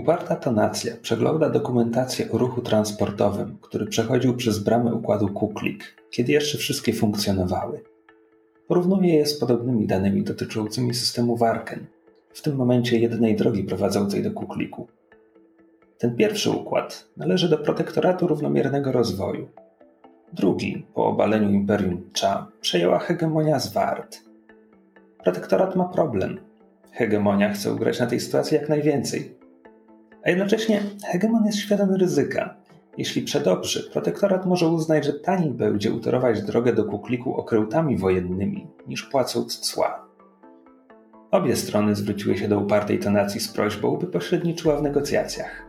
[0.00, 6.58] Uparta tonacja przegląda dokumentację o ruchu transportowym, który przechodził przez bramę układu Kuklik, kiedy jeszcze
[6.58, 7.80] wszystkie funkcjonowały.
[8.68, 11.86] Porównuje je z podobnymi danymi dotyczącymi systemu Warken,
[12.32, 14.88] w tym momencie jedynej drogi prowadzącej do Kukliku.
[15.98, 19.48] Ten pierwszy układ należy do protektoratu równomiernego rozwoju.
[20.32, 24.20] Drugi, po obaleniu Imperium Cha, przejęła hegemonia z Wart.
[25.24, 26.40] Protektorat ma problem.
[26.92, 29.39] Hegemonia chce ugrać na tej sytuacji jak najwięcej.
[30.24, 32.54] A jednocześnie hegemon jest świadomy ryzyka.
[32.98, 39.02] Jeśli przedobrzy, protektorat może uznać, że taniej będzie utorować drogę do kukliku okrętami wojennymi, niż
[39.02, 40.06] płacąc cła.
[41.30, 45.66] Obie strony zwróciły się do upartej tonacji z prośbą, by pośredniczyła w negocjacjach.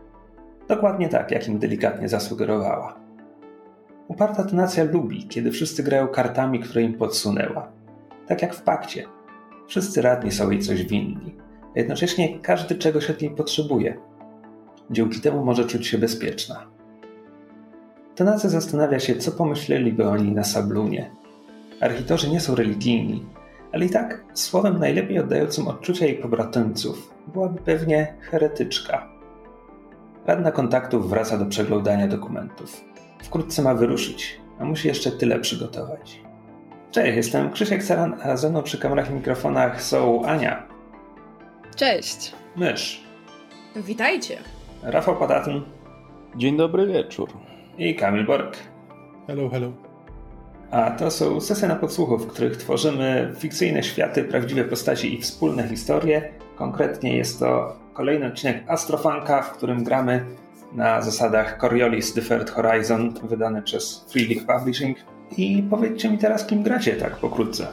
[0.68, 2.96] Dokładnie tak, jak im delikatnie zasugerowała.
[4.08, 7.72] Uparta tonacja lubi, kiedy wszyscy grają kartami, które im podsunęła.
[8.26, 9.04] Tak jak w pakcie.
[9.66, 11.36] Wszyscy radni są jej coś winni,
[11.76, 14.11] a jednocześnie każdy czegoś od niej potrzebuje.
[14.92, 16.66] Dzięki temu może czuć się bezpieczna.
[18.14, 21.10] Tonacja zastanawia się, co pomyśleliby oni na Sablunie.
[21.80, 23.26] Architorzy nie są religijni,
[23.72, 29.08] ale i tak słowem najlepiej oddającym odczucia jej pobratymców byłaby pewnie heretyczka.
[30.26, 32.80] Radna kontaktów wraca do przeglądania dokumentów.
[33.22, 36.22] Wkrótce ma wyruszyć, a musi jeszcze tyle przygotować.
[36.90, 40.66] Cześć, jestem Krzysiek Saran, a ze mną przy kamerach i mikrofonach są Ania.
[41.76, 42.32] Cześć.
[42.56, 43.04] Mysz.
[43.76, 44.38] Witajcie.
[44.82, 45.60] Rafał Patatyn.
[46.36, 47.28] Dzień dobry wieczór.
[47.78, 48.56] I Kamil Bork.
[49.26, 49.72] Hello, hello.
[50.70, 55.68] A to są sesje na podsłuchu, w których tworzymy fikcyjne światy, prawdziwe postaci i wspólne
[55.68, 56.28] historie.
[56.56, 60.24] Konkretnie jest to kolejny odcinek Astrofanka, w którym gramy
[60.72, 64.98] na zasadach Coriolis The Third Horizon, wydany przez Free League Publishing.
[65.36, 67.66] I powiedzcie mi teraz, kim gracie tak pokrótce.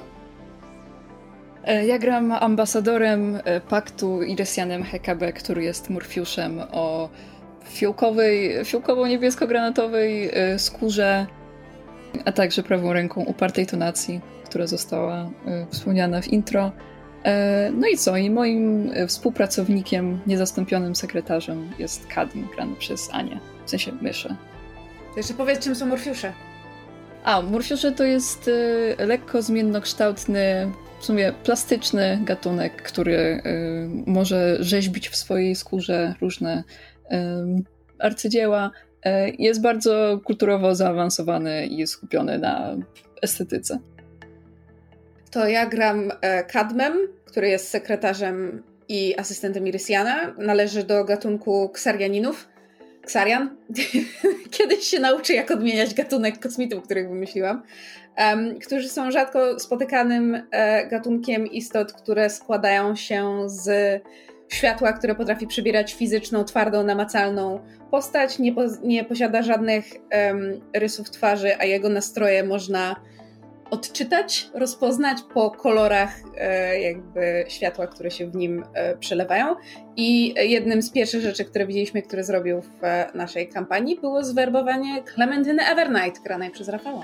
[1.69, 7.09] E, ja gram ambasadorem e, paktu Iresjanem Hekabe, który jest Morfiuszem o
[7.65, 11.25] fiołkowej, fiołkowo-niebiesko-granatowej e, skórze,
[12.25, 15.29] a także prawą ręką upartej tonacji, która została
[15.71, 16.71] wspomniana w intro.
[17.73, 18.17] No i co?
[18.17, 24.35] I moim współpracownikiem, niezastąpionym sekretarzem jest Kadim, grany przez Anię, w sensie myszę.
[25.13, 26.33] To jeszcze powiedz, czym są Morfiusze.
[27.23, 28.49] A, Morfiusze to jest
[28.97, 33.41] lekko zmiennokształtny w sumie plastyczny gatunek, który y,
[34.05, 36.63] może rzeźbić w swojej skórze różne
[37.11, 37.15] y,
[37.99, 38.71] arcydzieła.
[39.05, 42.75] Y, jest bardzo kulturowo zaawansowany i skupiony na
[43.21, 43.79] estetyce.
[45.31, 46.93] To ja gram e, Kadmem,
[47.25, 50.35] który jest sekretarzem i asystentem Irysiana.
[50.37, 52.47] Należy do gatunku ksarianinów.
[53.01, 53.57] Ksarian.
[54.57, 57.63] Kiedyś się nauczy, jak odmieniać gatunek kosmitów, których wymyśliłam
[58.65, 64.01] którzy są rzadko spotykanym e, gatunkiem istot, które składają się z
[64.49, 67.59] światła, które potrafi przybierać fizyczną, twardą, namacalną
[67.91, 72.95] postać, nie, po, nie posiada żadnych um, rysów twarzy, a jego nastroje można
[73.71, 79.55] odczytać, rozpoznać po kolorach e, jakby światła, które się w nim e, przelewają.
[79.95, 85.03] I jednym z pierwszych rzeczy, które widzieliśmy, które zrobił w e, naszej kampanii, było zwerbowanie
[85.15, 87.03] Clementyny Evernight, granej przez Rafała.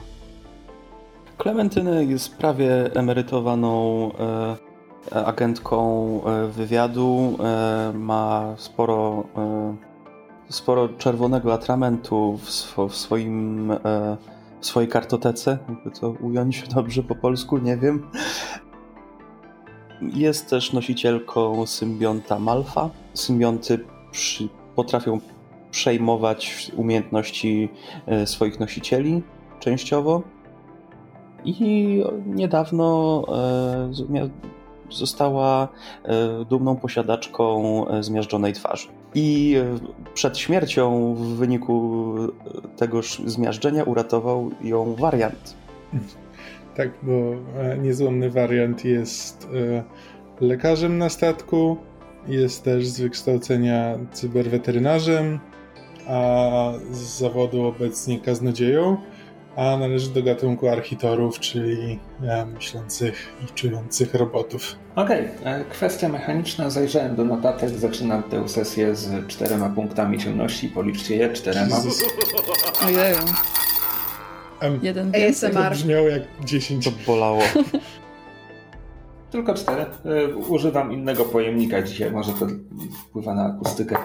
[1.37, 4.11] Klementyna jest prawie emerytowaną
[5.11, 7.37] e, agentką e, wywiadu.
[7.43, 9.23] E, ma sporo,
[10.49, 13.71] sporo czerwonego atramentu w, swo, w swoim,
[14.59, 18.07] w swojej kartotece, jakby to ująć dobrze po polsku, nie wiem.
[20.01, 22.89] Jest też nosicielką symbionta Malfa.
[23.13, 25.19] Symbionty przy, potrafią
[25.71, 27.69] przejmować umiejętności
[28.25, 29.23] swoich nosicieli
[29.59, 30.34] częściowo
[31.45, 34.25] i niedawno e,
[34.91, 35.67] została
[36.03, 38.87] e, dumną posiadaczką e, zmiażdżonej twarzy.
[39.15, 39.55] I
[40.13, 42.15] przed śmiercią w wyniku
[42.77, 45.53] tegoż zmiażdżenia uratował ją wariant.
[46.75, 47.13] Tak, bo
[47.81, 49.47] niezłomny wariant jest
[50.41, 51.77] lekarzem na statku,
[52.27, 55.39] jest też z wykształcenia cyberweterynarzem,
[56.07, 58.97] a z zawodu obecnie kaznodzieją
[59.55, 64.75] a należy do gatunku architorów, czyli ja, myślących i czujących robotów.
[64.95, 65.53] Okej, okay.
[65.53, 66.69] E, kwestia mechaniczna.
[66.69, 70.69] Zajrzałem do notatek, zaczynam tę sesję z czterema punktami ciemności.
[70.69, 71.75] Policzcie je, czterema.
[72.87, 73.17] Ojeju.
[74.61, 75.53] Um, Jeden ASMR.
[75.53, 76.85] To brzmiało jak 10.
[76.85, 77.41] To bolało.
[79.31, 79.85] Tylko cztery.
[80.05, 82.47] E, używam innego pojemnika dzisiaj, może to
[83.07, 83.97] wpływa na akustykę.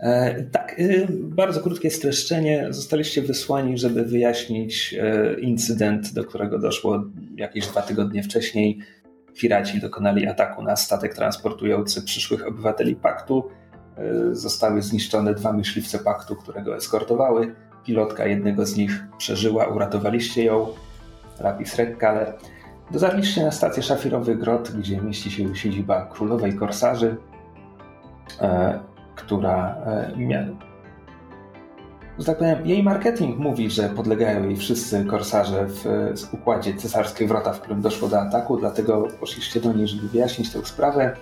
[0.00, 2.66] E, tak, e, bardzo krótkie streszczenie.
[2.70, 7.04] Zostaliście wysłani, żeby wyjaśnić e, incydent, do którego doszło
[7.36, 8.78] jakieś dwa tygodnie wcześniej
[9.34, 13.48] piraci dokonali ataku na statek transportujący przyszłych obywateli paktu.
[13.96, 17.54] E, zostały zniszczone dwa myśliwce paktu, które go eskortowały.
[17.84, 20.66] Pilotka jednego z nich przeżyła, uratowaliście ją.
[21.40, 22.32] Lapis Rekkale.
[22.90, 27.16] Dotarliście na stację Szafirowy Grot, gdzie mieści się siedziba królowej korsarzy,
[29.16, 30.12] która e,
[32.18, 35.84] że tak powiem, jej marketing mówi, że podlegają jej wszyscy korsarze w,
[36.16, 40.52] w układzie cesarskiej wrota, w którym doszło do ataku, dlatego poszliście do niej, żeby wyjaśnić
[40.52, 41.16] tę sprawę.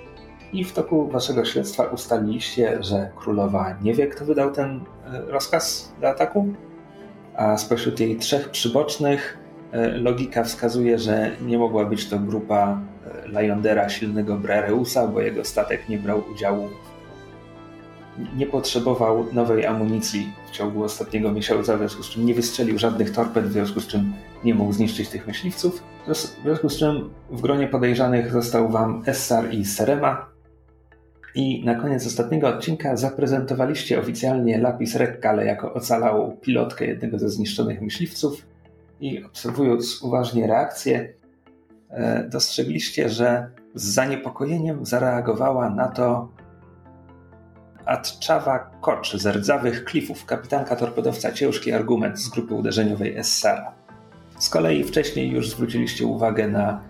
[0.52, 5.92] I w toku waszego śledztwa ustaliliście, że królowa nie wie, kto wydał ten e, rozkaz
[6.00, 6.48] do ataku,
[7.36, 9.38] a spośród jej trzech przybocznych
[9.72, 12.80] e, logika wskazuje, że nie mogła być to grupa
[13.26, 16.68] Lajondera silnego Brareusa, bo jego statek nie brał udziału
[18.36, 23.10] nie potrzebował nowej amunicji w ciągu ostatniego miesiąca, w związku z czym nie wystrzelił żadnych
[23.10, 24.12] torped, w związku z czym
[24.44, 25.82] nie mógł zniszczyć tych myśliwców.
[26.08, 30.26] W związku z czym w gronie podejrzanych został wam Essar i Serema.
[31.34, 37.82] I na koniec ostatniego odcinka zaprezentowaliście oficjalnie Lapis Rekkale jako ocalałą pilotkę jednego ze zniszczonych
[37.82, 38.46] myśliwców
[39.00, 41.12] i obserwując uważnie reakcję,
[41.90, 46.28] e, dostrzegliście, że z zaniepokojeniem zareagowała na to
[47.86, 53.72] Atczawa Kocz z rdzawych klifów, kapitanka torpedowca ciężki argument z grupy uderzeniowej Essara.
[54.38, 56.80] Z kolei wcześniej już zwróciliście uwagę na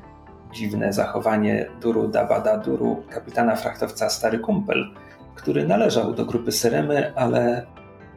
[0.53, 4.91] dziwne zachowanie Duru Dabada Duru, kapitana frachtowca Stary Kumpel,
[5.35, 7.67] który należał do grupy Seremy, ale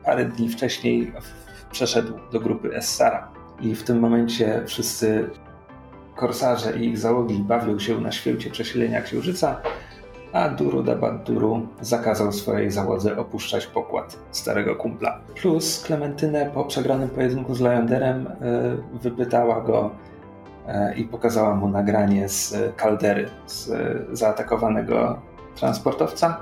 [0.05, 1.13] parę dni wcześniej
[1.71, 3.31] przeszedł do grupy Essara.
[3.61, 5.29] I w tym momencie wszyscy
[6.15, 9.61] korsarze i ich załogi bawią się na świecie przesilenia księżyca,
[10.33, 15.19] a Duru Dabaduru zakazał swojej załodze opuszczać pokład starego kumpla.
[15.35, 18.33] Plus Klementynę po przegranym pojedynku z Leonderem e,
[19.01, 19.91] wypytała go
[20.67, 23.71] e, i pokazała mu nagranie z kaldery, z
[24.11, 25.21] zaatakowanego
[25.55, 26.39] transportowca,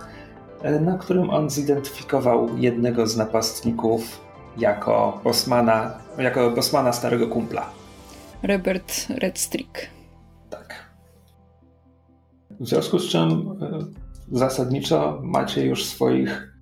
[0.61, 4.21] e, na którym on zidentyfikował jednego z napastników
[4.57, 7.69] jako bosmana, jako bosmana starego kumpla.
[8.43, 9.95] Robert Redstrick.
[12.60, 13.80] W związku z czym e,
[14.31, 16.56] zasadniczo macie już swoich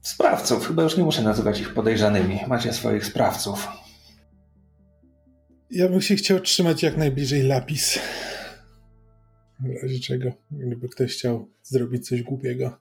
[0.00, 0.66] sprawców.
[0.66, 2.40] Chyba już nie muszę nazywać ich podejrzanymi.
[2.48, 3.68] Macie swoich sprawców.
[5.70, 7.98] Ja bym się chciał trzymać jak najbliżej lapis.
[9.60, 12.78] W razie czego, gdyby ktoś chciał zrobić coś głupiego.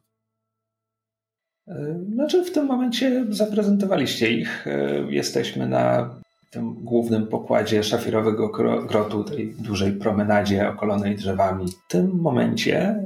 [1.68, 4.68] E, znaczy, w tym momencie zaprezentowaliście ich.
[4.68, 6.16] E, jesteśmy na
[6.54, 8.50] tym głównym pokładzie szafirowego
[8.88, 11.68] grotu, tej dużej promenadzie okolonej drzewami.
[11.68, 13.04] W tym momencie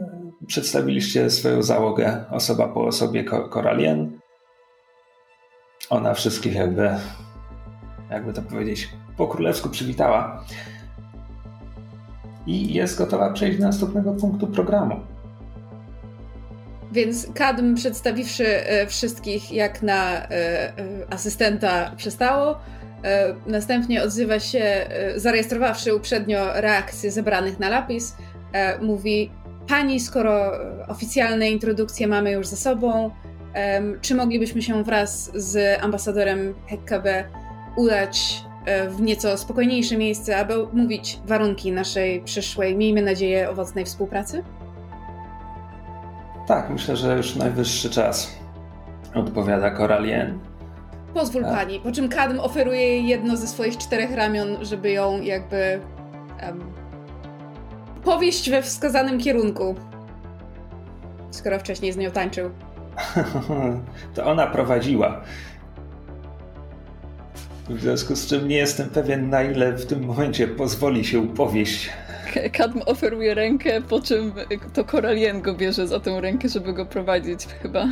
[0.47, 4.19] przedstawiliście swoją załogę osoba po osobie Koralien.
[5.89, 6.89] Ona wszystkich jakby,
[8.09, 10.45] jakby to powiedzieć, po królewsku przywitała.
[12.45, 14.95] I jest gotowa przejść do następnego punktu programu.
[16.91, 20.73] Więc Kadm, przedstawiwszy e, wszystkich jak na e, e,
[21.09, 22.59] asystenta, przestało.
[23.03, 28.15] E, następnie odzywa się, e, zarejestrowawszy uprzednio reakcje zebranych na lapis,
[28.53, 29.31] e, mówi:
[29.67, 30.51] Pani, skoro
[30.87, 33.11] oficjalne introdukcje mamy już za sobą,
[34.01, 37.23] czy moglibyśmy się wraz z ambasadorem HKB
[37.75, 38.43] udać
[38.89, 44.43] w nieco spokojniejsze miejsce, aby omówić warunki naszej przyszłej, miejmy nadzieję, owocnej współpracy?
[46.47, 48.37] Tak, myślę, że już najwyższy czas,
[49.13, 50.39] odpowiada Koralien.
[51.13, 51.55] Pozwól tak.
[51.55, 51.79] pani.
[51.79, 55.79] Po czym Kadm oferuje jej jedno ze swoich czterech ramion, żeby ją jakby
[56.45, 56.59] um,
[58.03, 59.75] powieść we wskazanym kierunku.
[61.31, 62.49] Skoro wcześniej z nią tańczył.
[64.15, 65.21] to ona prowadziła.
[67.69, 71.89] W związku z czym nie jestem pewien, na ile w tym momencie pozwoli się powieść.
[72.53, 74.33] Kadm oferuje rękę, po czym
[74.73, 77.87] to Koralien go bierze za tę rękę, żeby go prowadzić chyba.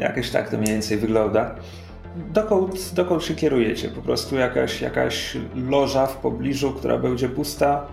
[0.00, 1.54] Jakieś tak to mniej więcej wygląda.
[2.16, 3.88] Dokąd, dokąd się kierujecie?
[3.88, 7.86] Po prostu jakaś, jakaś loża w pobliżu, która będzie pusta?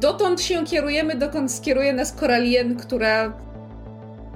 [0.00, 3.32] Dotąd się kierujemy, dokąd skieruje nas Koralien, która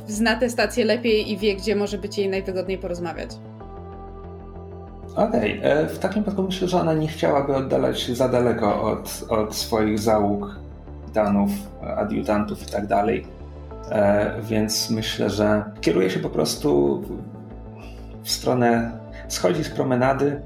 [0.06, 3.30] zna tę stację lepiej i wie, gdzie może być jej najwygodniej porozmawiać.
[5.16, 5.70] Okej, okay.
[5.70, 9.54] E, w takim wypadku myślę, że ona nie chciałaby oddalać się za daleko od, od
[9.54, 10.56] swoich załóg,
[11.14, 11.50] danów,
[11.96, 13.39] adiutantów i tak dalej E,
[14.42, 17.02] więc myślę, że kieruje się po prostu
[18.22, 18.92] w stronę,
[19.28, 20.40] schodzi z promenady,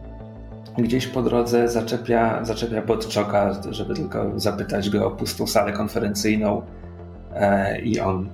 [0.78, 6.62] gdzieś po drodze zaczepia, zaczepia Bodczoka, żeby tylko zapytać go o pustą salę konferencyjną
[7.34, 8.28] e, i on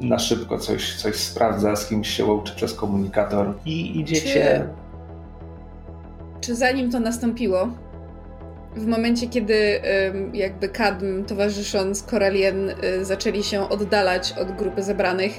[0.00, 4.66] na szybko coś, coś sprawdza, z kimś się łączy przez komunikator i idziecie...
[6.40, 7.68] Czy, czy zanim to nastąpiło,
[8.76, 9.80] w momencie, kiedy
[10.32, 15.32] jakby Kadm towarzysząc Koralien y, zaczęli się oddalać od grupy zebranych,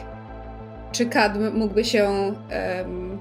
[0.91, 2.34] czy Kadm mógłby się
[2.77, 3.20] um,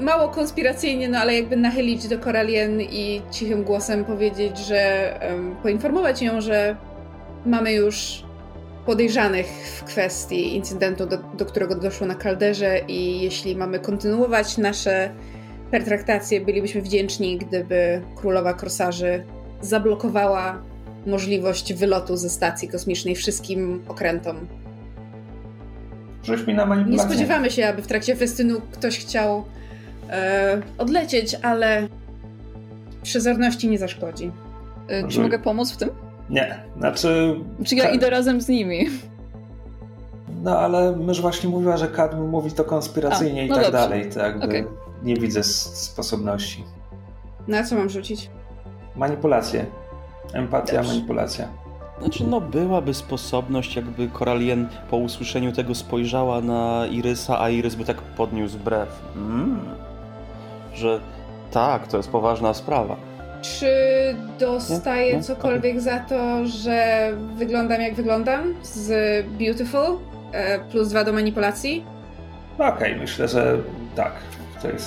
[0.00, 6.22] mało konspiracyjnie, no ale jakby nachylić do Koralien i cichym głosem powiedzieć, że um, poinformować
[6.22, 6.76] ją, że
[7.46, 8.24] mamy już
[8.86, 15.10] podejrzanych w kwestii incydentu, do, do którego doszło na kalderze i jeśli mamy kontynuować nasze
[15.70, 19.24] pertraktacje, bylibyśmy wdzięczni, gdyby królowa korsarzy
[19.60, 20.62] zablokowała
[21.06, 24.36] możliwość wylotu ze stacji kosmicznej wszystkim okrętom.
[26.24, 27.04] Rzuć mi na manipulację.
[27.04, 29.44] Nie spodziewamy się, aby w trakcie festynu ktoś chciał
[30.10, 31.88] e, odlecieć, ale
[33.02, 34.30] przezorności nie zaszkodzi.
[34.88, 35.88] E, czy mogę pomóc w tym?
[36.30, 37.34] Nie, znaczy...
[37.64, 38.86] Czy ja idę razem z nimi?
[40.42, 43.88] No ale myż właśnie mówiła, że Kadm mówi to konspiracyjnie A, no i tak dobrze.
[43.88, 44.10] dalej.
[44.10, 44.64] To jakby okay.
[45.02, 46.64] Nie widzę sposobności.
[47.48, 48.30] Na co mam rzucić?
[48.96, 49.66] Manipulację.
[50.32, 50.88] Empatia, dobrze.
[50.88, 51.48] manipulacja.
[52.00, 57.84] Znaczy, no byłaby sposobność, jakby Koralien po usłyszeniu tego spojrzała na Irysa, a Irys by
[57.84, 59.02] tak podniósł brew.
[59.16, 59.60] Mm.
[60.74, 61.00] Że
[61.50, 62.96] tak, to jest poważna sprawa.
[63.42, 63.66] Czy
[64.38, 65.16] dostaję nie?
[65.16, 65.22] Nie?
[65.22, 65.80] cokolwiek okay.
[65.80, 69.98] za to, że wyglądam jak wyglądam z Beautiful?
[70.32, 71.84] E, plus dwa do manipulacji?
[72.54, 73.58] Okej, okay, myślę, że
[73.96, 74.12] tak.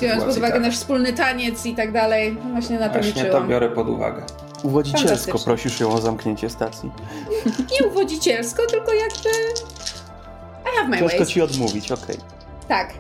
[0.02, 0.62] Biorąc pod uwagę tak.
[0.62, 3.44] nasz wspólny taniec i tak dalej, właśnie na to właśnie liczyłam.
[3.44, 4.24] To biorę pod uwagę.
[4.64, 6.92] Uwodzicielsko prosisz ją o zamknięcie stacji.
[7.46, 9.30] Nie uwodzicielsko, tylko jakby...
[10.72, 11.30] I have my Ciężko ways.
[11.30, 12.16] ci odmówić, okej.
[12.16, 12.68] Okay.
[12.68, 12.94] Tak.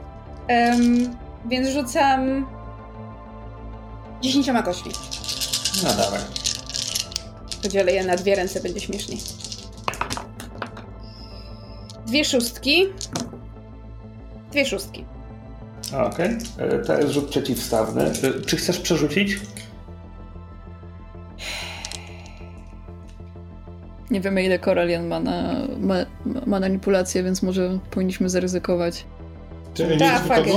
[0.49, 2.45] Um, więc rzucam...
[4.21, 4.91] Dziesięcioma kośli.
[5.83, 6.19] No dawaj.
[7.63, 9.19] Podzielę je na dwie ręce, będzie śmieszniej.
[12.05, 12.85] Dwie szóstki.
[14.51, 15.05] Dwie szóstki.
[15.93, 16.83] Okej, okay.
[16.85, 18.11] To jest rzut przeciwstawny.
[18.45, 19.39] Czy chcesz przerzucić?
[24.11, 25.95] Nie wiemy ile Koralian ma na ma,
[26.45, 29.05] ma manipulację, więc może powinniśmy zaryzykować.
[29.73, 30.49] Czy tak, fakt.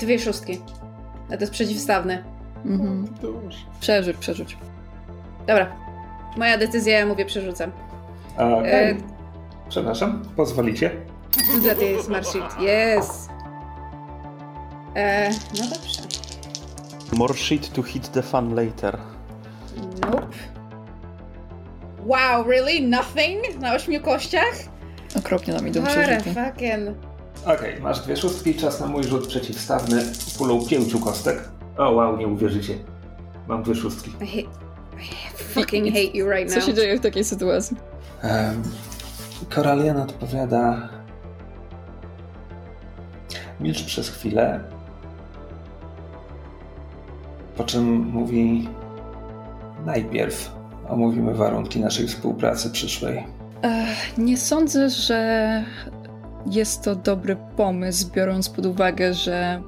[0.00, 0.60] Dwie szóstki.
[1.26, 2.24] A to jest przeciwstawne.
[2.64, 3.08] Mhm.
[3.80, 4.56] Przerzuć, przerzuć.
[5.46, 5.76] Dobra.
[6.36, 7.72] Moja decyzja, ja mówię przerzucam.
[8.34, 8.66] Okay.
[8.66, 8.94] E...
[9.68, 10.90] Przepraszam, pozwolicie?
[11.68, 12.44] That is smart sheet.
[12.60, 13.28] Yes.
[14.96, 15.30] E...
[15.30, 16.02] No dobrze.
[17.12, 18.98] More shit to hit the fun later.
[20.00, 20.34] Nope.
[22.06, 22.88] Wow, really?
[22.88, 23.60] Nothing?
[23.60, 24.54] Na ośmiu kościach?
[25.18, 26.90] Okropnie nam idą What fucking...
[27.42, 30.02] Okej, okay, masz dwie szóstki, czas na mój rzut przeciwstawny
[30.38, 31.48] pulą pięciu kostek.
[31.76, 32.74] O wow, nie uwierzycie.
[33.48, 34.10] Mam dwie szóstki.
[34.10, 34.56] I, hate,
[35.02, 36.64] I fucking hate you right now.
[36.64, 37.76] Co się dzieje w takiej sytuacji?
[38.24, 38.62] Um,
[39.50, 40.88] Koralian odpowiada...
[43.60, 44.60] Milcz przez chwilę,
[47.56, 48.68] po czym mówi
[49.86, 50.52] najpierw
[50.88, 53.24] omówimy warunki naszej współpracy przyszłej.
[54.18, 55.64] Nie sądzę, że
[56.50, 59.62] jest to dobry pomysł, biorąc pod uwagę, że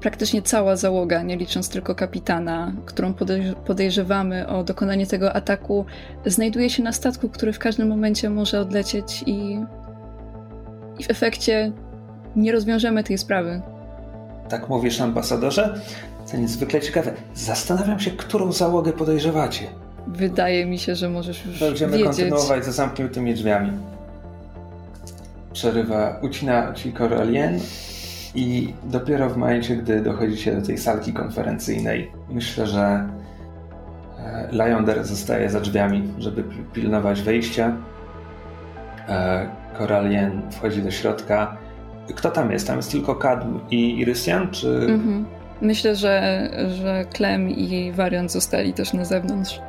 [0.00, 3.14] praktycznie cała załoga, nie licząc tylko kapitana, którą
[3.66, 5.84] podejrzewamy o dokonanie tego ataku,
[6.26, 9.60] znajduje się na statku, który w każdym momencie może odlecieć i,
[10.98, 11.72] i w efekcie
[12.36, 13.62] nie rozwiążemy tej sprawy.
[14.48, 15.80] Tak mówisz, ambasadorze?
[16.30, 17.12] To niezwykle ciekawe.
[17.34, 19.66] Zastanawiam się, którą załogę podejrzewacie.
[20.06, 22.06] Wydaje mi się, że możesz już Będziemy wiedzieć.
[22.06, 23.72] kontynuować za zamkniętymi drzwiami.
[25.52, 27.60] Przerywa, ucina ci Coralien
[28.34, 33.08] i dopiero w momencie, gdy dochodzicie do tej salki konferencyjnej, myślę, że
[34.18, 37.76] e, Lyonder zostaje za drzwiami, żeby pilnować wejścia.
[39.78, 41.56] Coralien e, wchodzi do środka.
[42.14, 42.66] Kto tam jest?
[42.66, 44.68] Tam jest tylko Kadm i Irysian, czy...
[44.68, 45.39] Mhm.
[45.60, 46.48] Myślę, że,
[46.82, 49.60] że Klem i Wariant zostali też na zewnątrz.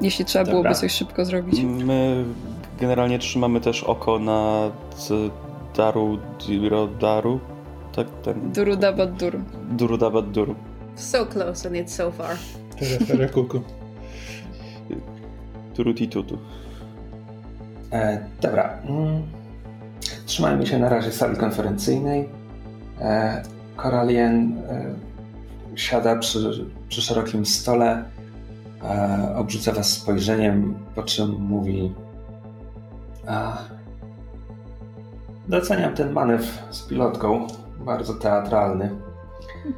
[0.00, 0.60] Jeśli trzeba Dobra.
[0.60, 1.60] byłoby coś szybko zrobić.
[1.62, 2.24] My
[2.80, 4.70] generalnie trzymamy też oko na
[5.76, 7.40] Daru Dirodaru.
[7.96, 8.52] Tak, ten...
[8.52, 9.38] Durudabat Duru.
[9.70, 10.54] Durudabat Duru.
[10.94, 12.36] So close and it's so far.
[13.08, 13.60] Tere kuku.
[15.74, 16.38] Turutitutu.
[17.92, 18.78] E, dobra.
[18.88, 19.22] Mm.
[20.26, 22.28] Trzymajmy się na razie sali konferencyjnej.
[23.00, 23.42] E,
[23.76, 25.11] Koralien e,
[25.76, 28.04] siada przy, przy szerokim stole
[28.82, 31.92] e, obrzuca was spojrzeniem, po czym mówi
[33.26, 33.58] a,
[35.48, 37.46] doceniam ten manewr z pilotką,
[37.78, 38.90] bardzo teatralny.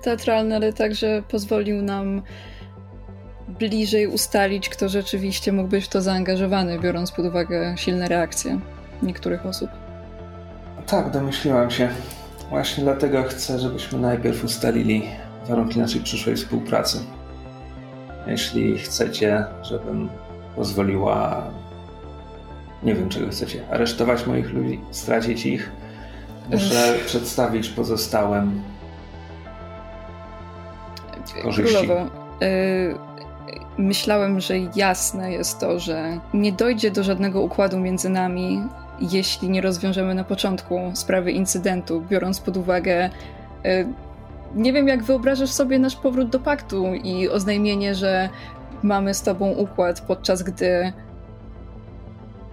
[0.02, 2.22] Teatralny, ale także pozwolił nam
[3.48, 8.60] bliżej ustalić, kto rzeczywiście mógł być w to zaangażowany, biorąc pod uwagę silne reakcje
[9.02, 9.70] niektórych osób.
[10.86, 11.88] Tak, domyśliłam się.
[12.50, 15.02] Właśnie dlatego chcę, żebyśmy najpierw ustalili
[15.48, 17.00] warunki naszej przyszłej współpracy.
[18.26, 20.08] Jeśli chcecie, żebym
[20.56, 21.42] pozwoliła,
[22.82, 25.72] nie wiem czego chcecie, aresztować moich ludzi, stracić ich,
[26.50, 28.62] muszę przedstawić pozostałym
[31.42, 31.76] korzyści.
[31.76, 32.06] Królowo,
[32.42, 32.94] y,
[33.78, 38.62] myślałem, że jasne jest to, że nie dojdzie do żadnego układu między nami,
[39.00, 43.10] jeśli nie rozwiążemy na początku sprawy incydentu, biorąc pod uwagę.
[44.54, 48.28] Nie wiem, jak wyobrażasz sobie nasz powrót do paktu i oznajmienie, że
[48.82, 50.92] mamy z tobą układ, podczas gdy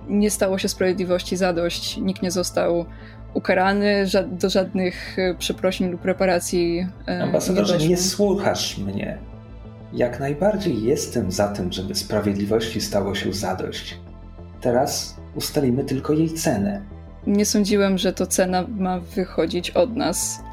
[0.10, 2.86] nie stało się sprawiedliwości zadość, nikt nie został
[3.34, 6.88] ukarany, do żadnych y, przeprosin lub reparacji.
[7.10, 9.18] Y, Ambasadorze, nie, nie słuchasz mnie.
[9.94, 13.98] Jak najbardziej jestem za tym, żeby sprawiedliwości stało się zadość.
[14.62, 16.82] Teraz ustalimy tylko jej cenę.
[17.28, 20.44] Nie sądziłem, że to cena ma wychodzić od nas,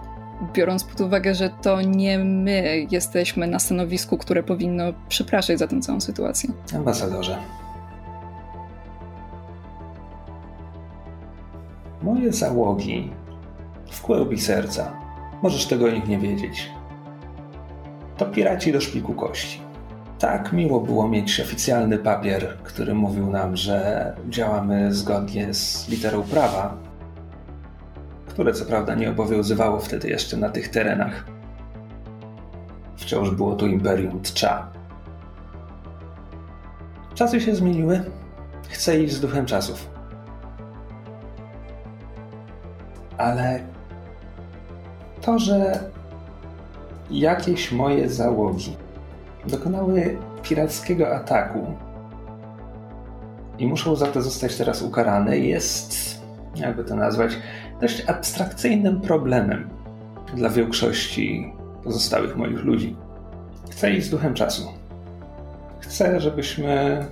[0.53, 5.81] biorąc pod uwagę, że to nie my jesteśmy na stanowisku, które powinno przepraszać za tę
[5.81, 6.51] całą sytuację.
[6.75, 7.39] Ambasadorze.
[12.03, 13.11] Moje załogi
[13.91, 14.93] w kłębi serca.
[15.43, 16.71] Możesz tego o nich nie wiedzieć
[18.19, 19.61] to piraci do szpiku kości.
[20.19, 26.77] Tak miło było mieć oficjalny papier, który mówił nam, że działamy zgodnie z literą prawa,
[28.39, 31.25] które co prawda nie obowiązywało wtedy jeszcze na tych terenach.
[32.97, 34.71] Wciąż było tu Imperium Tcza.
[37.15, 38.01] Czasy się zmieniły.
[38.69, 39.91] Chcę iść z duchem czasów.
[43.17, 43.61] Ale
[45.21, 45.81] to, że
[47.11, 48.77] jakieś moje załogi
[49.47, 51.67] dokonały pirackiego ataku
[53.59, 56.21] i muszą za to zostać teraz ukarane, jest,
[56.57, 57.33] jakby to nazwać,
[57.81, 59.69] dość abstrakcyjnym problemem
[60.35, 61.53] dla większości
[61.85, 62.97] pozostałych moich ludzi.
[63.71, 64.69] Chcę iść z duchem czasu.
[65.81, 67.05] Chcę, żebyśmy.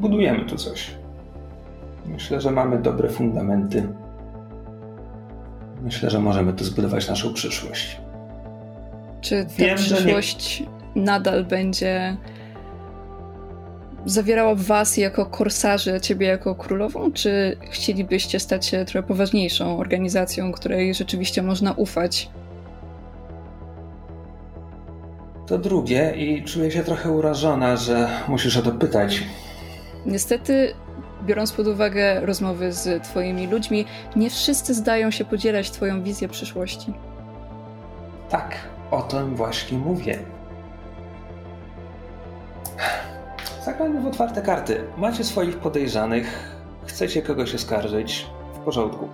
[0.00, 0.90] Budujemy tu coś.
[2.06, 3.88] Myślę, że mamy dobre fundamenty.
[5.82, 8.00] Myślę, że możemy tu zbudować naszą przyszłość.
[9.20, 10.62] Czy ta Wiem, przyszłość
[10.94, 11.02] nie...
[11.02, 12.16] nadal będzie
[14.06, 20.94] zawierała was jako korsarzy, ciebie jako królową, czy chcielibyście stać się trochę poważniejszą organizacją, której
[20.94, 22.30] rzeczywiście można ufać?
[25.46, 29.22] To drugie i czuję się trochę urażona, że musisz o to pytać.
[30.06, 30.74] Niestety,
[31.24, 33.84] biorąc pod uwagę rozmowy z twoimi ludźmi,
[34.16, 36.92] nie wszyscy zdają się podzielać twoją wizję przyszłości.
[38.28, 38.54] Tak,
[38.90, 40.18] o tym właśnie mówię.
[43.66, 44.80] Zagrajmy w otwarte karty.
[44.96, 48.26] Macie swoich podejrzanych, chcecie kogoś oskarżyć.
[48.54, 49.08] W porządku.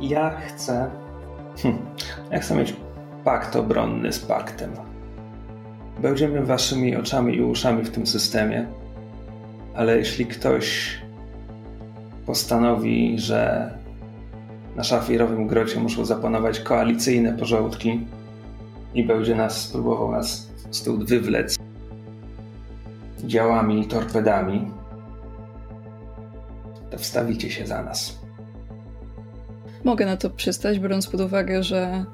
[0.00, 0.90] Ja chcę.
[1.62, 1.78] Hm,
[2.30, 2.76] ja chcę mieć
[3.24, 4.70] pakt obronny z paktem.
[6.02, 8.66] Będziemy waszymi oczami i uszami w tym systemie,
[9.74, 10.96] ale jeśli ktoś
[12.26, 13.70] postanowi, że
[14.76, 18.06] na szafirowym grocie muszą zapanować koalicyjne porządki,
[18.94, 21.65] i będzie nas spróbował nas stąd wywlec
[23.24, 24.70] działami i torpedami,
[26.90, 28.18] to wstawicie się za nas.
[29.84, 32.04] Mogę na to przystać, biorąc pod uwagę, że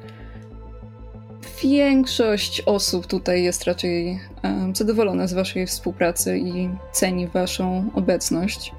[1.62, 8.72] większość osób tutaj jest raczej um, zadowolona z Waszej współpracy i ceni Waszą obecność.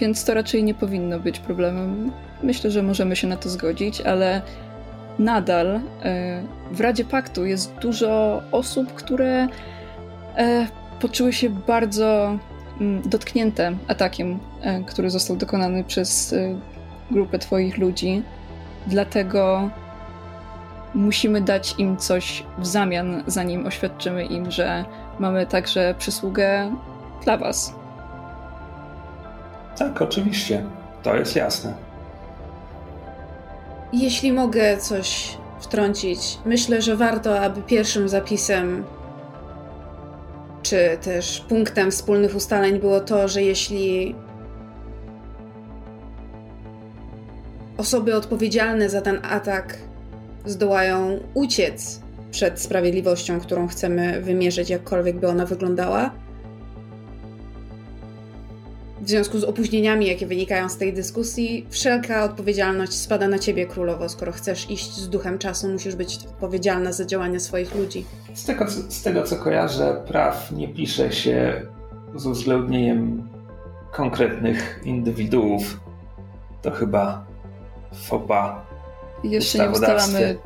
[0.00, 2.12] Więc to raczej nie powinno być problemem.
[2.42, 4.42] Myślę, że możemy się na to zgodzić, ale
[5.18, 5.80] nadal e,
[6.72, 9.48] w Radzie Paktu jest dużo osób, które
[10.36, 10.66] e,
[11.00, 12.38] poczuły się bardzo
[12.80, 16.34] mm, dotknięte atakiem, e, który został dokonany przez
[17.10, 18.22] grupę Twoich ludzi.
[18.86, 19.70] Dlatego
[20.94, 24.84] musimy dać im coś w zamian, zanim oświadczymy im, że
[25.18, 26.76] mamy także przysługę
[27.24, 27.74] dla Was.
[29.78, 30.64] Tak, oczywiście.
[31.02, 31.87] To jest jasne.
[33.92, 38.84] Jeśli mogę coś wtrącić, myślę, że warto, aby pierwszym zapisem
[40.62, 44.14] czy też punktem wspólnych ustaleń było to, że jeśli
[47.76, 49.78] osoby odpowiedzialne za ten atak
[50.46, 56.10] zdołają uciec przed sprawiedliwością, którą chcemy wymierzyć, jakkolwiek by ona wyglądała,
[59.00, 64.08] w związku z opóźnieniami, jakie wynikają z tej dyskusji, wszelka odpowiedzialność spada na ciebie, królowo.
[64.08, 68.04] Skoro chcesz iść z duchem czasu, musisz być odpowiedzialna za działania swoich ludzi.
[68.34, 71.62] Z tego, z tego co kojarzę, praw nie pisze się
[72.14, 73.28] z uwzględnieniem
[73.92, 75.80] konkretnych indywiduów.
[76.62, 77.26] To chyba
[77.94, 78.66] FOPA.
[79.24, 80.38] Jeszcze nie ustalamy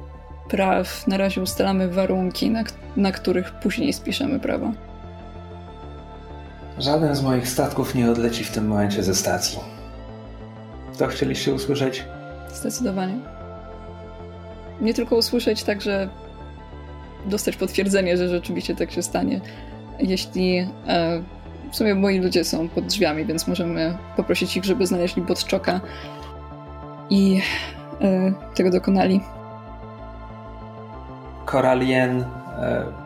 [0.48, 1.06] praw.
[1.06, 2.64] Na razie ustalamy warunki, na,
[2.96, 4.72] na których później spiszemy prawa.
[6.78, 9.58] Żaden z moich statków nie odleci w tym momencie ze stacji.
[10.98, 12.04] To chcieliście usłyszeć?
[12.54, 13.14] Zdecydowanie.
[14.80, 16.08] Nie tylko usłyszeć, także
[17.26, 19.40] dostać potwierdzenie, że rzeczywiście tak się stanie.
[19.98, 21.22] Jeśli e,
[21.72, 25.80] w sumie moi ludzie są pod drzwiami, więc możemy poprosić ich, żeby znaleźli Botczoka
[27.10, 27.40] i
[28.00, 29.20] e, tego dokonali.
[31.44, 32.24] Koralien
[32.58, 33.01] e,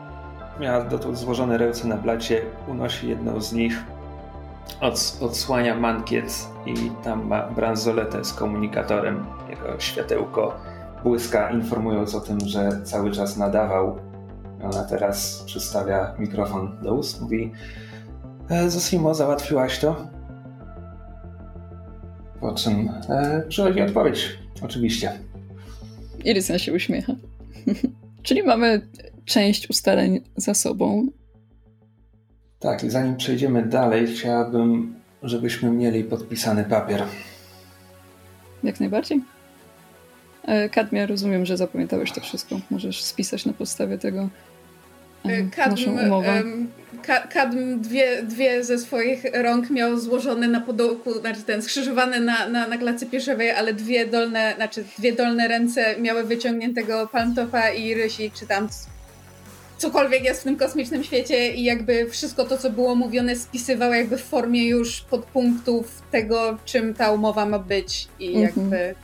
[0.61, 3.85] miała dotąd złożone ręce na blacie, unosi jedną z nich,
[4.81, 9.27] od, odsłania mankiet i tam ma bransoletę z komunikatorem.
[9.51, 10.57] Jego światełko
[11.03, 13.99] błyska, informując o tym, że cały czas nadawał.
[14.63, 17.53] Ona teraz przystawia mikrofon do ust, mówi
[18.51, 20.07] e, Zosimo, załatwiłaś to?
[22.41, 24.39] Po czym e, przychodzi odpowiedź.
[24.63, 25.13] Oczywiście.
[26.25, 27.13] Irysen się uśmiecha.
[28.23, 28.89] Czyli mamy
[29.27, 31.07] część ustaleń za sobą.
[32.61, 37.03] Tak, i zanim przejdziemy dalej, chciałabym, żebyśmy mieli podpisany papier.
[38.63, 39.21] Jak najbardziej.
[40.45, 42.61] E, Kadmia, rozumiem, że zapamiętałeś to wszystko.
[42.71, 44.29] Możesz spisać na podstawie tego
[45.25, 46.29] e, Kadm, naszą umowę.
[46.29, 46.69] em,
[47.03, 52.49] Ka- Kadm dwie, dwie ze swoich rąk miał złożone na podołku, znaczy ten skrzyżowane na,
[52.49, 57.95] na, na klacy pieszowej, ale dwie dolne, znaczy dwie dolne ręce miały wyciągniętego palmtopa i
[57.95, 58.69] rysik, czy tam
[59.79, 64.17] cokolwiek jest w tym kosmicznym świecie i jakby wszystko to, co było mówione, spisywał jakby
[64.19, 68.43] w formie już podpunktów tego, czym ta umowa ma być i Mhm.
[68.45, 68.95] jakby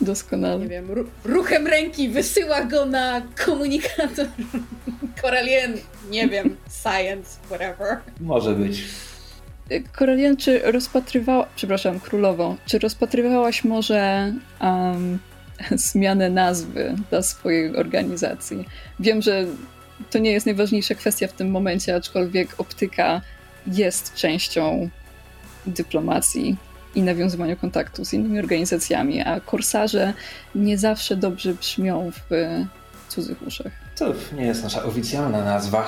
[0.00, 0.58] Doskonale.
[0.62, 4.26] nie wiem, ru- ruchem ręki wysyła go na komunikator
[5.22, 5.72] Koralien,
[6.10, 7.96] nie wiem, science, whatever.
[8.20, 8.82] Może być.
[9.92, 15.18] Koralian, czy rozpatrywała, przepraszam, królowo, czy rozpatrywałaś może um,
[15.90, 18.64] zmianę nazwy dla swojej organizacji?
[19.00, 19.46] Wiem, że
[20.10, 23.20] to nie jest najważniejsza kwestia w tym momencie, aczkolwiek optyka
[23.66, 24.88] jest częścią
[25.66, 26.56] dyplomacji
[26.94, 30.12] i nawiązywania kontaktu z innymi organizacjami, a korsarze
[30.54, 32.54] nie zawsze dobrze brzmią w
[33.08, 33.72] cudzych uszach.
[33.98, 35.86] To nie jest nasza oficjalna nazwa.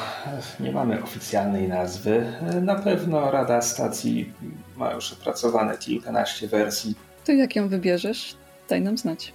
[0.61, 2.27] Nie mamy oficjalnej nazwy.
[2.63, 4.33] Na pewno Rada Stacji
[4.77, 6.95] ma już opracowane kilkanaście wersji.
[7.25, 8.37] To jak ją wybierzesz,
[8.69, 9.33] daj nam znać.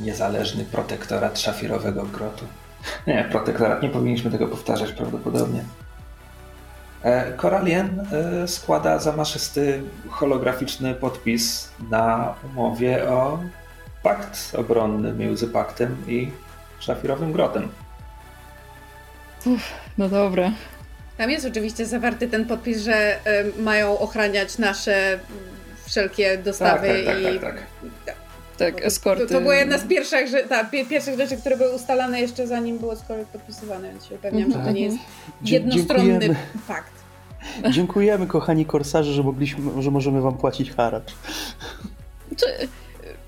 [0.00, 2.44] Niezależny protektorat szafirowego grotu.
[3.06, 5.64] Nie, protektorat, nie powinniśmy tego powtarzać prawdopodobnie.
[7.02, 13.38] E, Koralien e, składa zamaszysty holograficzny podpis na umowie o
[14.02, 16.30] pakt obronny między paktem i
[16.80, 17.68] szafirowym grotem.
[19.98, 20.52] No dobra,
[21.16, 23.18] Tam jest oczywiście zawarty ten podpis, że
[23.58, 25.22] y, mają ochraniać nasze mm,
[25.86, 27.40] wszelkie dostawy tak, tak, i...
[27.40, 27.62] tak,
[28.04, 28.07] tak.
[28.58, 29.26] Tak, eskorty.
[29.26, 32.46] To, to była jedna z pierwszych, że, ta, pie, pierwszych rzeczy, które były ustalane jeszcze
[32.46, 34.96] zanim było cokolwiek podpisywane, więc się upewniam, że to nie jest
[35.42, 36.36] Dzie- jednostronny dziękujemy.
[36.66, 36.92] fakt.
[37.70, 41.14] Dziękujemy, kochani korsarze, że, mogliśmy, że możemy wam płacić haracz.
[42.36, 42.46] Czy,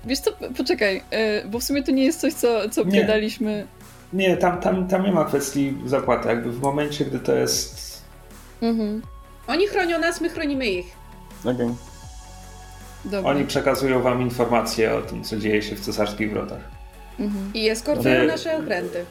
[0.05, 3.01] wiesz co, poczekaj, e, bo w sumie to nie jest coś, co, co Nie.
[3.01, 3.67] gadaliśmy.
[4.13, 6.27] Nie, tam, tam, tam nie ma kwestii zapłaty.
[6.27, 8.01] Jakby w momencie, gdy to jest.
[8.61, 9.01] Mhm.
[9.47, 10.85] Oni chronią nas, my chronimy ich.
[11.45, 11.67] Okej.
[13.05, 13.31] Dobra.
[13.31, 16.61] Oni przekazują wam informacje o tym, co dzieje się w cesarskich wrotach.
[17.19, 17.51] Mhm.
[17.53, 19.05] I eskortują nasze okręty.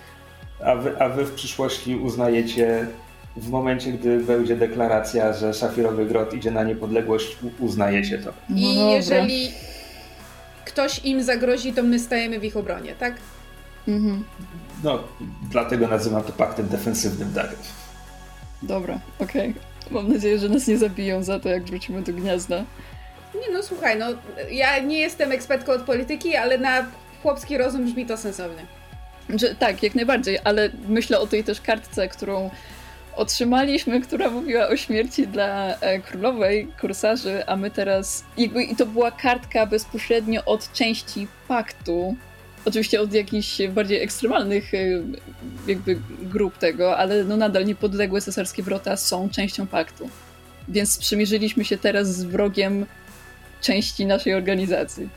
[0.65, 2.87] A wy, a wy w przyszłości uznajecie,
[3.37, 8.33] w momencie, gdy będzie deklaracja, że szafirowy grot idzie na niepodległość, uznajecie to.
[8.49, 8.91] No I dobra.
[8.91, 9.51] jeżeli
[10.65, 13.15] ktoś im zagrozi, to my stajemy w ich obronie, tak?
[13.89, 14.25] Mhm.
[14.85, 15.05] No,
[15.51, 17.51] dlatego nazywam to paktem defensywnym, tak.
[18.63, 19.55] Dobra, okej.
[19.91, 22.65] Mam nadzieję, że nas nie zabiją za to, jak wrócimy do gniazda.
[23.35, 24.07] Nie no, słuchaj, no
[24.51, 26.87] ja nie jestem ekspertką od polityki, ale na
[27.23, 28.67] chłopski rozum brzmi to sensownie.
[29.29, 32.51] Że, tak, jak najbardziej, ale myślę o tej też kartce, którą
[33.17, 38.25] otrzymaliśmy, która mówiła o śmierci dla e, królowej korsarzy, a my teraz.
[38.37, 42.17] Jakby, I to była kartka bezpośrednio od części paktu.
[42.65, 44.79] Oczywiście od jakichś bardziej ekstremalnych e,
[45.67, 50.11] jakby grup tego, ale no nadal niepodległe cesarskie wrota są częścią paktu.
[50.69, 52.87] Więc sprzymierzyliśmy się teraz z wrogiem
[53.61, 55.09] części naszej organizacji.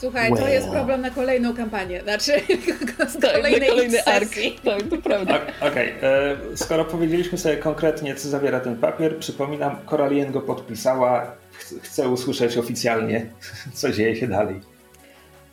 [0.00, 0.52] Słuchaj, to Well.
[0.52, 2.32] jest problem na kolejną kampanię, znaczy
[3.16, 4.28] z Tak, kolejnej kolejny ark.
[4.64, 5.34] Tak, to prawda.
[5.34, 11.26] Ok- Okej, e, skoro powiedzieliśmy sobie konkretnie, co zawiera ten papier, przypominam, Koralien go podpisała.
[11.52, 13.26] Ch- chcę usłyszeć oficjalnie,
[13.74, 14.60] co dzieje się dalej.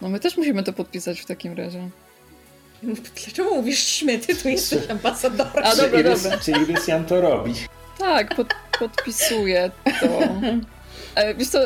[0.01, 1.89] No my też musimy to podpisać w takim razie.
[3.25, 4.35] Dlaczego mówisz śmiety?
[4.35, 5.63] Tu jesteś ambasadorem.
[5.65, 6.37] A, dobra, dobra.
[6.37, 7.53] Czy Irysian to robi?
[7.99, 9.71] Tak, pod, podpisuję
[10.01, 10.07] to.
[11.15, 11.59] E, wiesz co,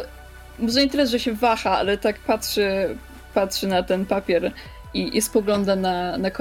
[0.60, 2.98] może nie tyle, że się waha, ale tak patrzy
[3.34, 4.52] patrzy na ten papier
[4.94, 6.32] i, i spogląda na, na.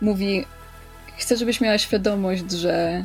[0.00, 0.46] Mówi,
[1.18, 3.04] chcę, żebyś miała świadomość, że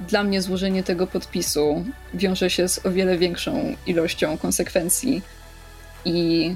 [0.00, 1.84] dla mnie złożenie tego podpisu
[2.14, 5.22] wiąże się z o wiele większą ilością konsekwencji
[6.04, 6.54] i,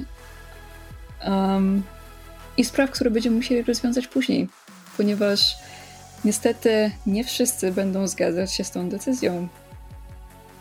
[1.26, 1.82] um,
[2.56, 4.48] i spraw, które będziemy musieli rozwiązać później,
[4.96, 5.56] ponieważ
[6.24, 9.48] niestety nie wszyscy będą zgadzać się z tą decyzją.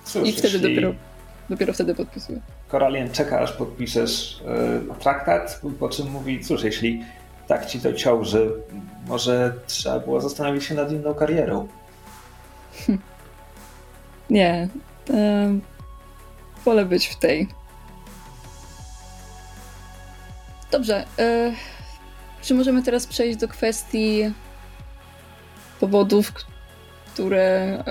[0.03, 0.93] Cóż, I wtedy dopiero,
[1.49, 2.41] dopiero wtedy podpisuję.
[2.67, 4.41] Koralien czeka, aż podpiszesz
[4.89, 7.03] yy, traktat, po czym mówi, cóż, jeśli
[7.47, 8.51] tak ci to ciąży,
[9.07, 11.67] może trzeba było zastanowić się nad inną karierą.
[14.29, 14.67] Nie.
[15.09, 15.61] Um,
[16.65, 17.47] wolę być w tej.
[20.71, 21.05] Dobrze.
[21.19, 21.53] E,
[22.41, 24.33] czy możemy teraz przejść do kwestii
[25.79, 26.31] powodów,
[27.19, 27.83] które e,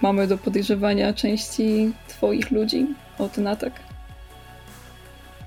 [0.00, 2.86] mamy do podejrzewania części Twoich ludzi
[3.18, 3.72] o ten atak?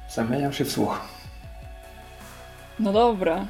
[0.10, 1.02] Zamieniam się w słuch.
[2.80, 3.46] No dobra.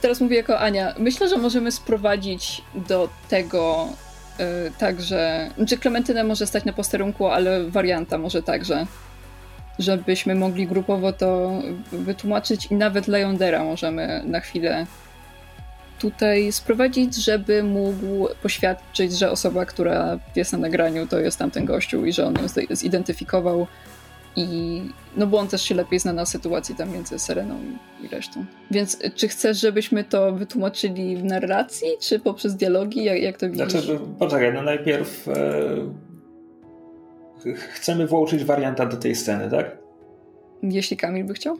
[0.00, 0.94] Teraz mówię jako Ania.
[0.98, 3.88] Myślę, że możemy sprowadzić do tego
[4.38, 4.46] yy,
[4.78, 5.50] także.
[5.56, 8.86] Znaczy, Klementynę może stać na posterunku, ale warianta może także.
[9.78, 11.50] Żebyśmy mogli grupowo to
[11.92, 14.86] wytłumaczyć i nawet Leondera możemy na chwilę
[15.98, 22.06] tutaj sprowadzić, żeby mógł poświadczyć, że osoba, która jest na nagraniu, to jest tamten gościu
[22.06, 23.66] i że on ją zidentyfikował
[24.36, 24.82] i
[25.16, 27.60] no bo on też się lepiej zna na sytuacji tam między Sereną
[28.04, 28.44] i resztą.
[28.70, 33.04] Więc czy chcesz, żebyśmy to wytłumaczyli w narracji, czy poprzez dialogi?
[33.04, 33.70] Jak, jak to widzisz?
[33.70, 35.34] Znaczy, poczekaj, no najpierw e,
[37.58, 39.78] chcemy włączyć warianta do tej sceny, tak?
[40.62, 41.58] Jeśli Kamil by chciał?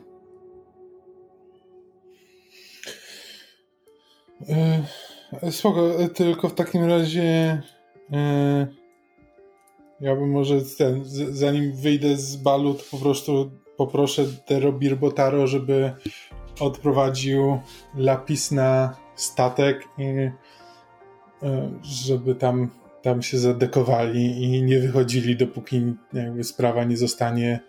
[4.47, 7.61] E, spoko, e, tylko w takim razie
[8.13, 8.67] e,
[10.01, 15.91] ja bym może ten, zanim wyjdę z balu, to po prostu poproszę Tero Birbotaro, żeby
[16.59, 17.59] odprowadził
[17.95, 20.29] lapis na statek i
[21.83, 22.69] żeby tam,
[23.01, 27.59] tam się zadekowali i nie wychodzili, dopóki jakby sprawa nie zostanie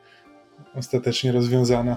[0.74, 1.96] ostatecznie rozwiązana.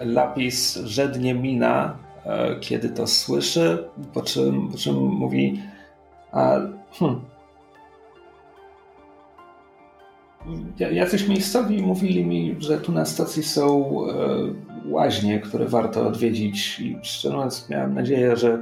[0.00, 2.05] Lapis żednie mina E,
[2.60, 5.62] kiedy to słyszy, po czym, po czym mówi
[6.32, 6.58] a,
[6.92, 7.20] hmm,
[10.78, 14.14] Jacyś miejscowi mówili mi, że tu na stacji są e,
[14.84, 18.58] łaźnie, które warto odwiedzić i szczerze mówiąc miałem nadzieję, że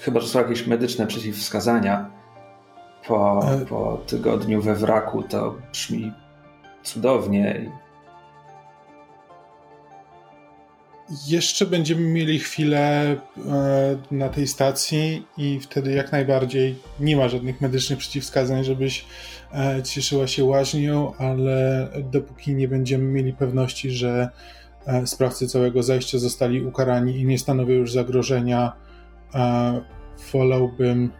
[0.00, 2.10] chyba, że są jakieś medyczne przeciwwskazania
[3.06, 3.66] po, e.
[3.66, 6.12] po tygodniu we wraku, to brzmi
[6.82, 7.72] cudownie
[11.26, 13.18] jeszcze będziemy mieli chwilę e,
[14.10, 19.04] na tej stacji i wtedy jak najbardziej nie ma żadnych medycznych przeciwwskazań, żebyś
[19.52, 24.28] e, cieszyła się łaźnią, ale dopóki nie będziemy mieli pewności, że
[24.86, 28.72] e, sprawcy całego zajścia zostali ukarani i nie stanowią już zagrożenia,
[30.32, 31.10] wolałbym,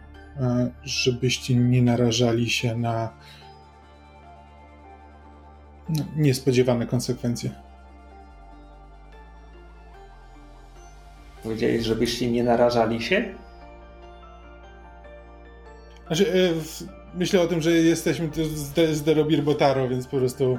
[0.83, 3.13] żebyście nie narażali się na
[6.15, 7.68] niespodziewane konsekwencje.
[11.43, 13.25] Powiedziałeś, żebyście nie narażali się?
[16.07, 16.35] Znaczy, e,
[17.15, 18.29] myślę o tym, że jesteśmy
[18.93, 20.57] z, Derobir Botaro, więc po prostu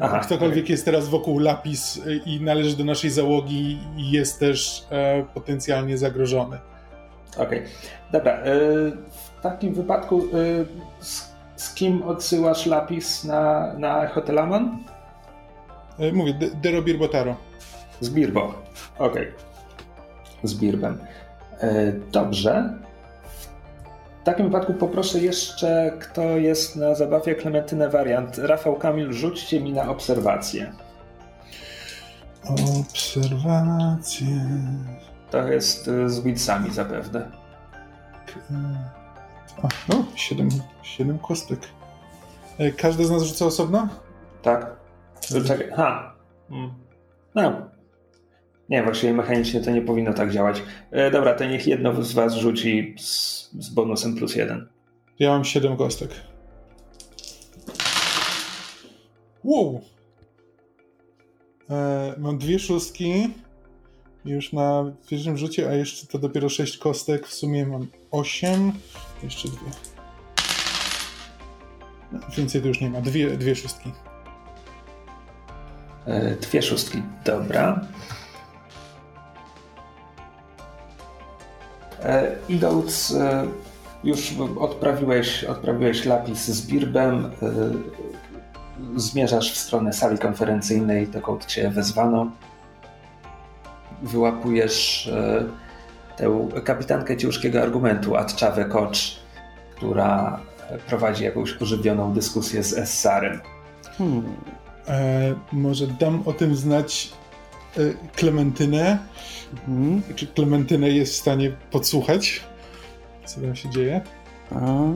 [0.00, 5.24] Aha, ktokolwiek jest teraz wokół Lapis e, i należy do naszej załogi jest też e,
[5.34, 6.58] potencjalnie zagrożony.
[7.34, 7.62] Okej, okay.
[8.12, 8.32] dobra.
[8.32, 8.44] E,
[9.10, 10.24] w takim wypadku e,
[11.04, 14.78] z, z, kim odsyłasz Lapis na, na Hotelamon?
[15.98, 17.36] E, mówię, Derobir Botaro.
[18.00, 18.54] Z Birbo,
[18.98, 19.28] okej.
[19.28, 19.49] Okay
[20.42, 20.98] z Birbem.
[21.60, 22.74] E, dobrze.
[24.20, 28.38] W takim wypadku poproszę jeszcze, kto jest na zabawie Klementynę wariant.
[28.38, 30.72] Rafał Kamil, rzućcie mi na obserwację.
[32.80, 34.26] Obserwacje.
[35.30, 37.30] To jest e, z widzami zapewne.
[39.62, 40.48] A, no, siedem,
[40.82, 41.60] siedem kostek.
[42.58, 43.88] E, każdy z nas rzuca osobno?
[44.42, 44.76] Tak.
[45.46, 45.70] Czekaj.
[45.76, 46.14] Ha.
[46.48, 46.74] Hmm.
[47.34, 47.52] No,
[48.70, 50.62] nie, właściwie mechanicznie to nie powinno tak działać.
[50.90, 54.68] E, dobra, to niech jedno z was rzuci z, z bonusem plus jeden.
[55.18, 56.10] Ja mam 7 kostek.
[59.44, 59.80] Wow!
[61.70, 63.28] E, mam dwie szóstki
[64.24, 67.26] już na pierwszym rzucie, a jeszcze to dopiero 6 kostek.
[67.26, 68.72] W sumie mam 8.
[69.22, 69.70] Jeszcze dwie.
[72.12, 73.00] No, więcej to już nie ma.
[73.00, 73.92] Dwie, dwie szóstki.
[76.06, 77.86] E, dwie szóstki, dobra.
[82.48, 83.46] Idąc, e,
[84.04, 87.30] już odprawiłeś, odprawiłeś lapis z birbem.
[87.42, 87.50] E,
[88.96, 92.30] zmierzasz w stronę sali konferencyjnej, dokąd cię wezwano.
[94.02, 95.44] Wyłapujesz e,
[96.16, 99.20] tę kapitankę ciężkiego argumentu, Atczawę Kocz,
[99.76, 100.40] która
[100.86, 103.40] prowadzi jakąś ożywioną dyskusję z Essarem.
[103.98, 104.36] Hmm.
[104.88, 107.12] E, może dam o tym znać
[107.76, 107.80] e,
[108.16, 108.98] Klementynę.
[109.66, 110.02] Hmm.
[110.14, 112.40] Czy Klementynę jest w stanie podsłuchać,
[113.24, 114.00] co tam się dzieje?
[114.50, 114.88] A,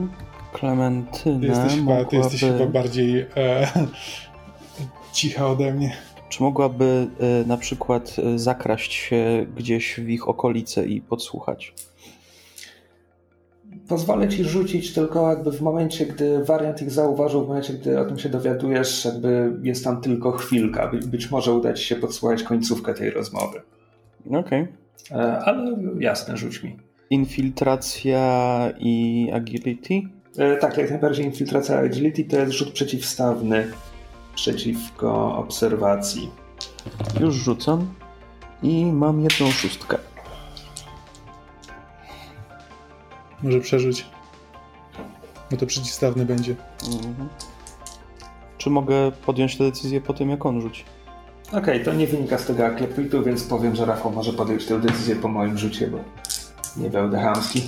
[0.53, 1.99] Klementynę ty jesteś, mogłaby...
[1.99, 3.67] chyba, ty jesteś chyba bardziej e,
[5.13, 5.97] cicha ode mnie.
[6.29, 11.73] Czy mogłaby e, na przykład e, zakraść się gdzieś w ich okolice i podsłuchać?
[13.87, 18.05] Pozwolę ci rzucić tylko jakby w momencie, gdy wariant ich zauważył, w momencie, gdy o
[18.05, 20.87] tym się dowiadujesz, jakby jest tam tylko chwilka.
[20.87, 23.61] By, być może uda ci się podsłuchać końcówkę tej rozmowy.
[24.27, 24.39] Okej.
[24.41, 24.67] Okay.
[25.11, 26.77] E, ale jasne, rzuć mi.
[27.09, 30.01] Infiltracja i agility?
[30.37, 33.67] E, tak, jak najbardziej infiltracja i agility to jest rzut przeciwstawny
[34.35, 36.29] przeciwko obserwacji.
[37.19, 37.93] Już rzucam
[38.63, 39.97] i mam jedną szóstkę.
[43.43, 44.05] Może przerzuć.
[45.51, 46.55] No to przeciwstawny będzie.
[46.87, 47.29] Mhm.
[48.57, 50.83] Czy mogę podjąć tę decyzję po tym, jak on rzuci?
[51.47, 54.79] Okej, okay, to nie wynika z tego aklepitu, więc powiem, że Rafał może podjąć tę
[54.79, 55.99] decyzję po moim rzucie, bo
[56.77, 57.61] nie będę chamski.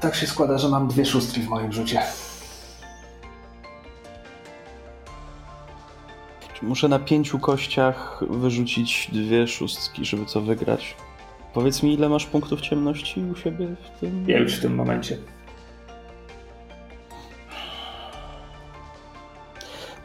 [0.00, 2.02] Tak się składa, że mam dwie szóstki w moim rzucie.
[6.62, 10.96] Muszę na pięciu kościach wyrzucić dwie szóstki, żeby co wygrać.
[11.54, 14.24] Powiedz mi, ile masz punktów ciemności u siebie w tym?
[14.28, 15.18] Już w tym momencie.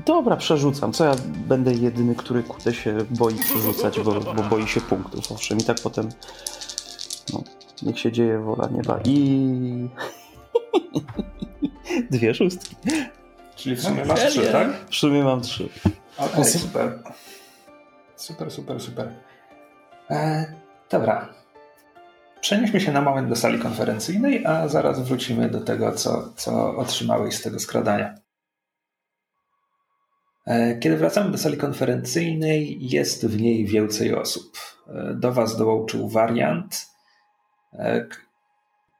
[0.09, 0.93] Dobra, przerzucam.
[0.93, 1.15] Co ja
[1.47, 5.31] będę jedyny, który kurde się boi przerzucać, bo, bo boi się punktów.
[5.31, 6.09] Owszem, i tak potem
[7.33, 7.43] no,
[7.81, 8.99] niech się dzieje wola nieba.
[9.05, 9.89] I
[12.11, 12.75] dwie szóstki.
[13.55, 14.67] Czyli w sumie masz trzy, tak?
[14.89, 15.69] W sumie mam trzy.
[16.17, 16.99] Okej, okay, super.
[18.15, 19.11] Super, super, super.
[20.09, 20.45] E,
[20.89, 21.33] dobra.
[22.41, 27.35] Przenieśmy się na moment do sali konferencyjnej, a zaraz wrócimy do tego, co, co otrzymałeś
[27.35, 28.28] z tego skradania.
[30.49, 34.57] E, kiedy wracamy do sali konferencyjnej, jest w niej więcej osób.
[34.87, 36.89] E, do Was dołączył wariant.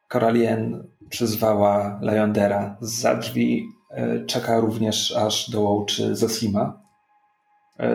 [0.07, 3.67] Koralien przyzwała Leondera za drzwi.
[3.91, 6.81] E, czeka również, aż dołączy Zosima.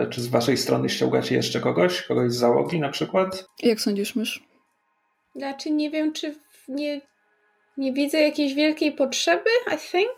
[0.09, 2.01] Czy z Waszej strony ściągacie jeszcze kogoś?
[2.01, 3.47] Kogoś z załogi na przykład?
[3.63, 4.43] Jak sądzisz, mysz?
[5.35, 6.35] Znaczy, nie wiem, czy
[6.67, 7.01] nie,
[7.77, 10.17] nie widzę jakiejś wielkiej potrzeby, I think.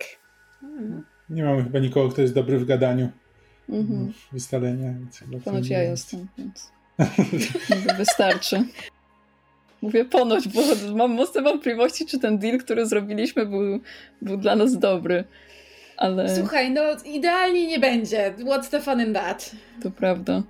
[0.62, 1.06] Hmm.
[1.30, 3.10] Nie mamy chyba nikogo, kto jest dobry w gadaniu.
[3.70, 4.14] Mhm.
[4.32, 4.94] Wystalenia.
[5.46, 6.72] Ponoć ja jestem, więc
[7.98, 8.64] wystarczy.
[9.82, 10.62] Mówię ponoć, bo
[10.96, 13.80] mam mocne wątpliwości, czy ten deal, który zrobiliśmy, był,
[14.22, 15.24] był dla nas dobry.
[15.98, 16.36] Ale...
[16.36, 18.34] Słuchaj, no idealnie nie będzie.
[18.38, 19.52] What's the fun in that?
[19.84, 20.44] To prawda.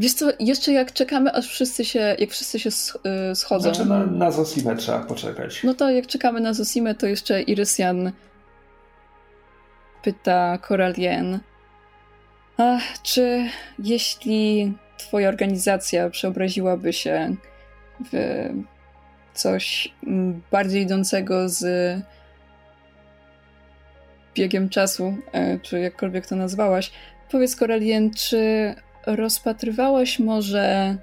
[0.00, 2.70] Wiesz co, jeszcze jak czekamy, aż wszyscy się, jak wszyscy się
[3.32, 3.74] y, schodzą.
[3.74, 5.64] Znaczy na, na Zosimę trzeba poczekać.
[5.64, 8.12] No to jak czekamy na Zosimę, to jeszcze Irysian
[10.02, 11.40] pyta Coralien,
[12.62, 17.34] Ach, czy jeśli twoja organizacja przeobraziłaby się
[18.12, 18.48] w
[19.34, 19.94] coś
[20.50, 21.64] bardziej idącego z
[24.34, 26.92] biegiem czasu, e, czy jakkolwiek to nazwałaś,
[27.30, 28.74] powiedz Coralien, czy
[29.06, 30.96] rozpatrywałaś może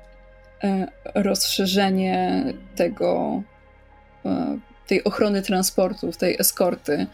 [0.63, 2.43] e, rozszerzenie
[2.75, 3.41] tego,
[4.25, 4.57] e,
[4.87, 7.07] tej ochrony transportów, tej eskorty,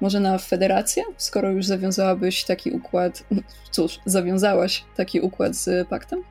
[0.00, 3.24] może na federację, skoro już zawiązałabyś taki układ,
[3.70, 6.22] cóż, zawiązałaś taki układ z paktem?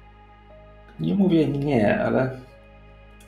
[1.00, 2.30] Nie mówię nie, ale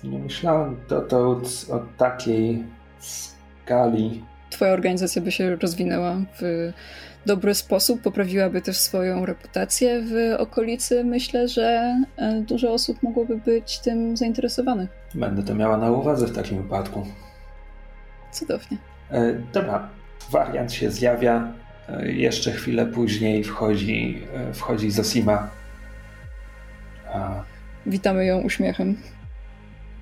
[0.03, 2.63] nie myślałem dotąd o takiej
[2.99, 4.23] skali.
[4.49, 6.71] Twoja organizacja by się rozwinęła w
[7.25, 11.03] dobry sposób, poprawiłaby też swoją reputację w okolicy.
[11.03, 14.89] Myślę, że e, dużo osób mogłoby być tym zainteresowanych.
[15.15, 17.07] Będę to miała na uwadze w takim wypadku.
[18.31, 18.77] Cudownie.
[19.11, 19.89] E, dobra,
[20.31, 21.53] wariant się zjawia.
[21.89, 25.49] E, jeszcze chwilę później wchodzi, e, wchodzi Zosima.
[27.13, 27.43] A...
[27.85, 28.97] Witamy ją uśmiechem.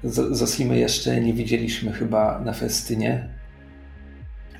[0.03, 3.29] Z Zosimy jeszcze nie widzieliśmy chyba na festynie.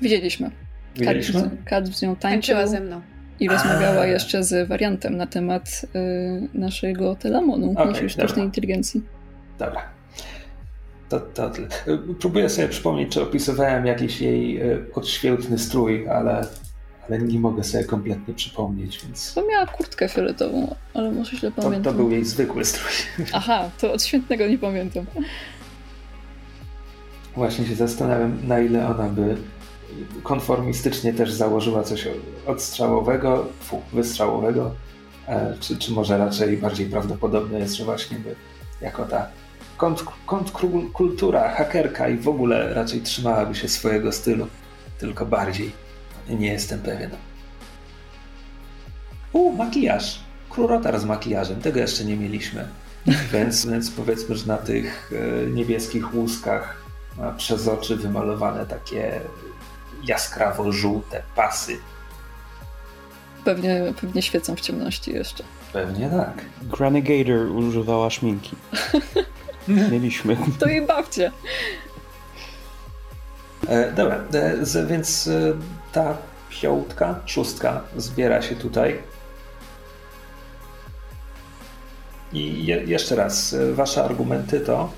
[0.00, 0.50] Widzieliśmy.
[0.96, 1.50] Widzieliśmy?
[1.64, 2.56] Kat z nią tańczył.
[2.56, 3.00] Tańczyła ze mną.
[3.40, 4.06] I rozmawiała A.
[4.06, 5.86] jeszcze z wariantem na temat
[6.54, 8.44] y, naszego telamonu, okay, naszej sztucznej dobra.
[8.44, 9.02] inteligencji.
[9.58, 9.95] Dobra.
[11.08, 11.50] To, to.
[12.20, 16.46] Próbuję sobie przypomnieć, czy opisywałem jakiś jej y, odświetny strój, ale,
[17.08, 19.34] ale nie mogę sobie kompletnie przypomnieć, więc...
[19.34, 21.82] To miała kurtkę fioletową, ale może źle pamiętam.
[21.82, 22.92] To, to był jej zwykły strój.
[23.32, 25.06] Aha, to odświętnego nie pamiętam.
[27.36, 29.36] Właśnie się zastanawiam, na ile ona by
[30.22, 32.08] konformistycznie też założyła coś
[32.46, 34.74] odstrzałowego, fu, wystrzałowego,
[35.28, 38.34] e, czy, czy może raczej bardziej prawdopodobne jest, że właśnie by
[38.80, 39.28] jako ta
[40.26, 44.46] kontrkultura, hakerka i w ogóle raczej trzymałaby się swojego stylu,
[44.98, 45.72] tylko bardziej.
[46.28, 47.10] Nie jestem pewien.
[49.32, 50.20] U, makijaż.
[50.50, 51.60] Krurotar z makijażem.
[51.60, 52.68] Tego jeszcze nie mieliśmy.
[53.32, 56.76] Więc, więc powiedzmy, że na tych e, niebieskich łuskach
[57.18, 59.20] ma przez oczy wymalowane takie
[60.04, 61.78] jaskrawo-żółte pasy.
[63.44, 65.44] Pewnie, pewnie świecą w ciemności jeszcze.
[65.72, 66.44] Pewnie tak.
[66.62, 68.56] Granny Gator używała szminki.
[69.68, 70.36] Mieliśmy.
[70.60, 71.32] To jej bawcie.
[73.68, 75.52] E, dobra, e, z, więc e,
[75.92, 76.16] ta
[76.50, 78.98] piątka, szóstka zbiera się tutaj.
[82.32, 84.90] I je, jeszcze raz, e, wasze argumenty to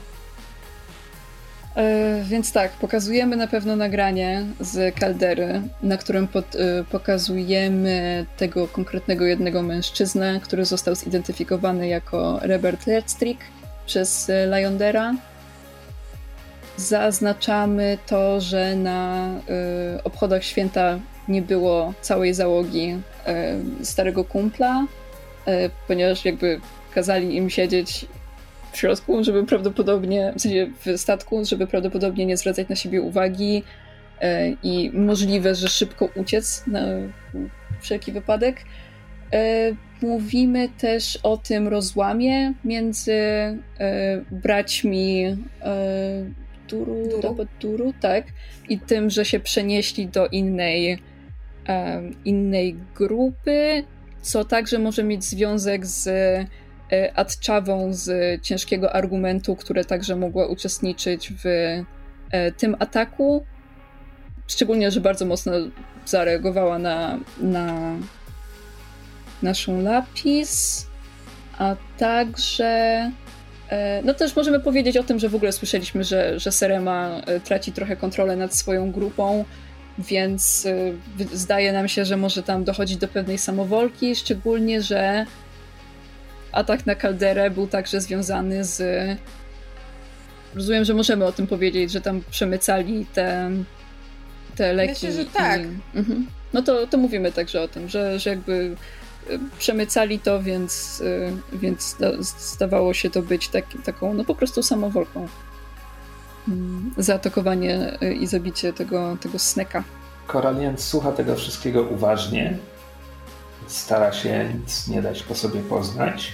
[1.79, 8.69] E, więc tak, pokazujemy na pewno nagranie z kaldery, na którym pod, e, pokazujemy tego
[8.69, 13.41] konkretnego jednego mężczyznę, który został zidentyfikowany jako Robert Ledstrick
[13.89, 15.15] przez e, Lyondera.
[16.77, 19.31] Zaznaczamy to, że na
[20.05, 22.97] obchodach święta nie było całej załogi
[23.83, 24.87] starego kumpla,
[25.89, 26.61] ponieważ jakby
[26.95, 28.07] kazali im siedzieć
[28.73, 33.63] w środku, żeby prawdopodobnie, w sensie w statku, żeby prawdopodobnie nie zwracać na siebie uwagi
[34.21, 36.81] e, i możliwe, że szybko uciec na
[37.81, 38.65] wszelki wypadek.
[40.03, 43.59] E, mówimy też o tym rozłamie między e,
[44.31, 45.37] braćmi
[46.69, 47.47] Duru, Duru?
[47.61, 48.25] Duru, tak,
[48.69, 50.99] i tym, że się przenieśli do innej,
[52.25, 53.85] innej grupy,
[54.23, 56.09] co także może mieć związek z
[56.93, 61.47] E, Atczawą z ciężkiego argumentu, które także mogła uczestniczyć w
[62.31, 63.45] e, tym ataku.
[64.47, 65.53] Szczególnie, że bardzo mocno
[66.07, 67.97] zareagowała na, na
[69.43, 70.87] naszą lapis,
[71.59, 73.11] a także
[73.71, 77.73] e, no też możemy powiedzieć o tym, że w ogóle słyszeliśmy, że, że Serema traci
[77.73, 79.45] trochę kontrolę nad swoją grupą,
[79.99, 80.67] więc
[81.33, 85.27] zdaje nam się, że może tam dochodzić do pewnej samowolki, szczególnie, że
[86.53, 88.83] atak na kalderę był także związany z.
[90.55, 93.51] Rozumiem, że możemy o tym powiedzieć, że tam przemycali te,
[94.57, 94.93] te leki.
[94.93, 95.61] Myślę, że tak.
[95.61, 96.27] I, mhm.
[96.53, 98.77] No to, to mówimy także o tym, że, że jakby
[99.59, 101.97] przemycali to, więc, y, więc
[102.39, 105.29] zdawało się to być tak, taką, no po prostu samowolką.
[106.49, 109.85] Mm, zaatakowanie y, i zabicie tego, tego sneka.
[110.27, 112.59] Koralien słucha tego wszystkiego uważnie.
[113.67, 116.33] Stara się nic nie dać po sobie poznać.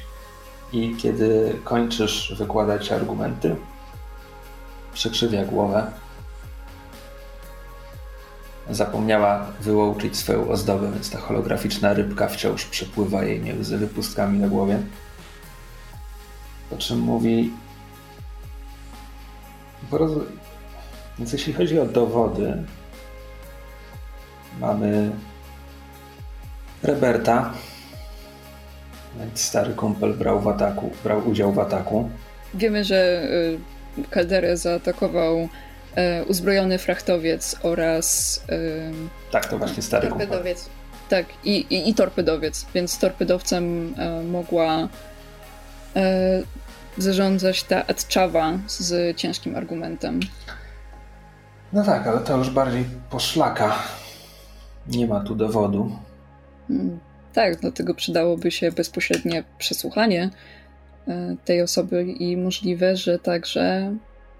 [0.72, 3.57] I kiedy kończysz wykładać argumenty,
[4.95, 5.93] przekrzywia głowę.
[8.70, 14.78] Zapomniała wyłączyć swoją ozdobę, więc ta holograficzna rybka wciąż przepływa jej między wypustkami na głowie.
[16.70, 17.52] Po czym mówi.
[21.18, 22.62] Więc jeśli chodzi o dowody,
[24.60, 25.10] mamy
[26.82, 27.52] Roberta,
[29.34, 32.10] Stary kumpel brał w ataku, brał udział w ataku.
[32.54, 33.22] Wiemy, że
[34.16, 35.48] y, zaatakował y,
[36.28, 38.40] uzbrojony frachtowiec oraz.
[39.30, 40.68] Tak, to właśnie stary torpedowiec.
[41.09, 43.95] Tak, i, i, i torpedowiec, więc torpedowcem
[44.30, 44.88] mogła
[46.99, 50.20] zarządzać ta Atczawa z ciężkim argumentem.
[51.72, 53.78] No tak, ale to już bardziej poszlaka.
[54.86, 55.99] Nie ma tu dowodu.
[56.68, 56.99] Hmm.
[57.32, 60.30] Tak, dlatego przydałoby się bezpośrednie przesłuchanie
[61.09, 63.95] e, tej osoby i możliwe, że także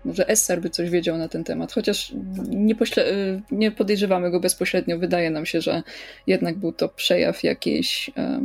[0.05, 2.13] może Esser by coś wiedział na ten temat, chociaż
[2.49, 4.99] nie, e, nie podejrzewamy go bezpośrednio.
[4.99, 5.83] Wydaje nam się, że
[6.27, 8.41] jednak był to przejaw jakiejś, e,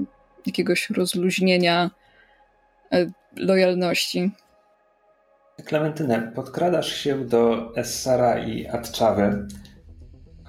[0.46, 1.92] jakiegoś rozluźnienia
[3.36, 4.32] lojalności.
[5.66, 9.48] Klementynę, podkradasz się do Essara i Atczawy,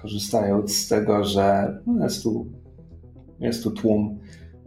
[0.01, 2.61] korzystając z tego, że jest tu
[3.41, 4.19] jest tu tłum.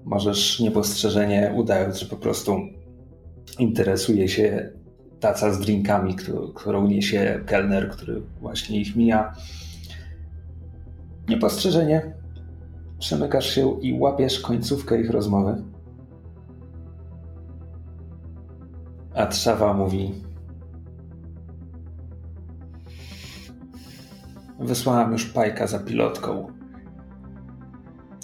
[0.04, 2.58] Możesz niepostrzeżenie, udając, że po prostu
[3.58, 4.72] interesuje się
[5.24, 6.16] taca z drinkami,
[6.54, 9.34] którą niesie kelner, który właśnie ich mija.
[11.28, 12.14] Niepostrzeżenie
[12.98, 15.62] przemykasz się i łapiesz końcówkę ich rozmowy.
[19.14, 20.14] A Trzawa mówi:
[24.60, 26.46] Wysłałam już pajka za pilotką.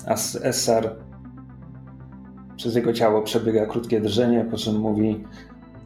[0.07, 0.96] A Essar
[2.57, 5.24] przez jego ciało przebiega krótkie drżenie, po czym mówi: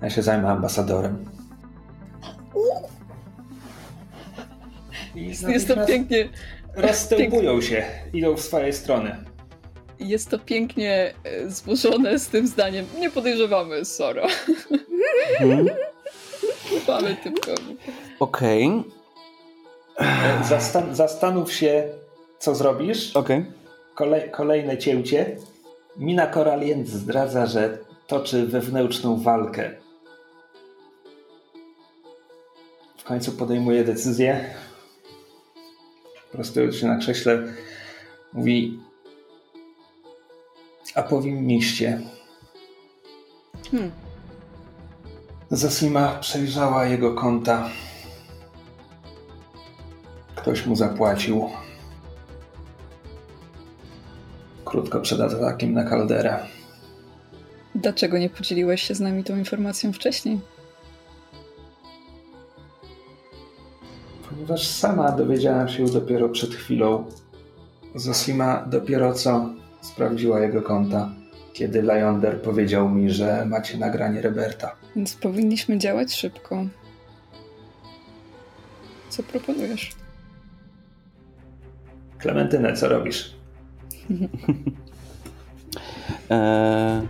[0.02, 1.24] Ja się zajmę ambasadorem.
[5.14, 6.28] I Jest, jest to pięknie,
[6.76, 9.16] Rozstępują się, idą w swojej strony.
[10.00, 12.86] jest to pięknie e, złożone z tym zdaniem.
[12.98, 14.26] Nie podejrzewamy Sora.
[15.40, 15.68] Mhm.
[16.88, 17.76] Mamy typkowi.
[18.20, 18.70] Okej,
[20.00, 21.88] E, Zastan- zastanów się,
[22.38, 23.16] co zrobisz.
[23.16, 23.44] okej.
[23.96, 25.36] Kolej- kolejne cięcie.
[25.96, 29.70] Mina Koralient zdradza, że toczy wewnętrzną walkę.
[33.04, 34.44] W końcu podejmuje decyzję.
[36.32, 37.42] Prostując się na krześle,
[38.32, 38.80] mówi:
[40.94, 42.00] A powinniście.
[43.70, 43.90] Hmm.
[45.50, 47.70] Zosima przejrzała jego konta.
[50.34, 51.50] Ktoś mu zapłacił.
[54.64, 56.38] Krótko przed atakiem na kalderę.
[57.74, 60.53] Dlaczego nie podzieliłeś się z nami tą informacją wcześniej?
[64.30, 67.04] Ponieważ sama dowiedziałam się dopiero przed chwilą.
[67.94, 69.50] Zosima dopiero co
[69.80, 71.10] sprawdziła jego konta,
[71.52, 74.76] kiedy Lyonder powiedział mi, że macie nagranie Roberta.
[74.96, 76.66] Więc powinniśmy działać szybko.
[79.08, 79.92] Co proponujesz?
[82.18, 83.34] Klementynę, co robisz?
[86.30, 87.06] E,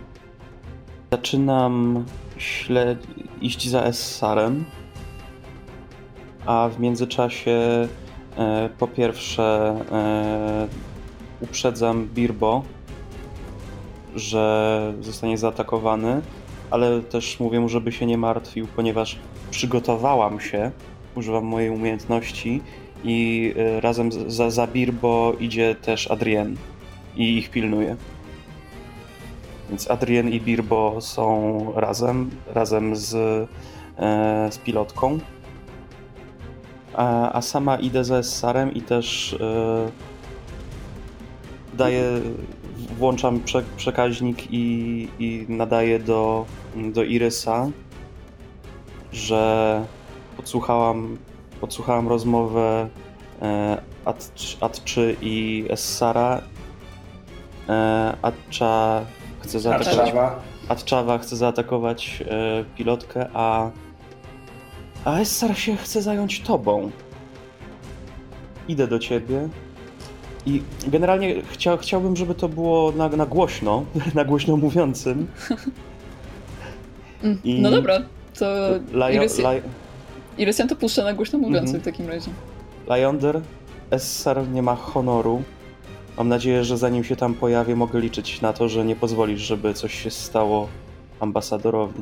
[1.11, 2.05] zaczynam
[2.37, 3.07] śled...
[3.41, 4.65] iść za Essarem,
[6.45, 7.87] a w międzyczasie
[8.37, 10.67] e, po pierwsze e,
[11.41, 12.63] uprzedzam Birbo,
[14.15, 16.21] że zostanie zaatakowany,
[16.71, 19.17] ale też mówię mu, żeby się nie martwił, ponieważ
[19.51, 20.71] przygotowałam się,
[21.15, 22.61] używam mojej umiejętności
[23.03, 26.55] i e, razem za, za Birbo idzie też Adrien
[27.15, 27.95] i ich pilnuje.
[29.69, 33.09] Więc Adrien i Birbo są razem, razem z,
[34.49, 35.19] z pilotką.
[36.97, 39.91] A, a sama idę ze Sarem i też e,
[41.73, 42.03] daję,
[42.97, 47.67] włączam prze, przekaźnik i, i nadaję do, do Irysa,
[49.13, 49.85] że
[50.37, 51.17] podsłuchałam,
[51.61, 52.89] podsłuchałam rozmowę
[53.41, 56.41] e, At- Atczy i Essara.
[57.69, 59.01] E, Atcza
[59.39, 60.11] chce zaatakować.
[60.69, 62.23] Atczawa chce zaatakować
[62.75, 63.69] pilotkę, a.
[65.05, 66.91] A Essar się chce zająć tobą.
[68.67, 69.49] Idę do ciebie.
[70.45, 73.85] I generalnie chcia, chciałbym, żeby to było na, na głośno,
[74.15, 75.27] na głośno mówiącym.
[77.23, 77.99] Mm, I- No dobra,
[78.39, 78.45] to
[80.37, 81.81] Irysian to puszcza na głośno mówiący Mhm.
[81.81, 82.31] w takim razie.
[82.87, 83.41] Lyonder,
[83.91, 85.43] Essar nie ma honoru.
[86.17, 89.73] Mam nadzieję, że zanim się tam pojawię, mogę liczyć na to, że nie pozwolisz, żeby
[89.73, 90.67] coś się stało
[91.19, 92.01] ambasadorowi.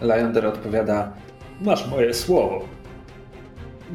[0.00, 1.12] Lyonder odpowiada:
[1.64, 2.60] Masz moje słowo.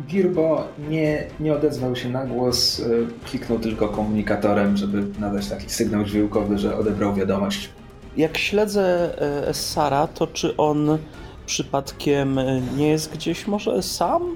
[0.07, 6.03] Girbo nie, nie odezwał się na głos, y, kliknął tylko komunikatorem, żeby nadać taki sygnał
[6.03, 7.69] dźwiękowy, że odebrał wiadomość.
[8.17, 10.97] Jak śledzę e, Essara, to czy on
[11.45, 14.35] przypadkiem e, nie jest gdzieś może sam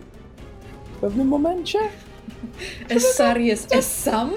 [0.96, 1.80] w pewnym momencie?
[2.90, 4.32] Essar jest Essam?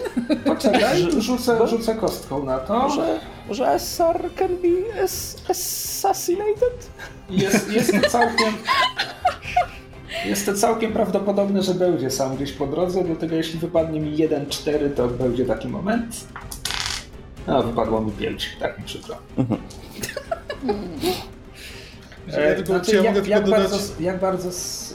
[0.47, 2.90] Poczekaj, rzucę, rzucę kostką na to.
[2.90, 3.20] Że,
[3.51, 6.90] że Essar can be ass- assassinated?
[7.30, 8.55] Jest, jest to całkiem.
[10.26, 14.90] Jest to całkiem prawdopodobne, że będzie sam gdzieś po drodze, dlatego jeśli wypadnie mi 1-4,
[14.97, 16.16] to będzie taki moment.
[17.47, 19.16] A, wypadło mi 5, tak mi przykro.
[22.26, 24.95] Ja tylko- znaczy, jak, dodać- bardzo, jak bardzo s-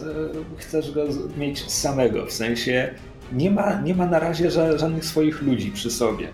[0.55, 1.03] e, chcesz go
[1.37, 2.25] mieć samego?
[2.25, 2.93] W sensie
[3.33, 6.27] nie ma, nie ma na razie ża- żadnych swoich ludzi przy sobie.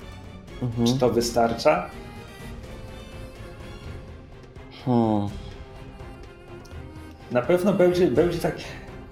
[0.62, 0.88] Mhm.
[0.88, 1.90] Czy to wystarcza?
[4.86, 5.30] Hmm.
[7.32, 8.56] Na pewno będzie, będzie tak.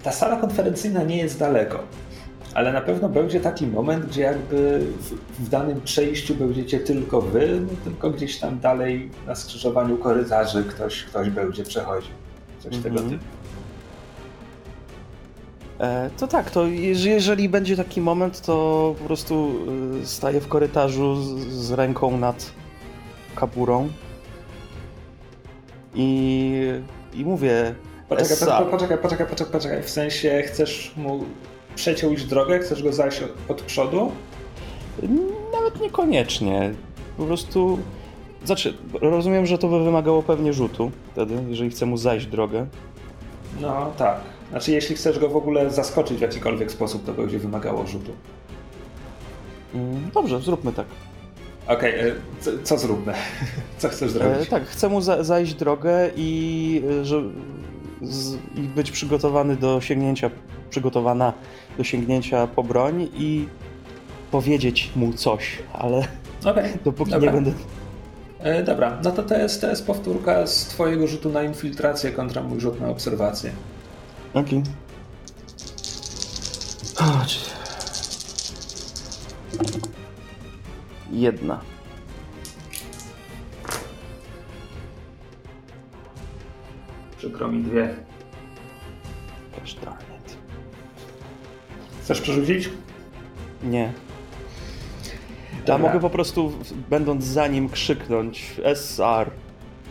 [0.02, 1.78] Ta sala konferencyjna nie jest daleko,
[2.54, 5.10] ale na pewno będzie taki moment, gdzie jakby w,
[5.44, 11.02] w danym przejściu będziecie tylko wy, no tylko gdzieś tam dalej na skrzyżowaniu korytarzy ktoś,
[11.04, 12.10] ktoś będzie przechodził.
[12.60, 13.10] Coś tego Mhm.
[13.10, 13.24] typu.
[15.80, 19.50] E, to tak, to jeż- jeżeli będzie taki moment, to po prostu
[20.02, 22.50] y, staję w korytarzu z, z ręką nad
[23.34, 23.88] kaburą
[25.94, 26.60] i,
[27.14, 27.74] i mówię
[28.08, 28.58] Poczekaj, Essa.
[28.62, 29.82] po, poczekaj, poczekaj, poczekaj, poczekaj.
[29.82, 31.24] W sensie chcesz mu
[31.74, 34.12] przeciąć drogę, chcesz go zajść od, od przodu?
[35.52, 36.74] Nawet niekoniecznie.
[37.16, 37.78] Po prostu.
[38.44, 42.66] Znaczy, rozumiem, że to by wymagało pewnie rzutu wtedy, jeżeli chcę mu zajść drogę.
[43.60, 44.20] No tak.
[44.50, 48.12] Znaczy jeśli chcesz go w ogóle zaskoczyć w jakikolwiek sposób, to będzie wymagało rzutu.
[49.74, 50.86] Mm, Dobrze, zróbmy tak.
[51.68, 53.12] Okej, e, co, co zróbmy?
[53.78, 54.48] Co chcesz E, zrobić?
[54.48, 57.22] tak, chcę mu za zajść drogę i, e, że,
[58.02, 60.30] z, i być przygotowany do sięgnięcia
[60.70, 61.32] przygotowana
[61.78, 63.48] do sięgnięcia po broń i
[64.30, 65.98] powiedzieć mu coś, ale
[66.50, 67.26] okay, dopóki dobra.
[67.26, 67.52] nie będę...
[68.38, 72.42] E, dobra, no to to jest, to jest powtórka z twojego rzutu na infiltrację kontra
[72.42, 73.50] mój rzut na obserwację.
[74.34, 74.62] Okej.
[74.62, 74.74] Okay.
[81.10, 81.60] Jedna.
[87.18, 87.94] Przykro mi dwie.
[89.60, 90.36] Gosh darn it.
[92.02, 92.70] Chcesz przerzucić?
[93.62, 93.92] Nie.
[95.66, 96.52] Ja mogę po prostu,
[96.90, 99.30] będąc za nim, krzyknąć SR.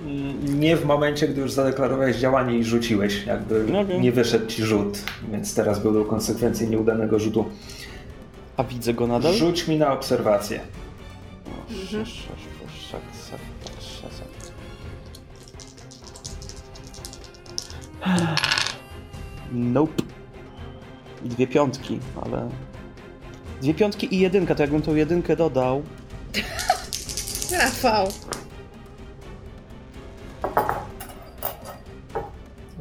[0.05, 3.26] Mm, nie w momencie, gdy już zadeklarowałeś działanie i rzuciłeś.
[3.26, 3.99] Jakby okay.
[3.99, 4.99] nie wyszedł ci rzut,
[5.32, 7.45] więc teraz będą konsekwencje nieudanego rzutu.
[8.57, 9.34] A widzę go nadal?
[9.34, 10.59] Rzuć mi na obserwację.
[19.52, 20.04] Nope.
[21.26, 22.50] I dwie piątki, ale...
[23.62, 25.84] Dwie piątki i jedynka, to jakbym tą jedynkę dodał...
[27.60, 28.08] Rafał.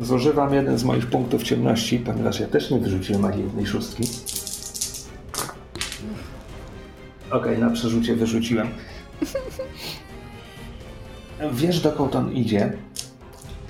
[0.00, 4.04] Zużywam jeden z moich punktów ciemności, ponieważ ja też nie wyrzuciłem ani jednej szóstki.
[7.32, 8.68] Okej, na przerzucie wyrzuciłem.
[11.52, 12.72] Wiesz, dokąd on idzie.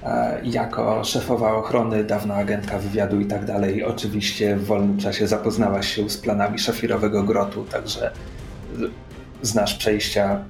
[0.03, 5.95] E, jako szefowa ochrony, dawna agentka wywiadu i tak dalej, oczywiście w wolnym czasie zapoznałaś
[5.95, 8.13] się z planami szafirowego grotu, także
[9.43, 10.45] znasz przejścia,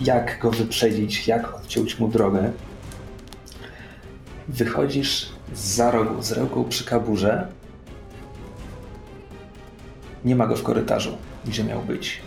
[0.00, 2.52] jak go wyprzedzić, jak odciąć mu drogę.
[4.48, 7.46] Wychodzisz za rogu, z ręką przy kaburze.
[10.24, 12.20] Nie ma go w korytarzu, gdzie miał być.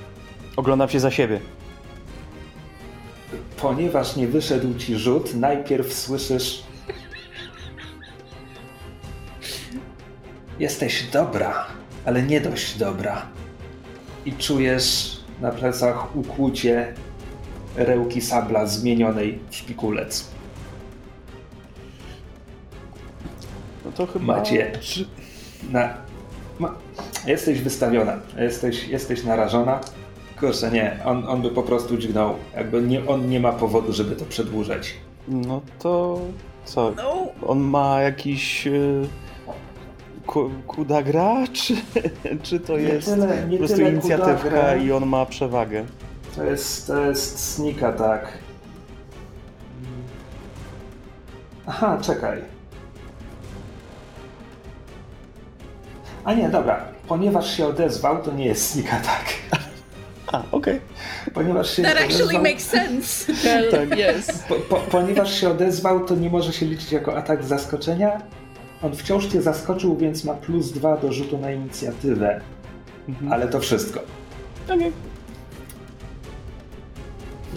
[0.56, 1.40] Oglądam się za siebie
[3.64, 6.64] ponieważ nie wyszedł ci rzut, najpierw słyszysz.
[10.60, 11.68] Jesteś dobra,
[12.06, 13.26] ale nie dość dobra.
[14.26, 16.94] I czujesz na plecach ukłucie
[17.76, 20.28] rełki sabla zmienionej w szpikulec.
[23.86, 24.26] No to chyba.
[24.26, 24.72] Macie.
[25.72, 26.03] Na...
[26.60, 26.76] Ma...
[27.28, 29.80] Jesteś wystawiona, jesteś, jesteś narażona.
[30.40, 32.36] Kurczę, nie, on, on by po prostu dźgnął.
[32.56, 34.94] Jakby nie, on nie ma powodu, żeby to przedłużać.
[35.28, 36.20] No to
[36.66, 36.92] co?
[36.98, 37.28] No.
[37.48, 39.08] On ma jakiś yy,
[40.68, 41.76] kudagra, czy,
[42.44, 44.76] czy to nie jest tyle, po prostu inicjatywka kudagra.
[44.76, 45.86] i on ma przewagę?
[46.36, 48.38] To jest, to jest snika, tak.
[51.66, 52.53] Aha, czekaj.
[56.24, 56.86] A nie, dobra.
[57.08, 59.60] Ponieważ się odezwał, to nie jest snika, tak.
[60.28, 60.52] A, okej.
[60.52, 60.80] Okay.
[61.34, 63.34] Ponieważ się That actually odezwał, makes sense.
[63.72, 64.44] tak, yes.
[64.50, 68.22] Po, po, ponieważ się odezwał, to nie może się liczyć jako atak zaskoczenia.
[68.84, 72.42] On wciąż cię zaskoczył, więc ma plus dwa do rzutu na inicjatywę.
[73.10, 73.34] Mhm.
[73.34, 74.00] Ale to wszystko.
[74.66, 74.78] Okej.
[74.78, 75.13] Okay.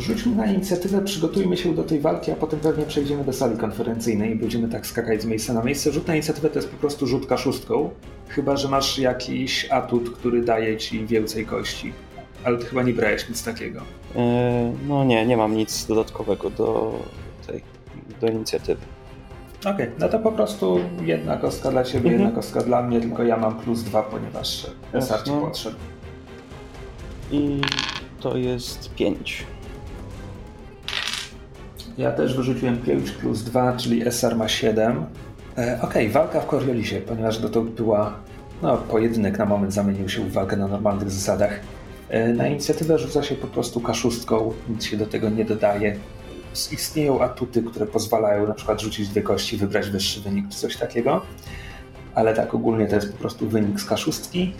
[0.00, 4.32] Rzućmy na inicjatywę, przygotujmy się do tej walki, a potem pewnie przejdziemy do sali konferencyjnej
[4.32, 5.92] i będziemy tak skakać z miejsca na miejsce.
[5.92, 7.90] Rzut na inicjatywę to jest po prostu rzut kaszustką,
[8.28, 11.92] chyba że masz jakiś atut, który daje ci więcej kości
[12.46, 13.80] ale ty chyba nie brałeś nic takiego.
[14.16, 16.98] E, no nie, nie mam nic dodatkowego do
[17.46, 17.62] tej,
[18.20, 18.80] do inicjatywy.
[19.60, 22.20] Okej, okay, no to po prostu jedna kostka dla ciebie, mhm.
[22.20, 25.76] jedna kostka dla mnie, tylko ja mam plus dwa, ponieważ SR ci podszedł.
[27.32, 27.60] I
[28.20, 29.46] to jest pięć.
[31.98, 35.04] Ja też wyrzuciłem 5 plus 2, czyli SR ma 7.
[35.58, 38.14] E, okay, walka w Coriolisie, ponieważ to była
[38.62, 41.60] no, pojedynek na moment zamienił się w walkę na normalnych zasadach.
[42.08, 45.96] E, na inicjatywę rzuca się po prostu kaszustką, nic się do tego nie dodaje.
[46.72, 51.22] Istnieją atuty, które pozwalają na przykład rzucić dwie kości, wybrać wyższy wynik czy coś takiego,
[52.14, 54.52] ale tak ogólnie to jest po prostu wynik z kaszustki.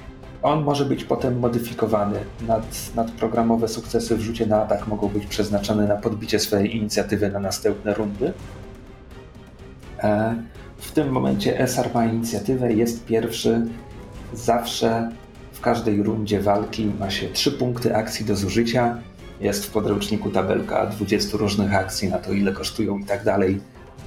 [0.42, 2.18] On może być potem modyfikowany.
[2.46, 7.40] Nad, nadprogramowe sukcesy w rzucie na atak mogą być przeznaczone na podbicie swojej inicjatywy na
[7.40, 8.32] następne rundy.
[10.02, 10.36] E,
[10.76, 13.66] w tym momencie SR ma inicjatywę, jest pierwszy,
[14.34, 15.10] zawsze
[15.52, 18.98] w każdej rundzie walki ma się trzy punkty akcji do zużycia.
[19.40, 23.60] Jest w podręczniku tabelka 20 różnych akcji na to, ile kosztują i tak dalej.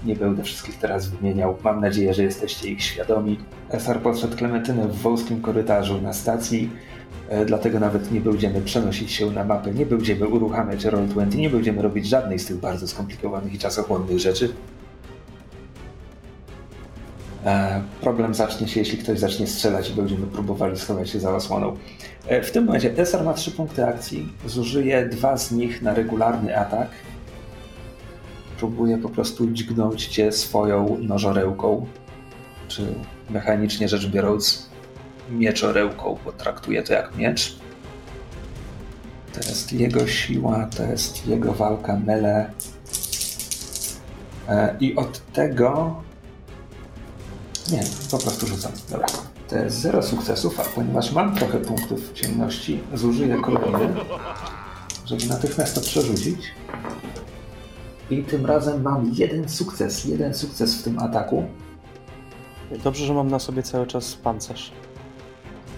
[0.06, 1.58] Nie będę wszystkich teraz wymieniał.
[1.64, 3.39] Mam nadzieję, że jesteście ich świadomi.
[3.70, 6.70] SR podszedł Klementynę w wąskim korytarzu na stacji,
[7.30, 11.82] e, dlatego nawet nie będziemy przenosić się na mapę, nie będziemy uruchamiać Roll20, nie będziemy
[11.82, 14.50] robić żadnej z tych bardzo skomplikowanych i czasochłonnych rzeczy.
[17.45, 21.78] E, problem zacznie się, jeśli ktoś zacznie strzelać i będziemy próbowali schować się za osłoną.
[22.28, 26.58] E, w tym momencie Esar ma trzy punkty akcji, zużyje dwa z nich na regularny
[26.58, 26.88] atak.
[28.60, 31.86] Próbuje po prostu dźgnąć cię swoją nożorełką.
[32.68, 32.93] czy
[33.30, 34.70] mechanicznie rzecz biorąc
[35.30, 37.55] mieczorełką, bo traktuje to jak miecz.
[39.34, 42.51] To jest jego siła, to jest jego walka mele.
[44.47, 45.95] E, I od tego...
[47.72, 48.72] Nie, po prostu rzucam.
[48.89, 49.07] Dobra.
[49.47, 53.93] To jest zero sukcesów, a ponieważ mam trochę punktów ciemności, zużyję kolejny,
[55.05, 56.39] żeby natychmiast to przerzucić.
[58.10, 61.43] I tym razem mam jeden sukces, jeden sukces w tym ataku.
[62.84, 64.72] Dobrze, że mam na sobie cały czas pancerz.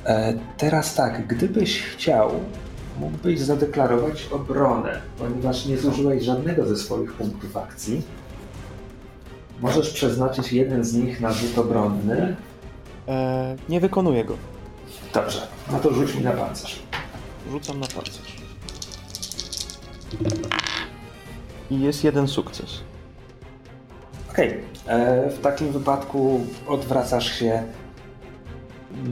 [0.05, 2.31] E, teraz tak, gdybyś chciał,
[2.99, 8.01] mógłbyś zadeklarować obronę, ponieważ nie zużyłeś żadnego ze swoich punktów akcji.
[9.61, 12.35] Możesz przeznaczyć jeden z nich na rzut obronny.
[13.07, 14.37] E, nie wykonuję go.
[15.13, 16.79] Dobrze, no to rzuć mi na pancerz.
[17.51, 18.41] Rzucam na pancerz.
[21.71, 22.79] I jest jeden sukces.
[24.31, 27.63] Okej, e, w takim wypadku odwracasz się.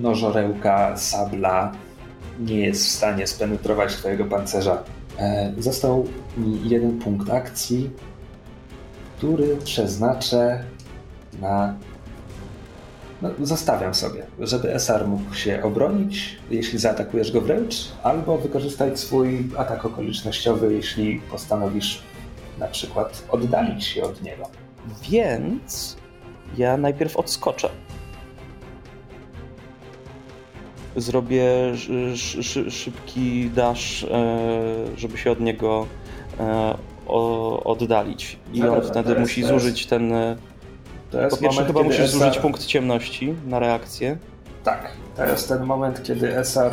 [0.01, 1.71] Nożorełka, sabla
[2.39, 4.83] nie jest w stanie spenetrować twojego pancerza.
[5.19, 6.07] E, został
[6.37, 7.89] mi jeden punkt akcji,
[9.17, 10.63] który przeznaczę
[11.41, 11.75] na.
[13.21, 19.49] No, zostawiam sobie, żeby Esar mógł się obronić, jeśli zaatakujesz go wręcz, albo wykorzystać swój
[19.57, 22.08] atak okolicznościowy, jeśli postanowisz
[22.59, 24.43] na przykład oddalić się od niego.
[25.09, 25.97] Więc
[26.57, 27.69] ja najpierw odskoczę.
[30.95, 31.43] Zrobię
[31.73, 34.07] sz, sz, szybki dash, e,
[34.97, 35.85] żeby się od niego
[36.39, 36.75] e,
[37.63, 38.39] oddalić.
[38.53, 40.13] I No on wtedy jest- musi zużyć ten.
[40.13, 40.35] e,
[41.11, 44.17] To jest Po pierwsze, moment, chyba musisz Esar- zużyć punkt ciemności na reakcję.
[44.63, 46.71] Tak, to jest ten moment, kiedy Esar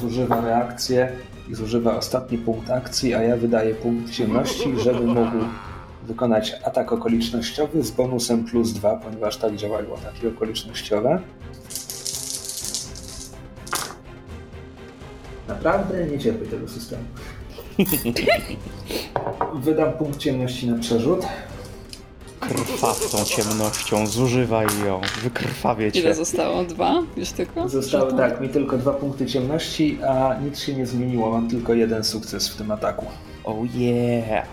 [0.00, 1.12] zużywa reakcję
[1.54, 5.36] zużywa ostatni punkt akcji, a ja wydaję punkt ciemności, żeby mógł
[6.02, 11.20] wykonać atak okolicznościowy z bonusem plus dwa, ponieważ tak działają ataki okolicznościowe.
[15.48, 17.02] Naprawdę nie cierpię tego systemu.
[19.64, 21.26] Wydam punkt ciemności na przerzut.
[22.40, 26.00] Krwaw tą ciemnością, zużywaj ją, wykrwawię cię.
[26.00, 26.64] Ile zostało?
[26.64, 27.02] Dwa?
[27.16, 27.68] Już tylko?
[27.68, 31.30] Zostały Że to- tak, mi tylko dwa punkty ciemności, a nic się nie zmieniło.
[31.30, 33.06] Mam tylko jeden sukces w tym ataku.
[33.44, 34.46] Oh yeah!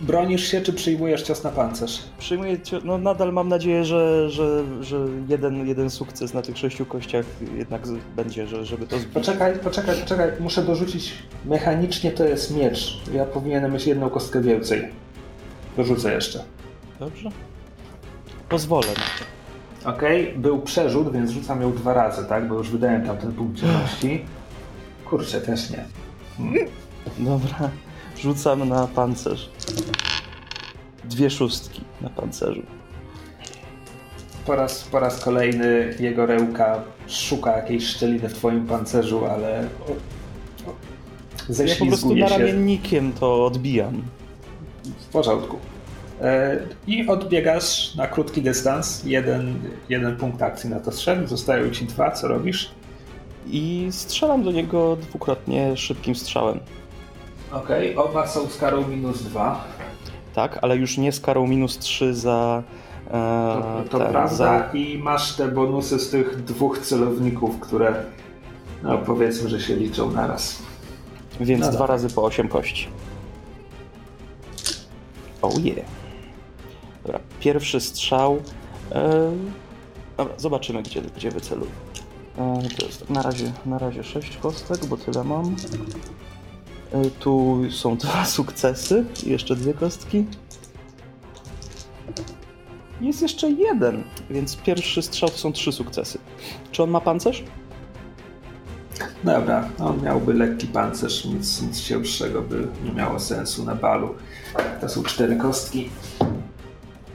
[0.00, 2.02] Bronisz się, czy przyjmujesz cios na pancerz?
[2.18, 6.86] Przyjmuję, cio- no nadal mam nadzieję, że, że, że jeden, jeden sukces na tych sześciu
[6.86, 7.82] kościach jednak
[8.16, 9.14] będzie, że, żeby to zbić.
[9.14, 10.28] Poczekaj, poczekaj, poczekaj.
[10.40, 11.12] Muszę dorzucić.
[11.44, 12.98] Mechanicznie to jest miecz.
[13.12, 14.88] Ja powinienem mieć jedną kostkę więcej.
[15.76, 16.44] Dorzucę jeszcze.
[17.00, 17.30] Dobrze?
[18.48, 19.90] Pozwolę na to.
[19.90, 22.48] Okej, był przerzut, więc rzucam ją dwa razy, tak?
[22.48, 24.24] Bo już wydałem tam ten punkt ciemności.
[25.10, 25.84] Kurczę, też nie.
[27.18, 27.70] Dobra,
[28.18, 29.50] rzucam na pancerz.
[31.04, 32.62] Dwie szóstki na pancerzu.
[34.46, 39.66] Po raz, po raz kolejny jego rełka szuka jakiejś szczeliny w twoim pancerzu, ale Ja
[40.66, 40.72] po
[41.46, 42.30] prostu ześlizguje się.
[42.34, 44.02] naramiennikiem to odbijam.
[45.00, 45.58] W porządku.
[46.22, 49.04] E, I odbiegasz na krótki dystans.
[49.04, 49.54] Jeden,
[49.88, 51.16] jeden punkt akcji na to strzał.
[51.26, 52.10] Zostają ci dwa.
[52.10, 52.70] Co robisz?
[53.46, 56.60] I strzelam do niego dwukrotnie szybkim strzałem.
[57.52, 59.64] Okej, oba są z karą minus dwa.
[60.34, 62.62] Tak, ale już nie z karą minus 3 za.
[63.06, 64.34] E, To, to ten, prawda.
[64.36, 67.94] za I masz te bonusy z tych dwóch celowników, które
[68.82, 70.62] no powiedzmy, że się liczą naraz.
[71.40, 71.86] Więc No dwa dobra.
[71.94, 72.88] razy po 8 kości.
[75.42, 75.86] Oh yeah.
[77.04, 78.42] Dobra, pierwszy strzał.
[78.92, 79.32] E,
[80.16, 81.70] dobra, zobaczymy, gdzie, gdzie wyceluję.
[82.38, 85.56] E, to jest na razie, na razie 6 kostek, bo tyle mam.
[86.92, 90.26] E, tu są dwa sukcesy i jeszcze dwie kostki.
[93.00, 96.18] Jest jeszcze jeden, więc pierwszy strzał to są trzy sukcesy.
[96.72, 97.44] Czy on ma pancerz?
[99.24, 104.14] Dobra, on miałby lekki pancerz, nic, nic cięższego by nie miało sensu na balu.
[104.80, 105.90] To są cztery kostki.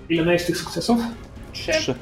[0.09, 0.99] Ile miałeś tych sukcesów?
[1.53, 1.95] Trzy.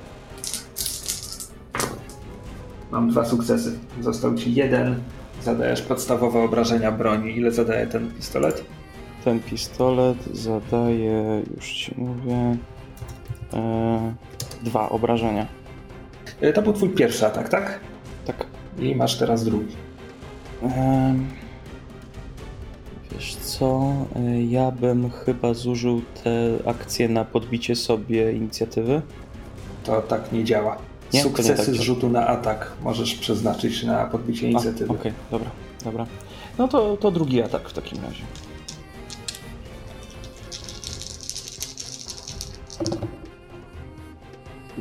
[2.91, 3.79] Mam dwa sukcesy.
[4.01, 4.99] Został ci jeden.
[5.43, 7.37] Zadajesz podstawowe obrażenia broni.
[7.37, 8.63] Ile zadaje ten pistolet?
[9.25, 12.57] Ten pistolet zadaje, już ci mówię,
[13.53, 14.13] e,
[14.63, 15.47] dwa obrażenia.
[16.41, 17.79] E, To był twój pierwszy atak, tak?
[18.25, 18.45] Tak.
[18.79, 19.75] I masz teraz drugi.
[20.63, 21.27] Em,
[23.17, 26.31] wiesz co, e, ja bym chyba zużył te
[26.69, 29.01] akcje na podbicie sobie inicjatywy.
[29.83, 30.77] To tak nie działa.
[31.13, 34.93] Nie, to nie Sukcesy tak z rzutu na atak możesz przeznaczyć na podbicie inicjatywy.
[34.93, 35.49] Okej, dobra,
[35.83, 36.05] dobra.
[36.57, 38.23] No to, to drugi atak w takim razie.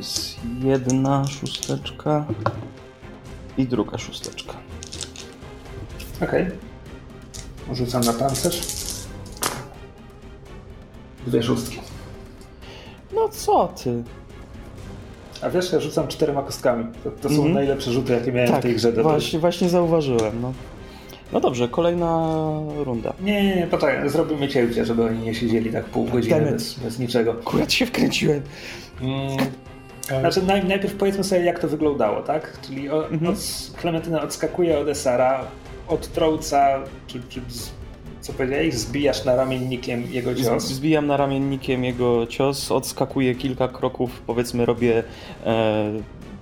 [0.01, 2.25] Z jedna szósteczka
[3.57, 4.53] i druga szósteczka.
[6.21, 6.43] Okej.
[6.43, 6.76] Okay.
[7.73, 8.61] Rzucam na pancerz.
[11.27, 11.79] Dwie szóstki.
[13.13, 14.03] No co ty?
[15.41, 16.85] A wiesz, ja rzucam czterema kostkami.
[17.03, 18.91] To, to są mm najlepsze rzuty, jakie miałem tak, w tej grze.
[18.91, 20.41] Właśnie, właśnie zauważyłem.
[20.41, 20.53] No.
[21.33, 22.29] no dobrze, kolejna
[22.77, 23.13] runda.
[23.21, 26.99] Nie, nie, nie, poczekaj, zrobimy cięcie, żeby oni nie siedzieli tak pół godziny bez, bez,
[26.99, 27.31] niczego.
[27.31, 28.41] Akurat się wkręciłem.
[29.01, 29.37] Mm,
[30.19, 32.57] znaczy naj, najpierw powiedzmy sobie, jak to wyglądało, tak?
[32.67, 33.33] Czyli o, mhm.
[33.33, 33.37] od,
[33.81, 35.43] Klementyna odskakuje od Esara,
[35.87, 37.41] odtrąca, czy, czy
[38.21, 38.73] co powiedziałeś?
[38.73, 40.67] Zbijasz na ramiennikiem jego cios?
[40.67, 45.03] Zbijam na ramiennikiem jego cios, odskakuję kilka kroków, powiedzmy robię
[45.45, 45.91] e,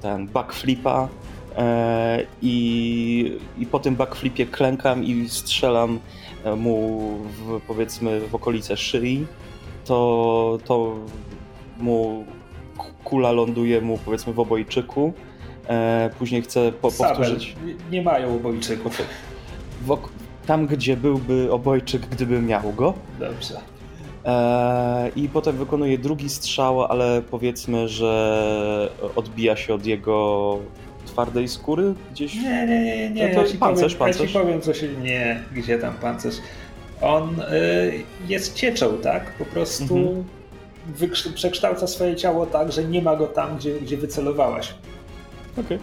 [0.02, 1.08] ten backflipa
[1.58, 6.00] e, i, i po tym backflipie klękam i strzelam
[6.44, 9.26] e, mu w, powiedzmy w okolice szyi.
[9.86, 10.96] To, to
[11.80, 12.26] mu
[13.04, 15.14] kula ląduje mu powiedzmy w obojczyku.
[15.70, 17.56] E, później chcę po, powtórzyć.
[17.92, 19.02] Nie mają obojczyków.
[20.46, 22.94] Tam, gdzie byłby obojczyk, gdyby miał go.
[23.20, 23.60] Dobrze.
[24.26, 30.60] E, I potem wykonuje drugi strzał, ale powiedzmy, że odbija się od jego
[31.06, 32.36] twardej skóry gdzieś.
[32.36, 33.28] Nie, nie, nie, nie.
[33.28, 34.22] No to ja pancerz, powiem, pancerz.
[34.22, 34.88] Ja ci powiem, co się.
[34.88, 36.36] Nie, gdzie tam pancerz.
[37.02, 39.34] On y, jest cieczą, tak?
[39.38, 41.34] Po prostu mhm.
[41.36, 44.74] przekształca swoje ciało tak, że nie ma go tam, gdzie, gdzie wycelowałaś.
[45.52, 45.66] Okej.
[45.66, 45.80] Okay.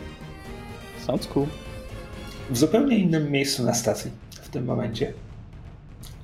[1.07, 1.47] Sounds cool.
[2.53, 4.11] W zupełnie innym miejscu na stacji
[4.53, 5.13] tym momencie.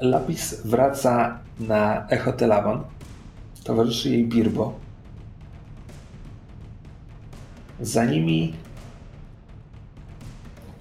[0.00, 2.84] Lapis wraca na Echotelawon.
[3.64, 4.74] Towarzyszy jej Birbo.
[7.80, 8.54] Za nimi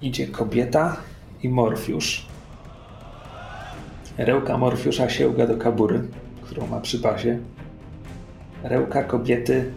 [0.02, 0.96] idzie kobieta
[1.42, 2.26] i Morfiusz.
[4.18, 6.08] Rełka Morfiusza sięga do kabury,
[6.42, 7.38] którą ma przy pasie.
[8.62, 9.72] Rełka kobiety,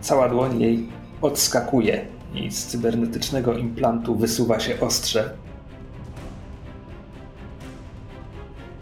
[0.00, 0.88] cała dłoń jej
[1.22, 5.36] odskakuje i z cybernetycznego implantu wysuwa się ostrze.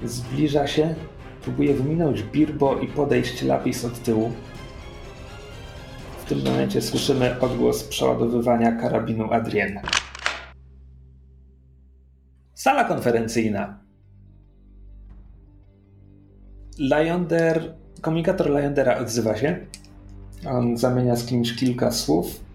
[0.05, 0.95] Zbliża się,
[1.43, 4.33] próbuje wyminąć Birbo i podejść Lapis od tyłu.
[6.25, 9.81] W tym momencie słyszymy odgłos przeładowywania karabinu Adrien.
[12.55, 13.79] Sala konferencyjna.
[16.79, 19.67] Lyonder, komunikator Lyondera odzywa się.
[20.49, 22.50] On zamienia z kimś kilka słów.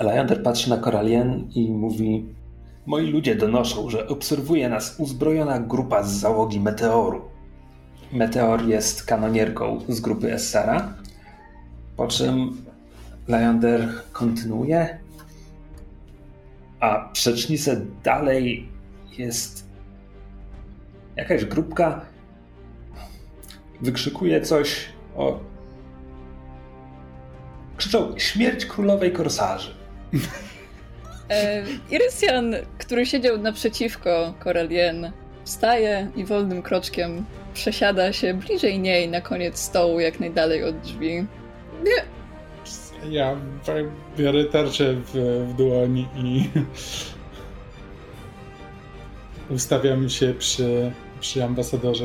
[0.00, 2.26] Lyonder patrzy na Coralien i mówi
[2.86, 7.20] Moi ludzie donoszą, że obserwuje nas uzbrojona grupa z załogi Meteoru.
[8.12, 10.94] Meteor jest kanonierką z grupy Essara.
[11.96, 12.56] Po czym
[13.28, 14.98] Leander kontynuuje,
[16.80, 18.68] a przecznicę dalej
[19.18, 19.64] jest
[21.16, 22.00] jakaś grupka
[23.80, 25.40] wykrzykuje coś o
[27.76, 29.83] krzyczą śmierć królowej korsarzy.
[31.30, 35.12] E, Irysian, który siedział naprzeciwko Corelien,
[35.44, 41.26] wstaje i wolnym kroczkiem przesiada się bliżej niej na koniec stołu, jak najdalej od drzwi.
[43.10, 43.36] Ja
[44.18, 45.12] biorę tarczę w,
[45.48, 46.50] w dłoń i
[49.50, 52.04] ustawiam się przy, przy ambasadorze.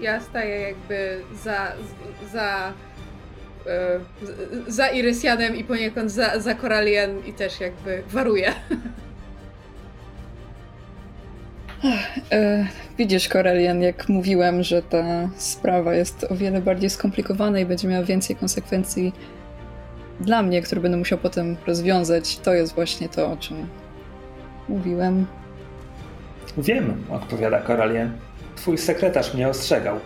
[0.00, 1.72] Ja staję jakby za,
[2.32, 2.72] za
[3.68, 4.00] E,
[4.68, 8.52] za Irysianem i poniekąd za, za Koralien i też jakby waruje.
[12.32, 12.66] E,
[12.98, 18.04] widzisz, Koralien, jak mówiłem, że ta sprawa jest o wiele bardziej skomplikowana i będzie miała
[18.04, 19.12] więcej konsekwencji
[20.20, 22.38] dla mnie, które będę musiał potem rozwiązać.
[22.38, 23.66] To jest właśnie to, o czym
[24.68, 25.26] mówiłem.
[26.58, 28.12] Wiem, odpowiada Koralien.
[28.56, 30.00] Twój sekretarz mnie ostrzegał.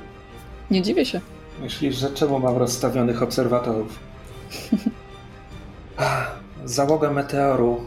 [0.70, 1.20] Nie dziwię się.
[1.62, 3.98] Myślisz, że czemu mam rozstawionych obserwatorów?
[6.64, 7.80] załoga meteoru.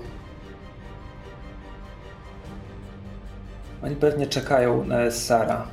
[3.84, 5.67] Oni pewnie czekają na Essara.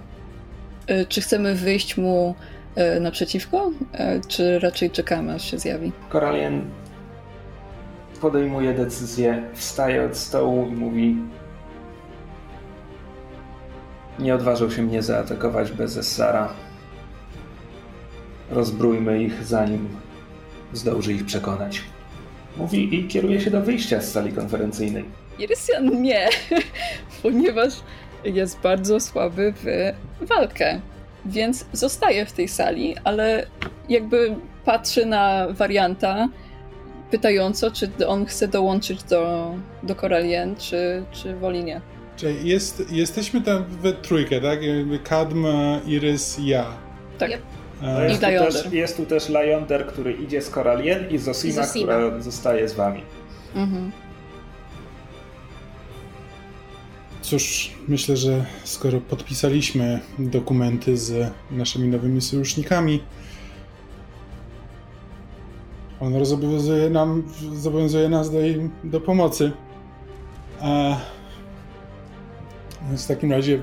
[0.86, 2.34] E, czy chcemy wyjść mu
[2.74, 5.92] e, naprzeciwko, e, czy raczej czekamy, aż się zjawi?
[6.08, 6.64] Koralien
[8.20, 11.16] podejmuje decyzję, wstaje od stołu i mówi
[14.18, 16.48] nie odważył się mnie zaatakować bez Essara.
[18.52, 19.88] Rozbrójmy ich, zanim
[20.72, 21.82] zdąży ich przekonać.
[22.56, 25.04] Mówi i kieruje się do wyjścia z sali konferencyjnej.
[25.38, 26.28] Irysian nie,
[27.22, 27.72] ponieważ
[28.24, 29.66] jest bardzo słaby w
[30.26, 30.80] walkę.
[31.24, 33.46] Więc zostaje w tej sali, ale
[33.88, 36.28] jakby patrzy na warianta
[37.10, 41.80] pytająco, czy on chce dołączyć do, do Koralien, czy, czy woli nie.
[42.16, 44.60] Czyli jest, jesteśmy tam we trójkę, tak?
[45.04, 45.46] Kadm,
[45.86, 46.66] Irys, ja.
[47.18, 47.30] Tak.
[47.30, 47.51] Yep.
[47.82, 48.52] No jest, tu Lajonder.
[48.52, 51.92] też, jest tu też Lajonder, który idzie z Koralien i Zosima, I Zosima.
[51.92, 53.02] która zostaje z wami.
[53.54, 53.92] Mhm.
[57.22, 63.02] Cóż, myślę, że skoro podpisaliśmy dokumenty z naszymi nowymi sojusznikami,
[66.00, 67.22] on zobowiązuje, nam,
[67.54, 68.38] zobowiązuje nas do,
[68.84, 69.52] do pomocy.
[70.60, 70.96] A
[72.82, 73.58] w takim razie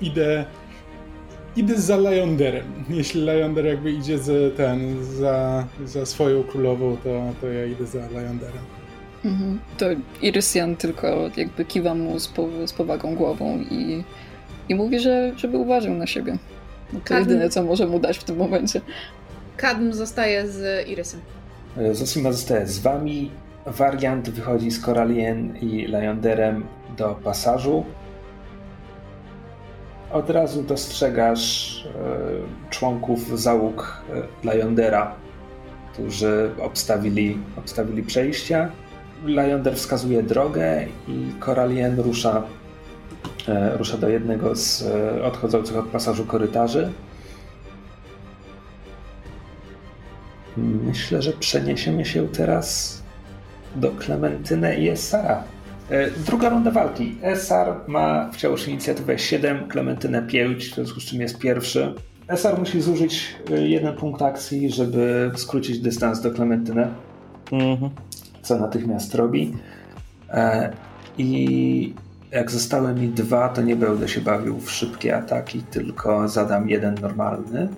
[0.00, 0.44] idę,
[1.56, 2.64] idę za Lionderem.
[2.90, 7.98] Jeśli Lionder jakby idzie z, ten, za, za swoją królową, to, to ja idę za
[7.98, 8.62] Lionderem.
[9.24, 9.58] Mhm.
[9.78, 9.86] To
[10.22, 14.04] Irysian tylko jakby kiwa mu z, po, z powagą głową i,
[14.68, 16.38] i mówi, że, żeby uważał na siebie.
[16.92, 18.80] Bo to Kadm- jedyne, co może mu dać w tym momencie.
[19.56, 21.20] Kadm zostaje z Irysem.
[21.76, 23.30] E, Zosima zostaje z wami.
[23.66, 26.64] Wariant wychodzi z Koralien i Lajonderem
[26.96, 27.84] do pasażu.
[30.12, 35.14] Od razu dostrzegasz e, członków załóg e, Lajondera,
[35.92, 38.70] którzy obstawili, obstawili przejścia.
[39.24, 42.42] Lajonder wskazuje drogę i Koralien rusza,
[43.48, 44.84] e, rusza do jednego z
[45.24, 46.92] odchodzących od pasażu korytarzy.
[50.56, 53.02] Myślę, że przeniesiemy się teraz
[53.76, 55.44] do Klementyny i Essara.
[55.90, 57.16] E, Druga runda walki.
[57.22, 61.94] Essar ma wciąż inicjatywę 7, Klementynę 5, w związku z czym jest pierwszy.
[62.28, 66.88] Essar musi zużyć e, jeden punkt akcji, żeby skrócić dystans do Klementyny,
[67.52, 67.90] Mhm.
[68.42, 69.52] co natychmiast robi.
[70.30, 70.72] E,
[71.18, 71.94] I
[72.30, 76.94] jak zostały mi dwa, to nie będę się bawił w szybkie ataki, tylko zadam jeden
[76.94, 77.68] normalny.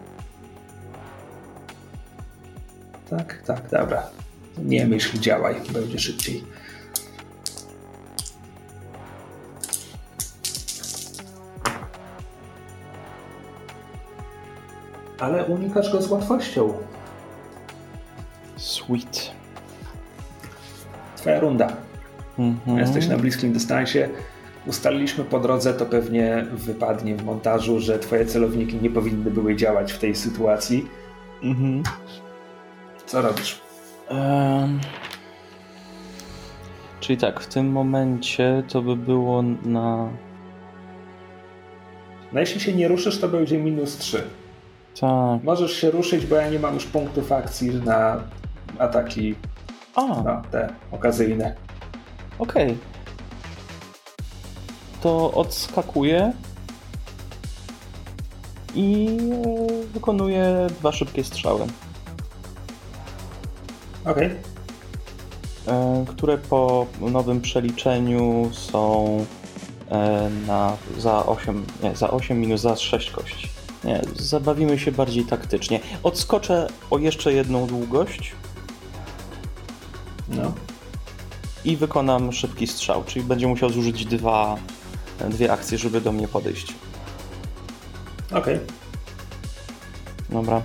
[3.10, 4.02] Tak, tak, dobra.
[4.64, 6.44] Nie myśl, działaj, będzie szybciej.
[15.22, 16.72] Ale unikasz go z łatwością.
[18.56, 19.30] Sweet.
[21.16, 21.76] Twoja runda.
[22.38, 22.78] Mhm.
[22.78, 24.08] Jesteś na bliskim dystansie.
[24.66, 29.92] Ustaliliśmy po drodze, to pewnie wypadnie w montażu, że twoje celowniki nie powinny były działać
[29.92, 30.88] w tej sytuacji.
[31.42, 31.82] Mhm.
[33.06, 33.60] Co robisz?
[34.08, 34.80] Em,
[37.00, 40.08] Czyli tak, w tym momencie to by było na.
[42.32, 44.22] No jeśli się nie ruszysz, to będzie minus 3.
[45.00, 45.42] Tak.
[45.44, 48.20] Możesz się ruszyć, bo ja nie mam już punktów akcji na
[48.78, 49.34] ataki,
[49.94, 51.54] A, no te okazyjne.
[52.38, 52.78] okej.
[55.00, 56.32] To odskakuję
[58.74, 59.18] i
[59.94, 61.66] wykonuję dwa szybkie strzały,
[64.04, 64.30] Okej.
[65.68, 69.06] e, które po nowym przeliczeniu są
[69.90, 73.51] e, na za 8, nie, za 8 minus za 6 kości.
[73.84, 75.80] Nie, zabawimy się bardziej taktycznie.
[76.02, 78.32] Odskoczę o jeszcze jedną długość
[80.28, 80.52] No.
[81.64, 84.56] i wykonam szybki strzał, czyli będzie musiał zużyć dwa,
[85.30, 86.74] dwie akcje, żeby do mnie podejść.
[88.32, 88.58] Okej.
[90.30, 90.62] Dobra,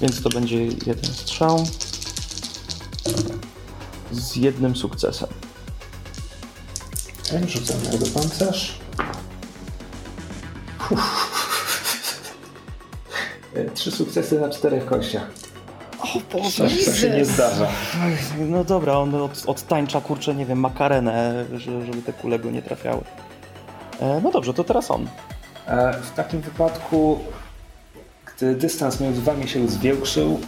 [0.00, 1.66] więc to będzie jeden strzał
[4.12, 5.28] z jednym sukcesem.
[7.28, 7.48] Okay.
[7.48, 8.78] Rzucam jego pancerz.
[10.90, 11.35] E,
[13.74, 15.30] Trzy sukcesy na czterech kościach.
[16.02, 16.64] O Boże!
[16.84, 17.66] to się nie zdarza.
[18.38, 22.62] No dobra, on od, odtańcza, kurczę, nie wiem, makarenę, że- żeby te kule go nie
[22.62, 23.00] trafiały.
[24.00, 25.06] E, no dobrze, to teraz on.
[25.66, 27.18] E, W takim wypadku,
[28.36, 30.40] gdy dystans między wami się zwiększył,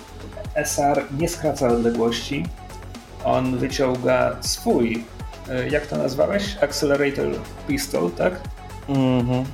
[0.55, 2.45] SR nie skraca odległości.
[3.25, 5.05] On wyciąga swój,
[5.51, 6.57] e, jak to nazwałeś?
[6.63, 7.27] Accelerator
[7.69, 8.41] Pistol, tak?
[8.89, 9.45] Mhm.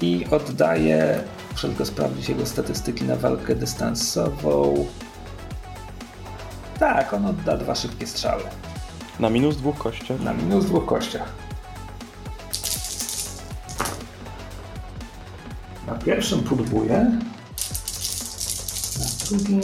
[0.00, 4.86] I oddaje, muszę tylko sprawdzić jego statystyki na walkę dystansową.
[6.78, 8.42] Tak, on odda dwa szybkie strzały.
[9.20, 10.20] Na minus dwóch kościach.
[10.20, 11.28] Na minus dwóch kościach.
[15.86, 17.20] Na pierwszym próbuję.
[18.98, 19.60] Na drugim.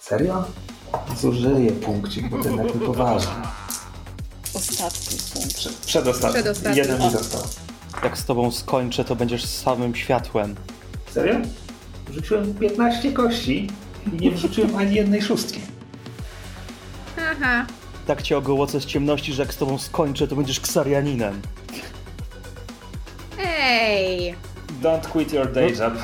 [0.00, 0.44] Serio?
[1.20, 3.32] Zużyję punkcik, bo ten taki poważny.
[4.54, 5.54] Ostatni punkt.
[5.54, 6.34] Przed, przedostatni.
[6.34, 6.78] Przedostatni.
[6.78, 7.42] Jeden mi został.
[8.04, 10.54] Jak z tobą skończę, to będziesz samym światłem.
[11.10, 11.34] Serio?
[12.08, 13.68] Wrzuciłem 15 kości
[14.12, 15.60] i nie wrzuciłem ani jednej szóstki.
[17.18, 17.66] Aha.
[18.06, 21.40] Tak cię ogołocę z ciemności, że jak z tobą skończę, to będziesz ksarianinem.
[23.38, 24.34] Ej!
[24.82, 25.94] Don't quit your day job.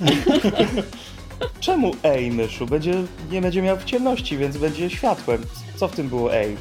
[1.60, 2.66] Czemu ej, myszu?
[2.66, 2.94] Będzie,
[3.30, 5.42] nie będzie miał w ciemności, więc będzie światłem.
[5.76, 6.56] Co w tym było ej?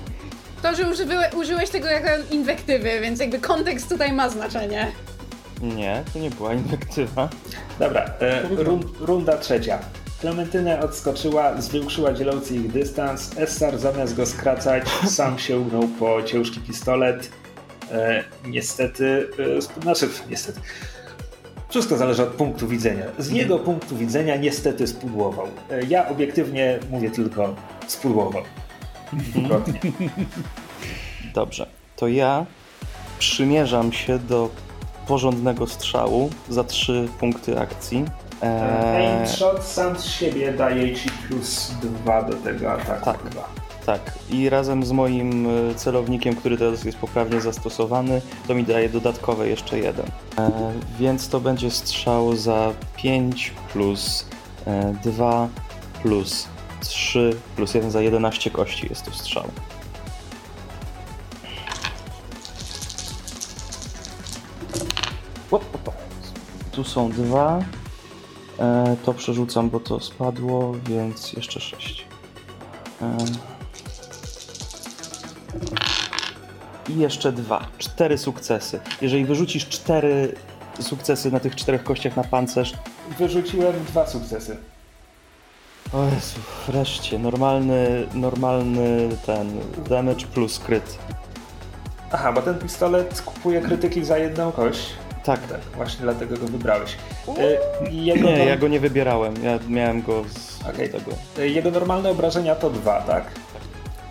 [0.66, 4.88] To, że użyły, użyłeś tego jako inwektywy, więc jakby kontekst tutaj ma znaczenie.
[5.62, 7.30] Nie, to nie była inwektywa.
[7.80, 9.80] Dobra, e, run, runda trzecia.
[10.22, 13.38] Klementynę odskoczyła, zwiększyła dzielący ich dystans.
[13.38, 17.30] Essar zamiast go skracać, sam sięgnął po ciężki pistolet.
[17.92, 20.60] E, niestety, e, znaczy niestety,
[21.70, 23.06] wszystko zależy od punktu widzenia.
[23.18, 23.38] Z Mhm.
[23.38, 25.48] jego punktu widzenia niestety spudłował.
[25.72, 27.56] E, ja obiektywnie mówię tylko
[27.88, 28.44] spudłował.
[29.14, 29.80] Dwukrotnie.
[31.34, 32.46] Dobrze, to ja
[33.20, 34.50] przymierzam się do
[35.08, 38.06] porządnego strzału za trzy punkty akcji.
[38.42, 43.06] Eee, Aim shot sam z siebie daje ci plus dwa do tego ataku.
[43.06, 43.24] Tak.
[43.24, 43.48] chyba.
[43.86, 48.90] tak, i razem z moim e, celownikiem, który teraz jest poprawnie zastosowany, to mi daje
[48.90, 50.06] dodatkowe jeszcze jeden.
[50.38, 50.52] Eee,
[51.00, 54.26] więc to będzie strzał za 5 plus
[54.68, 55.48] e, 2
[56.04, 56.48] plus
[56.88, 59.50] 3 plus 1 za 11 kości jest to strzał.
[66.72, 67.60] Tu są dwa.
[68.60, 72.06] E, to przerzucam, bo to spadło, więc jeszcze sześć.
[73.02, 73.18] E,
[76.90, 77.68] I jeszcze dwa.
[77.78, 78.80] Cztery sukcesy.
[79.02, 80.36] Jeżeli wyrzucisz cztery
[80.80, 82.74] sukcesy na tych czterech kościach na pancerz,
[83.18, 84.58] Wyrzuciłem dwa sukcesy.
[85.94, 89.60] O Jezu, wreszcie, normalny, normalny ten
[89.90, 90.98] damage plus kryt.
[92.12, 94.80] Aha, bo ten pistolet kupuje krytyki za jedną kość.
[95.24, 96.96] Tak, Tak, właśnie dlatego go wybrałeś.
[97.38, 100.90] E, Jego, nie, norm- ja go nie wybierałem, ja miałem go z Okej.
[100.90, 101.12] tego.
[101.40, 103.26] e, jego normalne obrażenia to dwa, tak?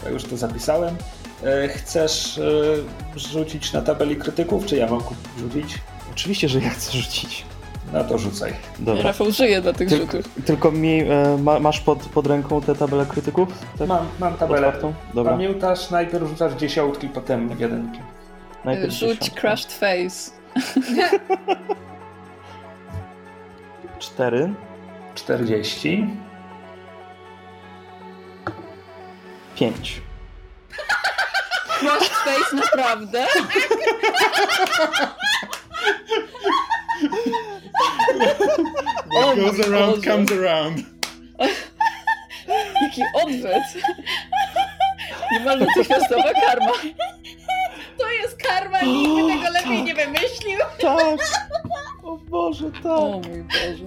[0.05, 0.97] Ja już to zapisałem.
[1.45, 5.79] E, Chcesz e, rzucić na tabeli krytyków, czy ja mam ku- rzucić?
[6.13, 7.45] Oczywiście, że ja chcę rzucić.
[7.95, 8.53] No to rzucaj.
[8.79, 9.03] Dobra.
[9.03, 10.35] Rafał żyje dla tych Tylko, rzutów.
[10.45, 13.49] tylko mi, e, ma, masz pod, pod ręką tę tabelę krytyków?
[13.79, 13.89] Tak?
[13.89, 14.67] Mam, mam tabelę.
[14.69, 14.95] Otwartą?
[15.15, 15.33] Dobra.
[15.33, 18.01] Pamiętasz, najpierw rzucasz dziesiątki, potem jedynki.
[18.65, 19.41] Najpierw Rzuć dziesiątka.
[19.41, 20.31] crushed face.
[23.99, 24.55] Cztery.
[25.15, 26.07] 40.
[29.57, 30.03] Pięć.
[31.81, 33.27] Crushed face naprawdę?
[39.15, 40.11] What goes around Boże.
[40.11, 40.83] comes around.
[42.83, 43.63] Jaki odwet.
[45.33, 46.73] Niemalże trzypiastowa karma.
[47.99, 50.59] To jest karma, nikt by tego lepiej nie wymyślił.
[50.81, 51.19] Tak!
[52.03, 52.87] O Boże, tak!
[52.87, 53.85] O mój Boże.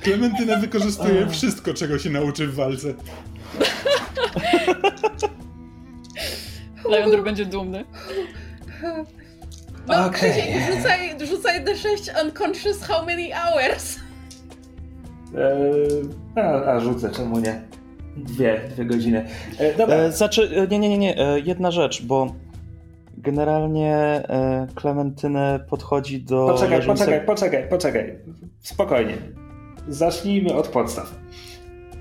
[0.00, 2.94] Klementyna wykorzystuje wszystko, czego się nauczy w walce.
[6.90, 7.84] Leandr będzie dumny.
[9.88, 10.10] No.
[10.10, 10.46] Krzysiek,
[10.76, 10.98] rzucaj,
[11.28, 13.96] rzucaj D6 unconscious how many hours.
[15.36, 17.60] Eee, a, a rzucę, czemu nie?
[18.16, 19.26] Dwie, dwie godziny.
[19.58, 19.96] E, dobra.
[19.96, 21.18] E, znaczy, e, nie, nie, nie, nie.
[21.18, 22.34] E, jedna rzecz, bo
[23.18, 26.46] generalnie e, Klementynę podchodzi do.
[26.46, 28.18] Poczekaj, leżącego- poczekaj, poczekaj, poczekaj.
[28.60, 29.14] Spokojnie.
[29.88, 31.14] Zacznijmy od podstaw.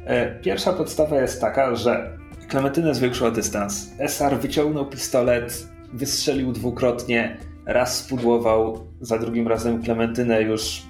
[0.05, 2.17] E, Pierwsza podstawa jest taka, że
[2.49, 3.89] Klementynę zwiększyła dystans.
[3.99, 10.83] Esar wyciągnął pistolet, wystrzelił dwukrotnie, raz spudłował, za drugim razem Klementynę już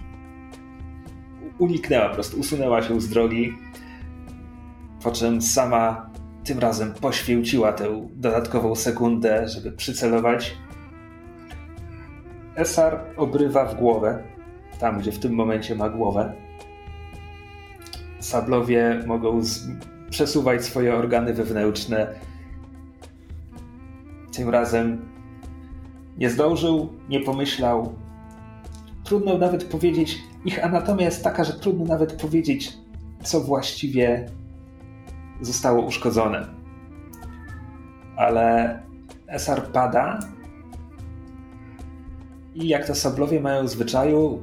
[1.60, 3.54] uniknęła, po prostu usunęła się z drogi,
[5.04, 6.10] po czym sama
[6.44, 10.58] tym razem poświęciła tę dodatkową sekundę, żeby przycelować.
[12.56, 14.24] Esar obrywa w głowę,
[14.80, 16.34] tam gdzie w tym momencie ma głowę.
[18.20, 19.68] Sablowie mogą z...
[20.10, 22.16] przesuwać swoje organy wewnętrzne.
[24.32, 25.13] Tym razem
[26.18, 27.94] nie zdążył, nie pomyślał.
[29.04, 32.78] Trudno nawet powiedzieć, ich anatomia jest taka, że trudno nawet powiedzieć,
[33.24, 34.30] co właściwie
[35.42, 36.48] zostało uszkodzone.
[38.16, 38.80] Ale
[39.28, 40.20] Esar pada
[42.56, 44.42] i jak to sablowie mają zwyczaju,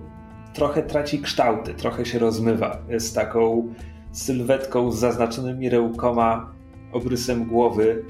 [0.55, 2.79] trochę traci kształty, trochę się rozmywa.
[2.89, 3.69] Jest taką
[4.13, 6.53] sylwetką z zaznaczonymi rełkoma,
[6.93, 8.05] obrysem głowy.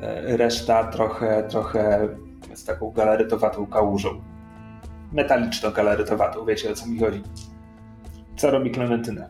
[0.00, 2.08] E, Reszta trochę, trochę
[2.50, 4.08] jest taką galaretowatą kałużą.
[5.12, 7.22] Metaliczno-galaretowatą, wiecie o co mi chodzi.
[8.36, 9.28] Co robi Klementyna?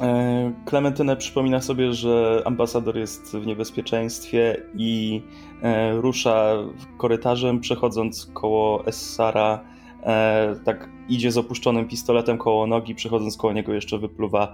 [0.00, 5.22] E, Klementynę przypomina sobie, że ambasador jest w niebezpieczeństwie i
[5.62, 6.52] e, rusza
[6.98, 9.64] korytarzem, przechodząc koło Essara.
[10.02, 14.52] E, tak idzie z opuszczonym pistoletem koło nogi, przechodząc koło niego jeszcze wypluwa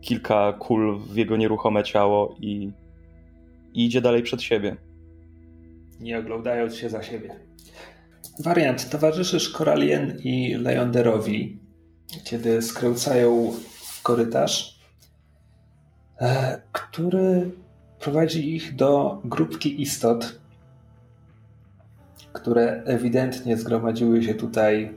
[0.00, 2.72] kilka kul w jego nieruchome ciało i,
[3.74, 4.76] i idzie dalej przed siebie.
[6.02, 7.36] Nie oglądając się za siebie.
[8.38, 8.90] Wariant.
[8.90, 11.60] Towarzyszysz Koralien i Leonderowi,
[12.24, 13.52] kiedy skręcają
[14.02, 14.78] korytarz,
[16.20, 17.50] e, który
[18.00, 20.40] prowadzi ich do grupki istot,
[22.32, 24.94] które ewidentnie zgromadziły się tutaj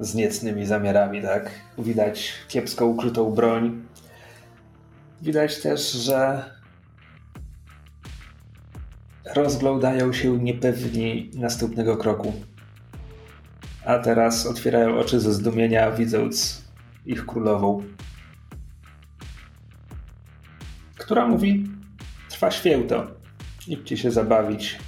[0.00, 1.50] z niecnymi zamiarami, tak?
[1.78, 3.86] Widać kiepsko ukrytą broń.
[5.22, 6.44] Widać też, że
[9.34, 12.32] rozglądają się niepewni następnego kroku.
[13.84, 16.64] A teraz otwierają oczy ze zdumienia, widząc
[17.06, 17.82] ich królową.
[20.98, 21.64] Która mówi:
[22.28, 23.06] Trwa święto.
[23.68, 24.78] Idźcie się zabawić.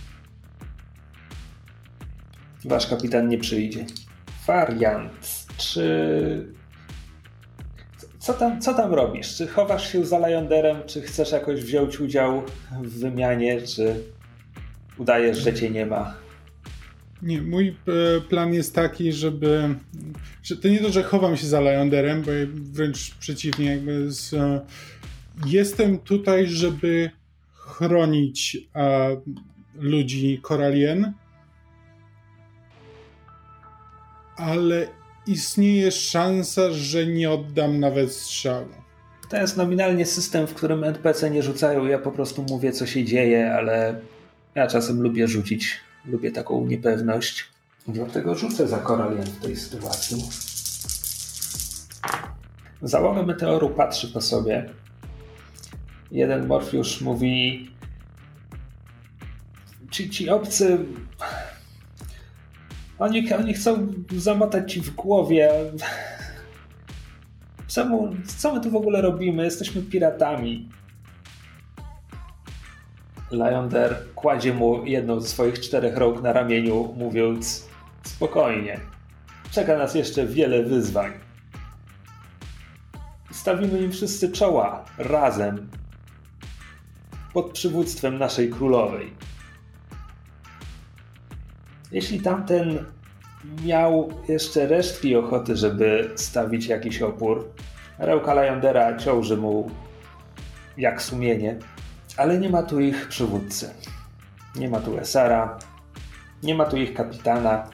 [2.65, 3.87] Wasz kapitan nie przyjdzie.
[4.47, 5.47] Wariant.
[5.57, 6.55] Czy.
[8.19, 9.37] Co tam, co tam robisz?
[9.37, 10.77] Czy chowasz się za Lajonderem?
[10.87, 12.43] Czy chcesz jakoś wziąć udział
[12.83, 13.63] w wymianie?
[13.63, 14.14] Czy
[14.99, 16.15] udajesz, że cię nie ma?
[17.23, 19.75] Nie, mój e, plan jest taki, żeby.
[20.43, 24.61] Że to nie to, że chowam się za Lajonderem, bo wręcz przeciwnie, jakby z, e,
[25.47, 27.11] jestem tutaj, żeby
[27.53, 29.17] chronić e,
[29.75, 31.13] ludzi Koralien
[34.37, 34.87] ale
[35.27, 38.69] istnieje szansa, że nie oddam nawet strzału.
[39.31, 41.87] To jest nominalnie system, w którym NPC nie rzucają.
[41.87, 44.01] Ja po prostu mówię, co się dzieje, ale
[44.55, 45.81] ja czasem lubię rzucić.
[46.07, 47.45] Lubię taką niepewność.
[47.89, 50.25] Dlatego rzucę za Koralien w tej sytuacji.
[52.83, 54.71] Załoga meteoru patrzy po sobie.
[56.11, 57.71] Jeden Morfiusz mówi:
[59.91, 60.79] Ci, ci obcy
[62.99, 65.51] oni, oni chcą zamotać ci w głowie.
[67.67, 69.45] Czemu, co my tu w ogóle robimy?
[69.45, 70.69] Jesteśmy piratami.
[73.31, 77.69] Lyonder kładzie mu jedną ze swoich czterech rąk na ramieniu, mówiąc
[78.05, 78.81] spokojnie.
[79.51, 81.13] Czeka nas jeszcze wiele wyzwań.
[83.31, 85.69] Stawimy im wszyscy czoła, razem,
[87.33, 89.13] pod przywództwem naszej królowej.
[91.93, 92.85] Jeśli tamten
[93.65, 97.49] miał jeszcze resztki ochoty, żeby stawić jakiś opór,
[97.99, 99.71] Rełka Lajondera ciąży mu
[100.77, 101.59] jak sumienie,
[102.17, 103.75] ale nie ma tu ich przywódcy.
[104.57, 105.59] Nie ma tu Esara,
[106.43, 107.71] nie ma tu ich kapitana.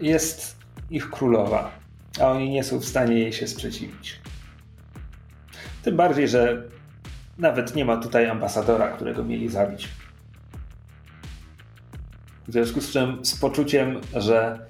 [0.00, 0.56] Jest
[0.90, 1.70] ich królowa,
[2.20, 4.20] a oni nie są w stanie jej się sprzeciwić.
[5.82, 6.62] Tym bardziej, że
[7.38, 9.88] nawet nie ma tutaj ambasadora, którego mieli zabić.
[12.48, 14.68] W związku z czym z poczuciem, że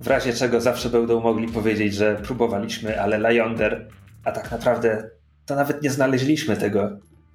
[0.00, 3.88] w razie czego zawsze będą mogli powiedzieć, że próbowaliśmy, ale Lajonder,
[4.24, 5.10] a tak naprawdę
[5.46, 6.90] to nawet nie znaleźliśmy tego,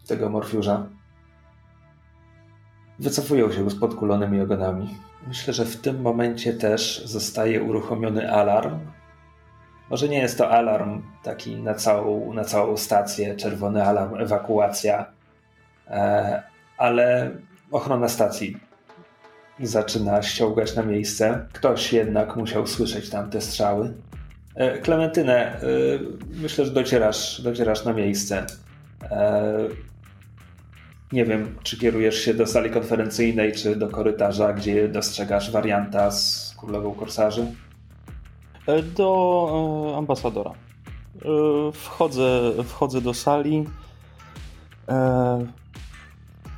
[0.07, 0.88] tego Morfiusza.
[2.99, 4.95] Wycofują się z podkulonymi ogonami.
[5.27, 8.80] Myślę, że w tym momencie też zostaje uruchomiony alarm.
[9.90, 15.06] Może nie jest to alarm taki na całą, na całą stację, czerwony alarm, ewakuacja,
[15.88, 16.44] e,
[16.77, 17.31] ale
[17.72, 18.57] ochrona stacji
[19.60, 21.45] zaczyna ściągać na miejsce.
[21.53, 23.94] Ktoś jednak musiał słyszeć tamte strzały.
[24.60, 25.60] E, Klementynę, e,
[26.41, 28.45] myślę, że docierasz, docierasz na miejsce.
[29.02, 29.57] E,
[31.11, 36.56] nie wiem, czy kierujesz się do sali konferencyjnej, czy do korytarza, gdzie dostrzegasz warianta z
[36.57, 37.45] królową korsarzy?
[38.95, 40.52] Do ambasadora.
[41.73, 43.65] Wchodzę, wchodzę do sali.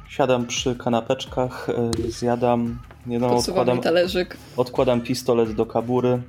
[0.10, 1.68] Siadam przy kanapeczkach,
[2.10, 4.38] zjadam, nie no, odkładam, talerzyk.
[4.58, 6.22] Odkładam pistolet do kabury,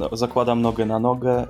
[0.00, 1.46] no, zakładam nogę na nogę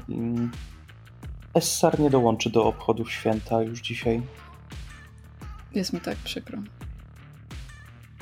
[1.54, 4.22] Essar nie dołączy do obchodów święta już dzisiaj.
[5.74, 6.58] Jest mi tak przykro.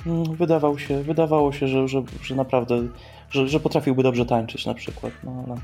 [0.07, 2.89] Mm, wydawał się, wydawało się, że, że, że naprawdę,
[3.31, 5.57] że, że potrafiłby dobrze tańczyć na przykład, no ale...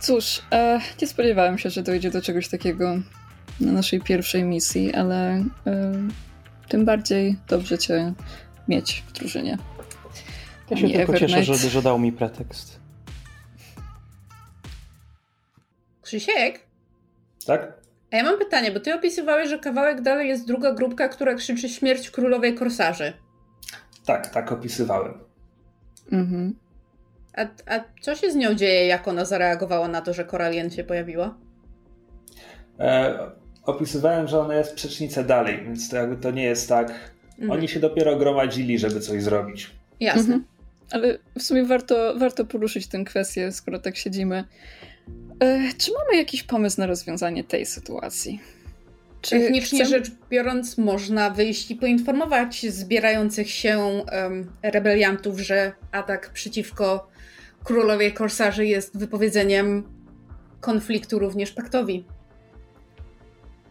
[0.00, 2.96] Cóż, e, nie spodziewałem się, że dojdzie do czegoś takiego
[3.60, 5.92] na naszej pierwszej misji, ale e,
[6.68, 8.14] tym bardziej dobrze cię
[8.68, 9.58] mieć w drużynie.
[10.70, 12.80] Ja się tylko cieszę, że, że dał mi pretekst.
[16.02, 16.60] Krzysiek?
[17.46, 17.72] Tak?
[18.12, 21.68] A ja mam pytanie, bo ty opisywałeś, że kawałek dalej jest druga grupka, która krzyczy
[21.68, 23.12] śmierć królowej korsarzy.
[24.06, 25.14] Tak, tak opisywałem.
[26.12, 26.54] Mhm.
[27.36, 27.42] A,
[27.74, 31.34] a co się z nią dzieje, jak ona zareagowała na to, że Koralien się pojawiła?
[32.78, 33.18] E,
[33.62, 36.92] opisywałem, że ona jest przecznicę dalej, więc to jakby to nie jest tak.
[37.30, 37.50] Mhm.
[37.50, 39.70] Oni się dopiero gromadzili, żeby coś zrobić.
[40.00, 40.20] Jasne.
[40.20, 40.44] Mhm.
[40.94, 44.44] Ale w sumie warto, warto poruszyć tę kwestię, skoro tak siedzimy.
[45.40, 48.40] E, czy mamy jakiś pomysł na rozwiązanie tej sytuacji?
[49.20, 49.98] Czy Technicznie chcemy...
[49.98, 57.08] rzecz biorąc, można wyjść i poinformować zbierających się um, rebeliantów, że atak przeciwko
[57.64, 59.84] królowej korsarzy jest wypowiedzeniem
[60.60, 62.04] konfliktu również paktowi.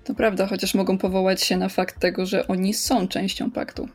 [0.04, 3.90] To prawda, chociaż mogą powołać się na fakt tego, że oni są częścią paktu.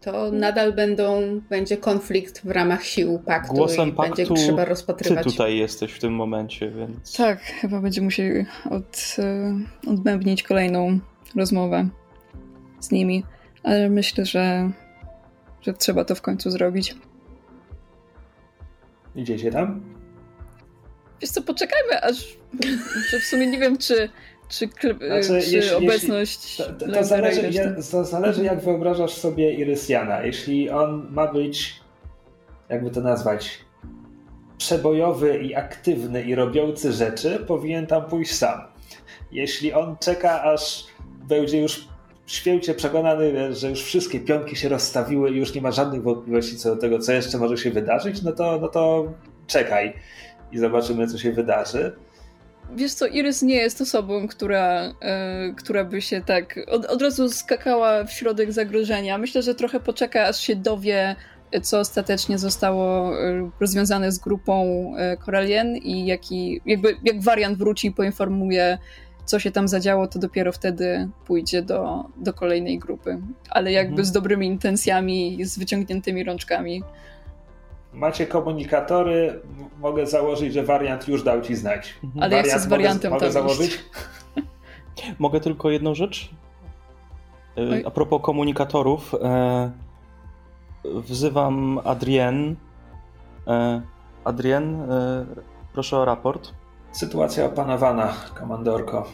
[0.00, 5.24] To nadal będą, będzie konflikt w ramach sił paktu Głosem i paktu będzie trzeba rozpatrywać.
[5.24, 7.16] Ty tutaj jesteś w tym momencie, więc...
[7.16, 9.58] Tak, chyba będziemy musieli od, e,
[9.90, 10.98] odbębnić kolejną
[11.36, 11.88] rozmowę
[12.80, 13.24] z nimi,
[13.62, 14.70] ale myślę, że,
[15.62, 16.94] że trzeba to w końcu zrobić.
[19.16, 19.80] Idziecie tam?
[21.20, 22.38] Wiesz co, poczekajmy, aż
[23.20, 24.08] w sumie nie wiem, czy,
[24.48, 29.12] czy, kl- Znaczy, czy jeśli- obecność To, to, to, zależy, ja, to zależy, jak wyobrażasz
[29.12, 30.22] sobie Irysiana.
[30.22, 31.80] Jeśli on ma być,
[32.68, 33.58] jakby to nazwać,
[34.58, 38.60] przebojowy i aktywny i robiący rzeczy, powinien tam pójść sam.
[39.32, 40.84] Jeśli on czeka, aż
[41.28, 41.88] będzie już
[42.26, 46.74] święcie przekonany, że już wszystkie pionki się rozstawiły i już nie ma żadnych wątpliwości co
[46.74, 49.12] do tego, co jeszcze może się wydarzyć, no to, no to
[49.46, 49.94] czekaj
[50.52, 51.92] i zobaczymy, co się wydarzy.
[52.76, 57.28] Wiesz co, Iris nie jest osobą, która, e, która by się tak od, od razu
[57.28, 59.18] skakała w środek zagrożenia.
[59.18, 61.16] Myślę, że trochę poczeka, aż się dowie,
[61.62, 64.64] co ostatecznie zostało e, rozwiązane z grupą
[64.96, 68.78] e, Koralien i jaki, jakby, jak wariant wróci i poinformuje,
[69.24, 73.18] co się tam zadziało, to dopiero wtedy pójdzie do, do kolejnej grupy.
[73.50, 74.04] Ale jakby Mhm.
[74.06, 76.82] z dobrymi intencjami, z wyciągniętymi rączkami.
[77.98, 79.40] Macie komunikatory,
[79.80, 81.94] mogę założyć, że wariant już dał ci znać.
[82.04, 82.22] Mhm.
[82.22, 83.78] Ale ja chcę z mogę- wariantem mogę, tam założyć?
[85.18, 86.30] Mogę tylko jedną rzecz?
[87.56, 87.82] Oj.
[87.86, 89.70] A propos komunikatorów, e,
[90.84, 92.56] wzywam Adrien.
[93.46, 93.82] E,
[94.24, 95.26] Adrien, e,
[95.72, 96.52] proszę o raport.
[96.92, 99.06] Sytuacja opanowana, komandorko.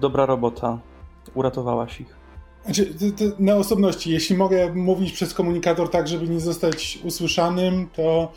[0.00, 0.78] Dobra robota.
[1.34, 2.15] Uratowałaś ich.
[2.66, 7.88] Znaczy, to, to na osobności, jeśli mogę mówić przez komunikator tak, żeby nie zostać usłyszanym,
[7.92, 8.32] to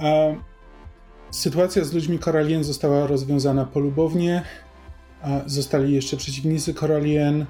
[0.00, 0.36] e,
[1.30, 4.42] sytuacja z ludźmi Koralien została rozwiązana polubownie.
[5.22, 7.46] A zostali jeszcze przeciwnicy Koralien.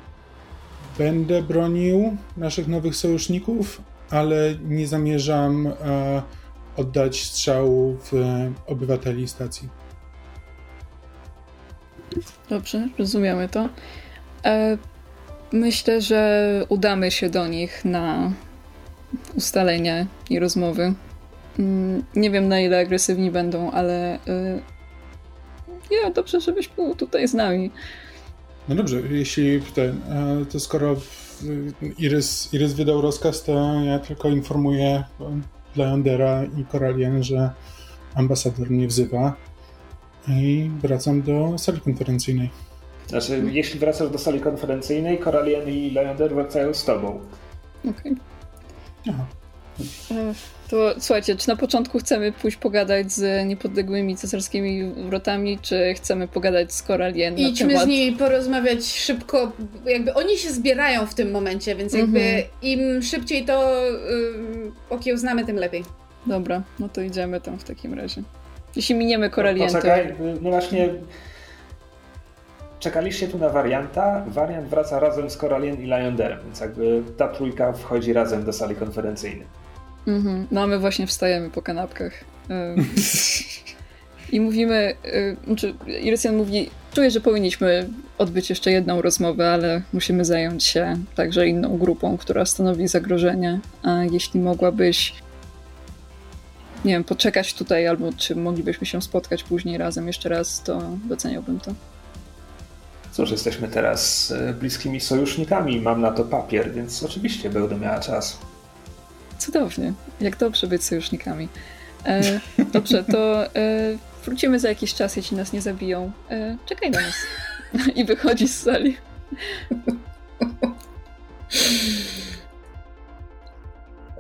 [0.99, 6.23] Będę bronił naszych nowych sojuszników, ale nie zamierzam e,
[6.77, 9.69] oddać strzału w e, obywateli stacji.
[12.49, 13.69] Dobrze, rozumiemy to.
[15.59, 18.33] Myślę, że udamy się do nich na
[19.37, 20.95] ustalenia i rozmowy.
[21.59, 24.19] Mm, Nie wiem na ile agresywni będą, ale
[25.91, 27.71] nie, dobrze, żebyś był tutaj z nami.
[28.69, 30.01] No dobrze, jeśli ten,
[30.53, 31.45] to skoro w-
[31.99, 35.05] Irys, Irys wydał rozkaz, to ja tylko informuję
[35.77, 37.51] Leandera i Koralien, że
[38.15, 39.37] ambasador mnie wzywa
[40.29, 42.51] i wracam do sali konferencyjnej.
[43.09, 47.21] Znaczy, jeśli wracasz do sali konferencyjnej, Koralien i Leander wracają z tobą.
[47.91, 48.13] Okej.
[49.11, 49.25] Aha.
[50.11, 50.35] E,
[50.71, 56.73] To słuchajcie, czy na początku chcemy pójść pogadać z niepodległymi cesarskimi wrotami, czy chcemy pogadać
[56.75, 57.85] z Koralien na Idźmy temat...
[57.85, 59.53] z nimi porozmawiać szybko,
[59.87, 62.45] jakby oni się zbierają w tym momencie, więc jakby Mhm.
[62.63, 65.85] im szybciej to ym, okiełznamy, tym lepiej.
[66.27, 68.23] Dobra, no to idziemy tam w takim razie.
[68.77, 69.75] Jeśli miniemy Koralien, to...
[69.75, 70.89] Poczekaj, no właśnie.
[72.81, 74.25] Czekaliście tu na warianta.
[74.27, 78.77] Wariant wraca razem z Koralien i Leanderem, więc jakby ta trójka wchodzi razem do sali
[78.77, 79.47] konferencyjnej.
[80.07, 80.47] Mhm.
[80.51, 82.13] No a my właśnie wstajemy po kanapkach.
[84.33, 84.95] I mówimy,
[85.47, 87.89] znaczy Irysian mówi, czuję, że powinniśmy
[88.19, 93.61] odbyć jeszcze jedną rozmowę, ale musimy zająć się także inną grupą, która stanowi zagrożenie.
[93.83, 95.15] A jeśli mogłabyś,
[96.85, 101.61] nie wiem, poczekać tutaj, albo czy moglibyśmy się spotkać później razem jeszcze raz, to doceniałbym
[101.61, 101.73] to.
[103.15, 108.39] Cóż, jesteśmy teraz e, bliskimi sojusznikami, mam na to papier, więc oczywiście będę miała czas.
[109.39, 109.93] Cudownie.
[110.21, 111.49] Jak dobrze być sojusznikami.
[112.07, 112.41] E,
[112.73, 113.51] dobrze, to e,
[114.25, 116.13] wrócimy za jakiś czas, jeśli nas nie zabiją.
[116.31, 117.15] E, czekaj na nas.
[117.95, 118.97] I wychodzi z sali.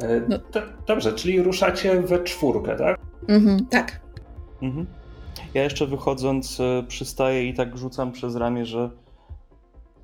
[0.00, 0.38] E, No.
[0.86, 2.98] dobrze, czyli ruszacie we czwórkę, tak?
[3.28, 3.66] Mhm.
[3.66, 4.00] Tak.
[4.62, 4.86] Mhm.
[5.54, 8.90] Ja jeszcze wychodząc e, przystaję i tak rzucam przez ramię, że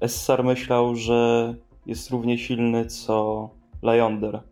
[0.01, 1.55] Essar myślał, że
[1.87, 3.51] jest równie silny co
[3.83, 4.43] Leander.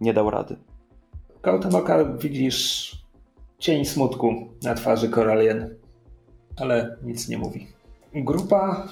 [0.00, 0.56] Nie dał rady.
[1.40, 2.92] Kątem oka widzisz
[3.58, 5.74] cień smutku na twarzy Koralien,
[6.56, 7.66] ale nic nie mówi.
[8.14, 8.88] Grupa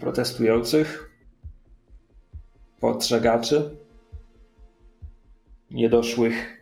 [0.00, 1.10] protestujących,
[2.80, 3.76] podżegaczy,
[5.70, 6.57] niedoszłych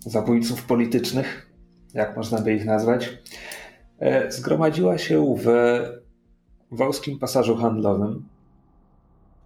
[0.00, 1.50] zabójców politycznych,
[1.94, 3.18] jak można by ich nazwać,
[3.98, 5.46] e, zgromadziła się w
[6.70, 8.28] wąskim pasażu handlowym.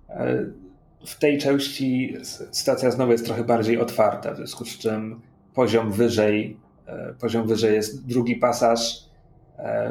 [0.09, 0.45] E,
[1.07, 2.17] w tej części
[2.51, 5.21] stacja znowu jest trochę bardziej otwarta, w związku z czym
[5.55, 6.57] poziom wyżej
[6.87, 9.13] e, poziom wyżej jest drugi pasaż.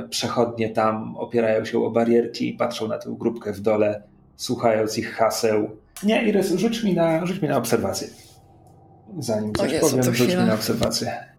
[0.10, 4.04] Przechodnie tam opierają się o barierki i patrzą na tę grupkę w dole,
[4.36, 5.70] słuchając ich haseł.
[6.04, 8.08] Nie, Iris, rzuć mi na, rzuć mi na obserwację.
[9.20, 11.32] Zanim coś Jezu, powiem, rzuć mi na obserwację.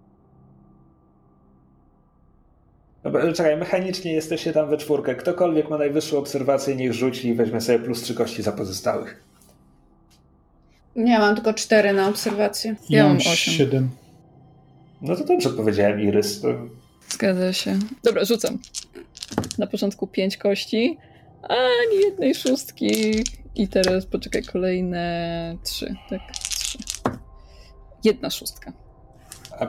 [3.02, 5.14] Dobra, czekaj, mechanicznie jesteście tam we czwórkę.
[5.14, 9.22] Ktokolwiek ma najwyższą obserwację, niech rzuci i weźmie sobie plus trzy kości za pozostałych.
[10.96, 12.76] Nie, mam tylko cztery na obserwację.
[12.88, 13.54] Ja, ja mam osiem.
[13.54, 13.90] Siedem.
[15.02, 16.42] No to dobrze powiedziałem, Irys.
[17.08, 17.78] Zgadza się.
[18.04, 18.58] Dobra, rzucam.
[19.58, 20.98] Na początku pięć kości,
[21.42, 23.24] ani jednej szóstki.
[23.54, 25.94] I teraz poczekaj, kolejne trzy.
[26.10, 26.51] Tak, trzy.
[28.04, 28.72] Jedna szóstka.
[29.60, 29.66] A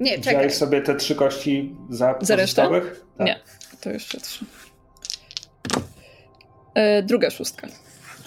[0.00, 0.34] nie, czekaj.
[0.34, 2.68] Wziąłeś sobie te trzy kości za, za resztę?
[3.16, 3.26] Tak.
[3.26, 3.40] Nie,
[3.80, 4.44] to jeszcze trzy.
[6.74, 7.66] E, druga szóstka.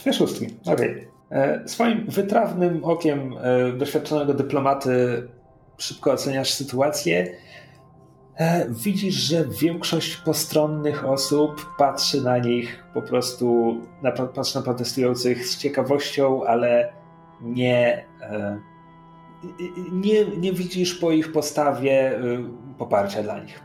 [0.02, 0.92] Dwie szóstki, okej.
[0.92, 1.16] Okay.
[1.30, 5.28] E, swoim wytrawnym okiem e, doświadczonego dyplomaty
[5.78, 7.38] szybko oceniasz sytuację.
[8.38, 15.48] E, widzisz, że większość postronnych osób patrzy na nich po prostu, na, patrzy na protestujących
[15.48, 16.94] z ciekawością, ale
[17.42, 18.06] nie,
[19.92, 22.20] nie, nie widzisz po ich postawie
[22.78, 23.64] poparcia dla nich.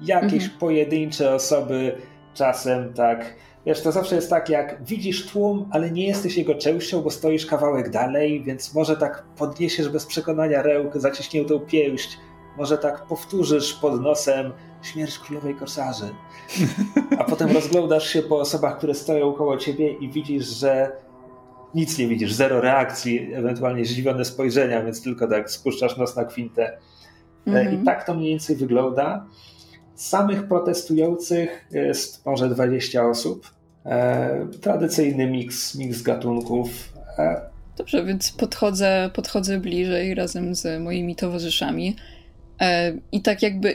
[0.00, 0.58] Jakieś mhm.
[0.60, 1.96] pojedyncze osoby
[2.34, 3.34] czasem tak
[3.66, 7.46] Wiesz, to zawsze jest tak, jak widzisz tłum, ale nie jesteś jego częścią, bo stoisz
[7.46, 12.18] kawałek dalej, więc może tak podniesiesz bez przekonania rełk, zaciśniętą pięść,
[12.56, 14.52] może tak powtórzysz pod nosem
[14.82, 16.14] śmierć królowej korsarzy.
[17.18, 20.92] A potem rozglądasz się po osobach, które stoją koło ciebie i widzisz, że
[21.74, 26.78] nic nie widzisz, zero reakcji, ewentualnie zdziwione spojrzenia, więc tylko tak spuszczasz nos na kwintę.
[27.46, 27.82] Mm -hmm.
[27.82, 29.26] I tak to mniej więcej wygląda.
[29.94, 33.50] Samych protestujących jest może 20 osób.
[33.86, 36.92] E, tradycyjny miks, miks gatunków.
[37.18, 37.40] E,
[37.76, 41.96] Dobrze, więc podchodzę, podchodzę bliżej razem z moimi towarzyszami
[42.60, 43.74] e, i tak jakby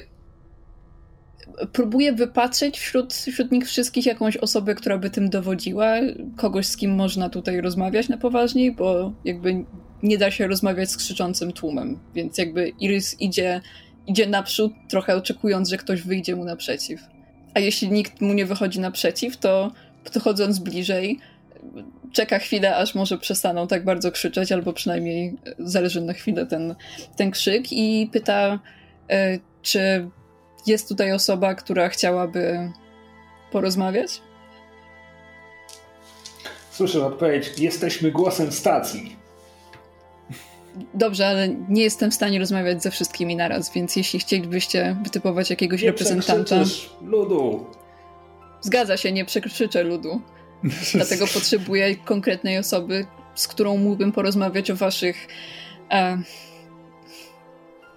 [1.71, 5.95] próbuję wypatrzeć wśród, wśród nich wszystkich jakąś osobę, która by tym dowodziła,
[6.37, 9.65] kogoś, z kim można tutaj rozmawiać na poważniej, bo jakby
[10.03, 13.61] nie da się rozmawiać z krzyczącym tłumem, więc jakby Iris idzie
[14.07, 17.01] idzie naprzód, trochę oczekując, że ktoś wyjdzie mu naprzeciw.
[17.53, 19.71] A jeśli nikt mu nie wychodzi naprzeciw, to
[20.03, 21.19] podchodząc bliżej,
[22.11, 26.75] czeka chwilę, aż może przestaną tak bardzo krzyczeć, albo przynajmniej zależy na chwilę ten,
[27.15, 28.59] ten krzyk i pyta,
[29.09, 30.09] e, czy
[30.67, 32.71] jest tutaj osoba, która chciałaby
[33.51, 34.21] porozmawiać?
[36.71, 39.15] Słyszę odpowiedź, jesteśmy głosem stacji.
[40.93, 45.81] Dobrze, ale nie jestem w stanie rozmawiać ze wszystkimi naraz, więc jeśli chcielibyście wytypować jakiegoś
[45.81, 46.55] nie reprezentanta.
[47.01, 47.65] ludu.
[48.61, 50.21] Zgadza się, nie przekrzyczę ludu.
[50.93, 53.05] Dlatego potrzebuję konkretnej osoby,
[53.35, 55.27] z którą mógłbym porozmawiać o waszych.
[55.91, 56.17] E,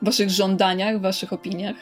[0.02, 1.76] waszych żądaniach, waszych opiniach.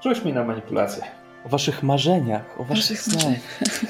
[0.00, 1.04] Rzuć mi na manipulację.
[1.46, 3.38] O waszych marzeniach, o waszych, snach.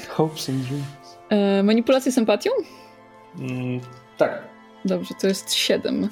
[0.09, 0.85] Hopes and dreams.
[1.29, 2.51] E, manipulację sympatią?
[3.39, 3.79] Mm,
[4.17, 4.43] tak.
[4.85, 6.09] Dobrze, to jest 7.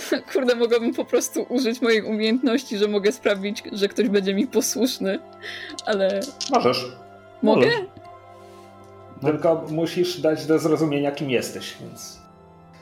[0.32, 5.18] Kurde, mogłabym po prostu użyć mojej umiejętności, że mogę sprawić, że ktoś będzie mi posłuszny,
[5.86, 6.20] ale.
[6.50, 6.86] Możesz.
[7.42, 7.70] Mogę?
[9.22, 9.28] No.
[9.30, 12.18] Tylko musisz dać do zrozumienia, kim jesteś, więc.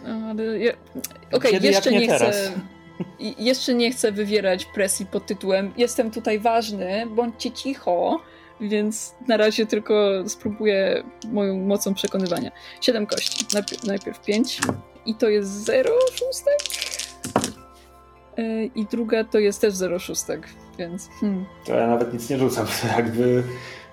[0.04, 0.58] No, ale.
[0.58, 0.72] Ja...
[1.32, 2.52] Okej, okay, jeszcze nie, nie chcę.
[3.38, 8.20] Jeszcze nie chcę wywierać presji pod tytułem Jestem tutaj ważny, bądźcie cicho
[8.60, 9.94] więc na razie tylko
[10.26, 12.50] spróbuję moją mocą przekonywania.
[12.80, 13.46] Siedem kości.
[13.54, 14.60] Najpierw, najpierw pięć
[15.06, 16.58] i to jest 0 szóstek.
[18.36, 20.48] E, I druga to jest też 0 szóstek,
[20.78, 21.08] więc.
[21.20, 21.44] Hmm.
[21.66, 22.66] To ja nawet nic nie rzucam.
[22.96, 23.42] Jakby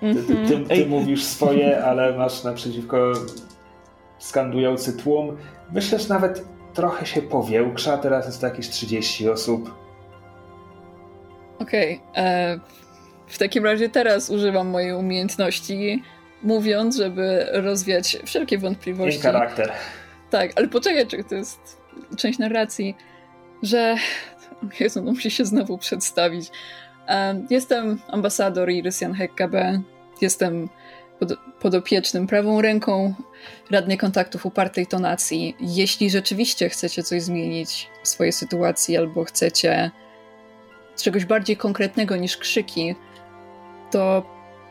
[0.00, 3.12] ty, ty, ty, ty mówisz swoje, ale masz naprzeciwko
[4.18, 5.36] skandujący tłum.
[5.72, 6.44] Myślę, że nawet
[6.74, 7.98] trochę się powiększa.
[7.98, 9.74] Teraz jest to jakieś 30 osób.
[11.58, 12.00] Okej.
[12.10, 12.24] Okay.
[12.24, 12.58] E,
[13.26, 16.02] w takim razie teraz używam mojej umiejętności,
[16.42, 19.20] mówiąc, żeby rozwiać wszelkie wątpliwości.
[19.20, 19.72] I charakter.
[20.30, 21.80] Tak, ale poczekaj, czy to jest
[22.16, 22.96] część narracji,
[23.62, 23.96] że
[24.80, 26.50] Jezu, no musi się znowu przedstawić.
[27.50, 29.80] Jestem ambasador Irysian Hekkabe.
[30.20, 30.68] Jestem
[31.26, 33.14] pod, podopiecznym prawą ręką
[33.70, 35.56] radnej kontaktów upartej tonacji.
[35.60, 39.90] Jeśli rzeczywiście chcecie coś zmienić w swojej sytuacji albo chcecie
[40.96, 42.94] czegoś bardziej konkretnego niż krzyki,
[43.90, 44.22] to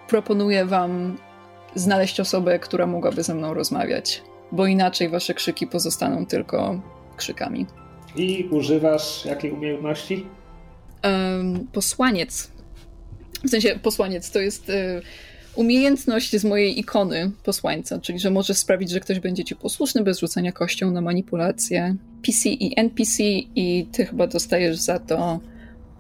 [0.07, 1.17] proponuję wam
[1.75, 4.21] znaleźć osobę, która mogłaby ze mną rozmawiać,
[4.51, 6.81] bo inaczej wasze krzyki pozostaną tylko
[7.17, 7.65] krzykami.
[8.15, 10.25] I używasz jakiej umiejętności?
[11.03, 12.51] Um, posłaniec.
[13.43, 15.01] W sensie posłaniec to jest y,
[15.55, 20.19] umiejętność z mojej ikony posłańca, czyli że możesz sprawić, że ktoś będzie ci posłuszny bez
[20.19, 21.95] rzucania kością na manipulację.
[22.25, 23.23] PC i NPC
[23.55, 25.39] i ty chyba dostajesz za to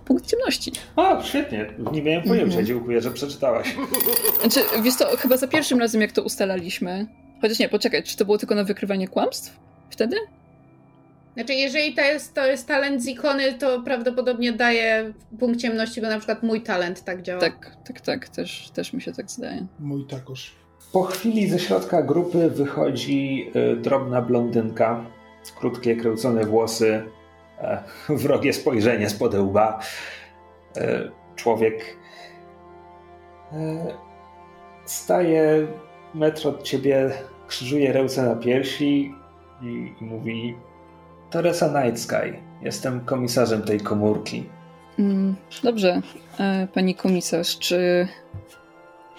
[0.05, 0.71] punkt ciemności.
[0.95, 1.65] O, świetnie.
[1.91, 2.45] Nie miałem pojęcia.
[2.45, 2.65] Mhm.
[2.65, 3.75] Dziękuję, że przeczytałaś.
[4.41, 7.07] Znaczy, wiesz to, chyba za pierwszym razem, jak to ustalaliśmy,
[7.41, 9.59] chociaż nie, poczekaj, czy to było tylko na wykrywanie kłamstw
[9.89, 10.15] wtedy?
[11.33, 16.07] Znaczy, jeżeli to jest, to jest talent z ikony, to prawdopodobnie daje punkt ciemności, bo
[16.07, 17.39] na przykład mój talent tak działa.
[17.41, 19.65] Tak, tak, tak, też, też mi się tak zdaje.
[19.79, 20.55] Mój takoż.
[20.93, 25.05] Po chwili ze środka grupy wychodzi y, drobna blondynka,
[25.59, 27.03] krótkie, kręcone włosy,
[27.59, 29.79] e, wrogie spojrzenie spod łba.
[30.77, 31.97] E, człowiek
[33.51, 33.93] e,
[34.85, 35.67] staje
[36.13, 37.11] metr od ciebie,
[37.47, 39.13] krzyżuje ręce na piersi
[39.61, 40.55] i, i mówi
[41.31, 42.39] Teresa Night Sky.
[42.61, 44.49] Jestem komisarzem tej komórki.
[44.99, 46.01] Mm, dobrze,
[46.39, 48.07] e, pani komisarz, czy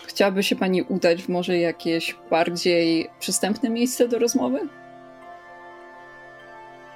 [0.07, 4.61] chciałaby się pani udać w może jakieś bardziej przystępne miejsce do rozmowy?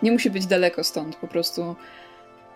[0.03, 1.77] Nie musi być daleko stąd, po prostu.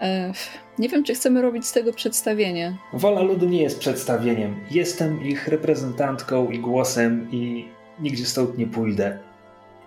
[0.00, 0.32] E,
[0.78, 2.76] nie wiem, czy chcemy robić z tego przedstawienie.
[2.92, 4.60] Wola ludu nie jest przedstawieniem.
[4.70, 7.68] Jestem ich reprezentantką i głosem, i
[8.00, 9.18] nigdzie stąd nie pójdę.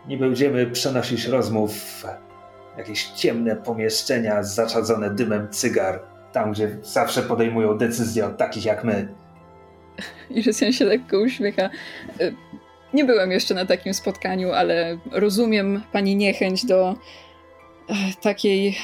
[0.07, 2.03] Nie będziemy przenosić rozmów
[2.77, 5.99] jakieś ciemne pomieszczenia zaczadzone dymem cygar,
[6.31, 9.07] tam gdzie zawsze podejmują decyzje od takich jak my.
[10.29, 11.69] Irysian się lekko uśmiecha.
[12.19, 12.31] E,
[12.93, 16.95] nie byłem jeszcze na takim spotkaniu, ale rozumiem pani niechęć do
[17.89, 18.77] e, takiej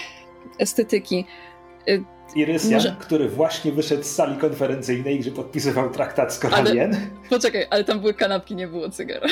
[0.60, 1.26] estetyki.
[1.88, 2.96] E, Irysjan, Może...
[3.00, 6.96] który właśnie wyszedł z sali konferencyjnej, gdzie podpisywał traktat z Koralien.
[6.96, 9.22] Ale, poczekaj, ale tam były kanapki, nie było cygar.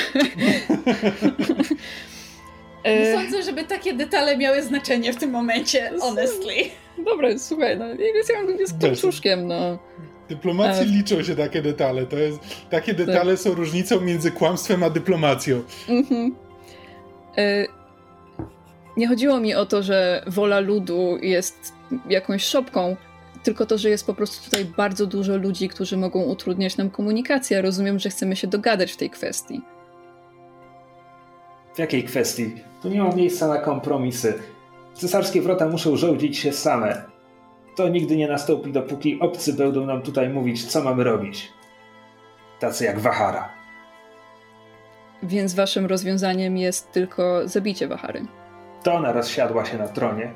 [2.90, 6.54] Nie sądzę, żeby takie detale miały znaczenie w tym momencie, honestly.
[7.04, 9.78] Dobra, słuchaj, no Irysian jest koczuszkiem, no.
[10.28, 10.96] Dyplomacji e...
[10.96, 12.06] liczą się takie detale.
[12.06, 12.38] To jest,
[12.70, 13.06] takie tak.
[13.06, 13.40] detale tak.
[13.40, 15.62] są różnicą między kłamstwem a dyplomacją.
[15.88, 16.34] Mhm.
[17.36, 17.66] E...
[18.96, 21.72] Nie chodziło mi o to, że wola ludu jest
[22.08, 22.96] jakąś szopką,
[23.42, 27.62] tylko to, że jest po prostu tutaj bardzo dużo ludzi, którzy mogą utrudniać nam komunikację.
[27.62, 29.60] Rozumiem, że chcemy się dogadać w tej kwestii.
[31.74, 32.67] W jakiej kwestii?
[32.82, 34.34] Tu nie ma miejsca na kompromisy.
[34.94, 37.02] Cesarskie wrota muszą rządzić się same.
[37.76, 41.52] To nigdy nie nastąpi, dopóki obcy będą nam tutaj mówić, co mamy robić.
[42.60, 43.48] Tacy jak Wahara.
[45.22, 48.26] Więc waszym rozwiązaniem jest tylko zabicie Wahary.
[48.82, 50.32] To ona rozsiadła się na tronie.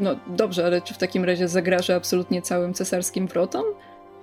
[0.00, 3.64] No dobrze, ale czy w takim razie zagraża absolutnie całym cesarskim wrotom?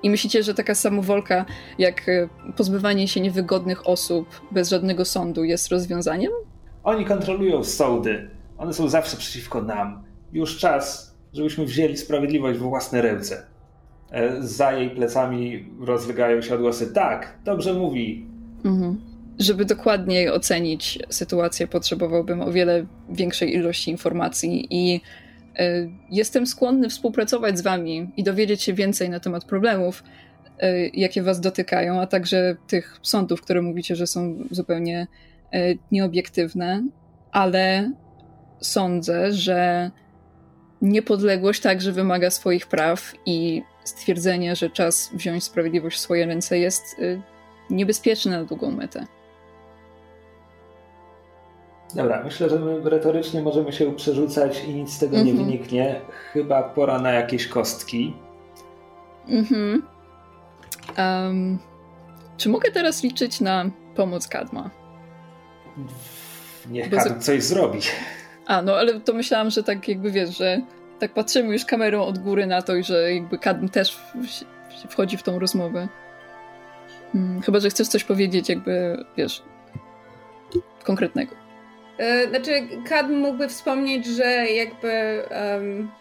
[0.04, 1.46] I myślicie, że taka samowolka,
[1.78, 2.28] jak e,
[2.58, 6.32] pozbywanie się niewygodnych osób bez żadnego sądu, jest rozwiązaniem?
[6.90, 8.30] Oni kontrolują sądy.
[8.57, 10.03] One są zawsze przeciwko nam.
[10.34, 13.45] Już czas, żebyśmy wzięli sprawiedliwość w własne ręce.
[14.11, 16.94] E, za jej plecami rozlegają się odgłosy.
[16.94, 18.26] Tak, dobrze mówi.
[18.66, 19.02] Mhm.
[19.40, 25.02] Żeby dokładniej ocenić sytuację, potrzebowałbym o wiele większej ilości informacji i
[25.60, 30.03] E, jestem skłonny współpracować z Wami i dowiedzieć się więcej na temat problemów,
[30.60, 35.07] e, jakie Was dotykają, a także tych sądów, które mówicie, że są zupełnie
[35.92, 36.84] nieobiektywne,
[37.32, 37.92] ale
[38.60, 39.92] sądzę, że
[40.82, 46.96] niepodległość także wymaga swoich praw i stwierdzenie, że czas wziąć sprawiedliwość w swoje ręce jest
[47.70, 49.06] niebezpieczne na długą metę.
[51.96, 55.38] Dobra, myślę, że my retorycznie możemy się przerzucać i nic z tego nie mhm.
[55.38, 56.02] wyniknie.
[56.34, 58.14] Chyba pora na jakieś kostki.
[59.28, 59.84] Mhm.
[60.98, 61.60] Um,
[62.38, 64.70] czy mogę teraz liczyć na pomoc Kadma?
[66.69, 67.80] Niech Kadm coś zrobi.
[68.45, 70.61] A, no ale to myślałam, że tak jakby wiesz, że
[70.99, 73.99] tak patrzymy już kamerą od góry na to i że jakby Kadm też
[74.89, 75.88] wchodzi w tą rozmowę.
[77.14, 79.43] Hmm, chyba, że chcesz coś powiedzieć jakby, wiesz,
[80.84, 81.35] konkretnego.
[81.97, 82.51] E, znaczy,
[82.89, 85.91] Kad mógłby wspomnieć, że jakby um,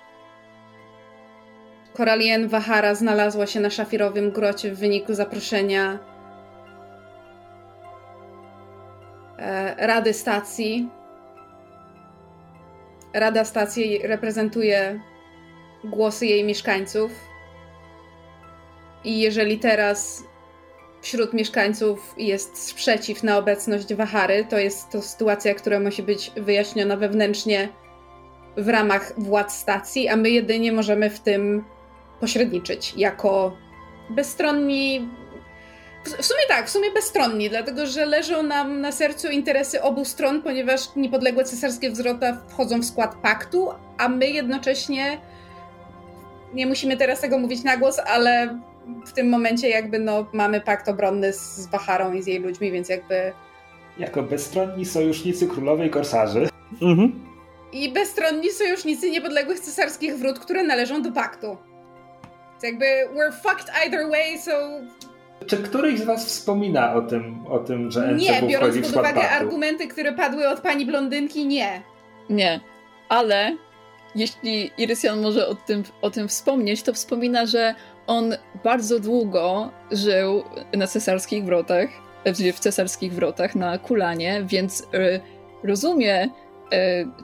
[1.94, 5.98] Koralien Wahara znalazła się na szafirowym grocie w wyniku zaproszenia
[9.76, 10.88] Rady Stacji.
[13.14, 15.00] Rada Stacji reprezentuje
[15.84, 17.12] głosy jej mieszkańców.
[19.04, 20.24] I jeżeli teraz
[21.00, 24.44] wśród mieszkańców jest sprzeciw na obecność Wahary.
[24.50, 27.68] To jest to sytuacja, która musi być wyjaśniona wewnętrznie
[28.56, 31.64] w ramach władz stacji, a my jedynie możemy w tym
[32.20, 33.56] pośredniczyć jako
[34.10, 35.08] bezstronni.
[36.16, 40.42] W sumie tak, w sumie bezstronni, dlatego że leżą nam na sercu interesy obu stron,
[40.42, 43.68] ponieważ niepodległe cesarskie wzrota wchodzą w skład paktu,
[43.98, 45.20] a my jednocześnie
[46.54, 48.58] nie musimy teraz tego mówić na głos, ale
[49.06, 52.88] w tym momencie jakby no mamy pakt obronny z Baharą i z jej ludźmi, więc
[52.88, 53.32] jakby...
[53.98, 56.48] Jako bezstronni sojusznicy królowej korsarzy.
[56.82, 57.24] Mhm.
[57.72, 61.56] I bezstronni sojusznicy niepodległych cesarskich wrót, które należą do paktu.
[62.50, 64.52] Więc jakby we're fucked either way, so...
[65.48, 69.30] Czy któryś z was wspomina o tym, o tym że NCW Nie, biorąc pod uwagę
[69.30, 71.82] argumenty, które padły od pani blondynki, nie.
[72.30, 72.60] Nie,
[73.08, 73.56] ale
[74.14, 77.74] jeśli Irysian może o tym, o tym wspomnieć, to wspomina, że
[78.06, 78.34] on
[78.64, 80.42] bardzo długo żył
[80.76, 81.88] na cesarskich wrotach,
[82.26, 85.20] w w cesarskich wrotach na Kulanie, więc y,
[85.64, 86.28] rozumie y,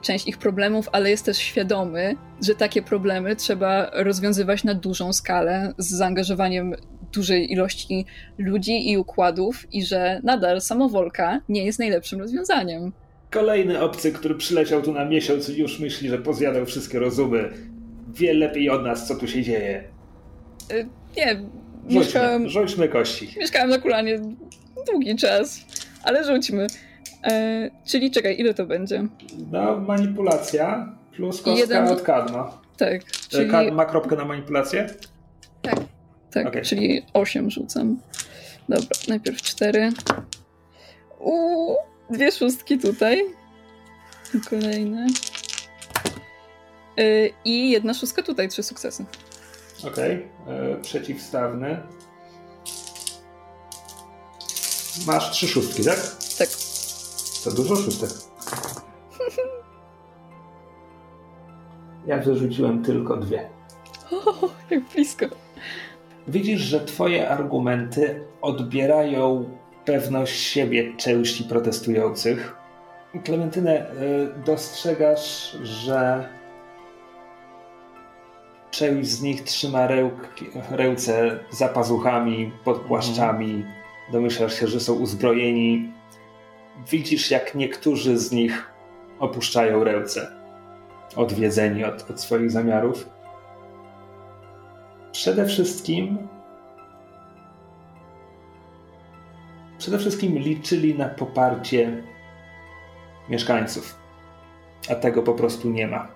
[0.01, 5.73] część ich problemów, ale jest też świadomy, że takie problemy trzeba rozwiązywać na dużą skalę
[5.77, 6.75] z zaangażowaniem
[7.15, 8.05] dużej ilości
[8.37, 12.91] ludzi i układów i że nadal samowolka nie jest najlepszym rozwiązaniem.
[13.31, 17.49] Kolejny obcy, który przyleciał tu na miesiąc i już myśli, że pozjadał wszystkie rozumy.
[18.13, 19.83] Wie lepiej od nas, co tu się dzieje.
[20.73, 20.87] Y,
[21.17, 21.39] Nie,
[21.89, 23.29] mieszkałem, Rzućmy, rzućmy kości.
[23.39, 24.19] mieszkałem na Kulanie
[24.91, 25.65] długi czas,
[26.03, 26.67] ale rzućmy.
[27.23, 29.03] E, czyli czekaj, ile to będzie?
[29.51, 32.61] No, manipulacja plus kostka Jeden- od Kadma.
[32.77, 33.29] Tak, Czyli...
[33.29, 34.87] czyli, Kad ma kropkę na manipulację?
[35.61, 35.75] tak,
[36.47, 36.61] okej.
[36.61, 37.97] czyli 8 rzucam.
[38.69, 39.91] Dobra, najpierw 4.
[41.19, 41.75] Uuu,
[42.09, 43.21] dwie szóstki tutaj.
[44.49, 45.07] Kolejne.
[46.99, 49.05] Y, I jedna szóstka tutaj, trzy sukcesy.
[49.87, 50.27] Okej.
[50.47, 51.81] e, Przeciwstawny.
[55.07, 55.99] Masz trzy szóstki, tak?
[56.37, 56.49] Tak.
[57.43, 58.09] To dużo szóstek.
[62.07, 63.49] Ja wyrzuciłem tylko dwie.
[64.11, 65.25] O, jak blisko.
[66.27, 69.49] Widzisz, że twoje argumenty odbierają
[69.85, 72.55] pewność siebie części protestujących.
[73.23, 76.29] Klementynę, y, dostrzegasz, że
[78.71, 79.87] część z nich trzyma
[80.71, 83.65] ręce za pazuchami, pod płaszczami.
[84.11, 85.91] Domyślasz się, że są uzbrojeni.
[86.91, 88.71] Widzisz, jak niektórzy z nich
[89.19, 90.27] opuszczają ręce,
[91.15, 93.14] odwiedzeni od, od swoich zamiarów.
[95.15, 96.17] Przede wszystkim
[99.77, 102.03] przede wszystkim liczyli na poparcie
[103.29, 103.95] mieszkańców,
[104.91, 106.07] a tego po prostu nie ma.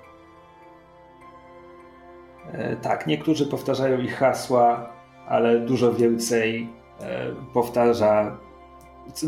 [2.51, 4.93] E, tak, niektórzy powtarzają ich hasła,
[5.27, 6.69] ale dużo więcej
[6.99, 8.37] e, powtarza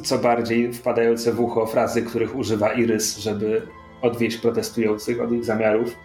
[0.03, 3.67] co bardziej wpadające w ucho frazy, których używa Irys, żeby
[4.01, 5.95] odwieść protestujących od ich zamiarów.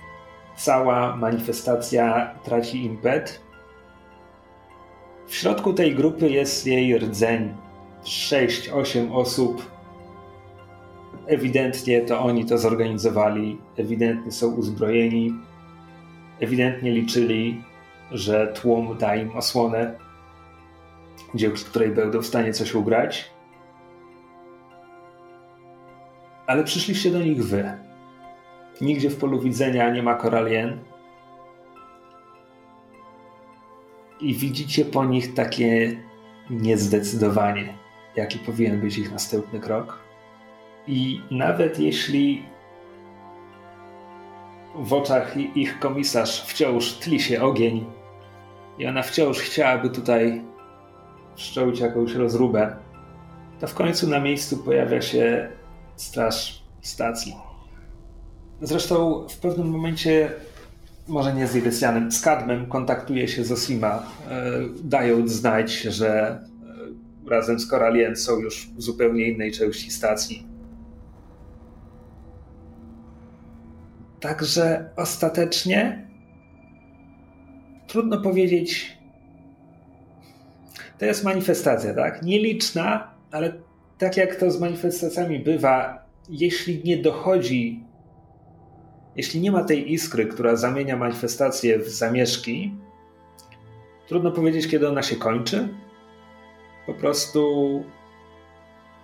[0.57, 3.46] Cała manifestacja traci impet,
[5.27, 7.55] w środku tej grupy jest jej rdzeń.
[8.05, 9.71] 6-8 osób.
[11.27, 15.33] Ewidentnie to oni to zorganizowali, ewidentnie są uzbrojeni,
[16.41, 17.63] ewidentnie liczyli,
[18.11, 19.99] że tłum da im osłonę,
[21.35, 23.31] dzięki której będą w stanie coś ugrać.
[26.47, 27.73] Ale przyszliście do nich wy.
[28.81, 30.79] Nigdzie w polu widzenia nie ma koralien,
[34.21, 35.97] i widzicie po nich takie
[36.51, 37.75] niezdecydowanie,
[38.17, 39.99] jaki powinien być ich następny krok.
[40.87, 42.43] I nawet jeśli
[44.75, 47.85] w oczach ich komisarz wciąż tli się ogień
[48.79, 50.43] i ona wciąż chciałaby tutaj
[51.37, 52.77] wszcząć jakąś rozróbę,
[53.61, 55.49] to w końcu na miejscu pojawia się
[55.97, 57.37] straż stacji.
[58.63, 60.31] Zresztą w pewnym momencie
[61.09, 64.43] może nie z Irysianem, z Kadmem kontaktuje się z Osima, e,
[64.85, 66.41] dając znać, że
[67.27, 70.47] e, razem z Koralien są już w zupełnie innej części stacji.
[74.21, 76.09] Także ostatecznie
[77.87, 78.99] trudno powiedzieć.
[80.99, 82.23] To jest manifestacja, tak?
[82.23, 83.53] Nieliczna, ale
[83.99, 87.86] tak jak to z manifestacjami bywa, jeśli nie dochodzi
[89.17, 92.75] jeśli nie ma tej iskry, która zamienia manifestację w zamieszki,
[94.09, 95.69] trudno powiedzieć, kiedy ona się kończy.
[96.87, 97.85] Po prostu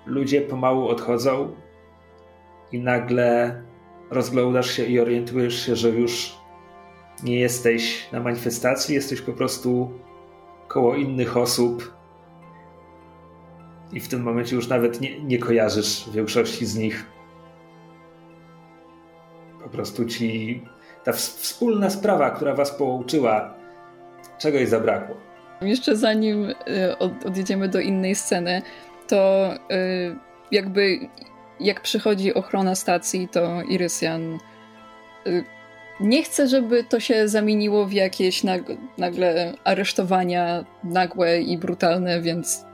[0.06, 1.56] ludzie pomału odchodzą
[2.72, 3.62] i nagle
[4.10, 6.36] rozglądasz się i orientujesz się, że już
[7.22, 9.90] nie jesteś na manifestacji, jesteś po prostu
[10.68, 11.94] koło innych osób
[13.92, 17.11] i w tym momencie już nawet nie, nie kojarzysz większości z nich
[19.72, 20.62] prostu ci
[21.04, 23.54] ta ws- wspólna sprawa, która was połączyła,
[24.38, 25.16] czegoś zabrakło.
[25.60, 26.54] Jeszcze zanim y,
[26.98, 28.62] od, odjedziemy do innej sceny,
[29.08, 30.16] to y,
[30.50, 30.98] jakby
[31.60, 34.38] jak przychodzi ochrona stacji, to Irysian
[35.26, 35.44] y,
[36.00, 38.62] nie chcę, żeby to się zamieniło w jakieś nag
[38.98, 42.64] nagle aresztowania nagłe i brutalne, więc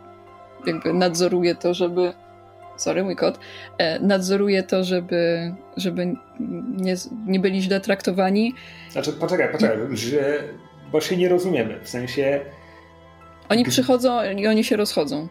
[0.67, 2.13] jakby nadzoruję to, żeby.
[2.79, 3.39] Sorry, mój kot.
[3.79, 6.15] E, nadzoruję to, żeby, żeby
[6.77, 6.95] nie,
[7.27, 8.55] nie byli źle traktowani.
[8.91, 10.43] Znaczy, poczekaj, poczekaj, że,
[10.93, 11.81] bo się nie rozumiemy.
[11.83, 12.41] W sensie.
[13.49, 15.29] Oni przychodzą i oni się rozchodzą.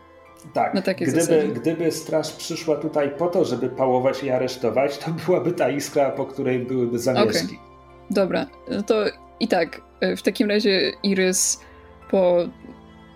[0.53, 5.11] Tak, na takie gdyby, gdyby straż przyszła tutaj po to, żeby pałować i aresztować, to
[5.11, 7.45] byłaby ta iskra, po której byłyby zamieszki.
[7.45, 7.57] Okay.
[8.09, 8.95] Dobra, no to
[9.39, 11.59] i tak, e, w takim razie Iris
[12.11, 12.37] po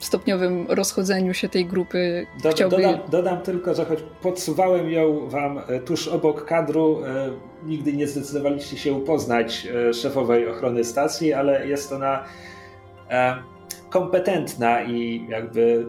[0.06, 2.76] stopniowym rozchodzeniu się tej grupy Do, chciałby...
[2.76, 7.32] Dodam, dodam, tylko, że choć podsuwałem ją wam e, tuż obok kadru, e,
[7.64, 12.24] nigdy nie zdecydowaliście się upoznać e, szefowej ochrony stacji, ale jest ona
[13.90, 15.86] kompetentna i jakby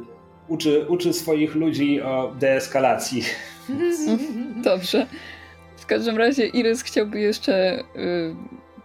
[0.48, 3.22] uczy, uczy swoich ludzi o deeskalacji.
[4.64, 5.06] Dobrze.
[5.76, 8.34] W każdym razie Iris chciałby jeszcze y,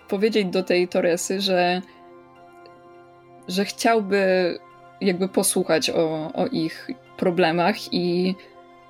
[0.08, 1.82] powiedzieć do tej Toresy, że
[3.48, 4.60] że chciałby
[5.02, 6.88] jakby posłuchać o, o ich
[7.18, 8.36] problemach i,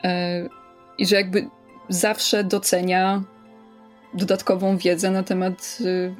[0.03, 0.49] e,
[0.97, 1.49] i że jakby
[1.89, 3.23] zawsze docenia
[4.13, 6.15] dodatkową wiedzę na temat y,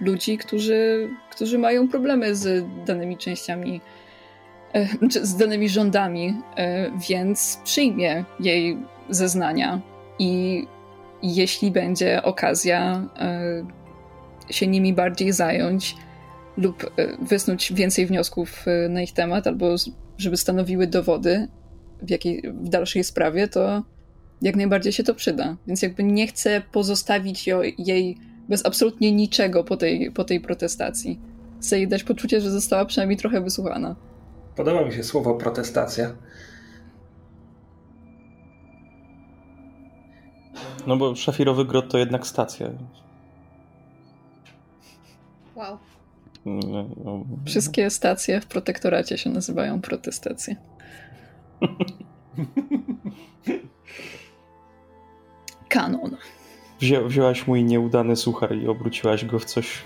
[0.00, 3.80] ludzi, którzy, którzy mają problemy z danymi częściami,
[4.74, 4.88] e,
[5.22, 8.78] z danymi rządami, e, więc przyjmie jej
[9.08, 9.80] zeznania.
[10.18, 10.66] I
[11.22, 13.02] jeśli będzie okazja
[14.50, 15.96] się nimi bardziej zająć,
[16.56, 19.74] lub e, wysnuć więcej wniosków e, na ich temat, albo
[20.18, 21.48] żeby stanowiły dowody
[22.02, 23.82] w, jakiej, w dalszej sprawie, to
[24.42, 25.56] jak najbardziej się to przyda.
[25.66, 27.48] Więc jakby nie chcę pozostawić
[27.78, 28.16] jej
[28.48, 31.20] bez absolutnie niczego po tej, po tej protestacji.
[31.60, 33.96] Chcę jej dać poczucie, że została przynajmniej trochę wysłuchana.
[34.56, 36.12] Podoba mi się słowo protestacja.
[40.86, 42.70] No bo szafirowy grot to jednak stacja.
[45.56, 45.78] Wow.
[47.44, 50.56] Wszystkie stacje w protektoracie się nazywają protestacje.
[55.68, 56.16] Kanon.
[56.80, 59.82] Wzię, wzięłaś mój nieudany suchar i obróciłaś go w coś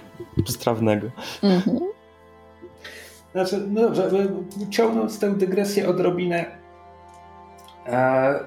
[0.46, 1.10] strawnego.
[1.42, 1.78] Mhm.
[3.32, 4.10] Znaczy, no dobrze,
[4.70, 6.44] ciągnąc tę dygresję odrobinę.
[7.86, 8.40] E,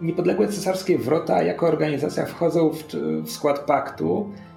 [0.00, 2.84] niepodległe cesarskie wrota jako organizacja wchodzą w,
[3.24, 4.53] w skład paktu E,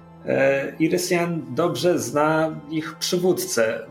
[0.78, 3.86] Irysian dobrze zna ich przywódcę,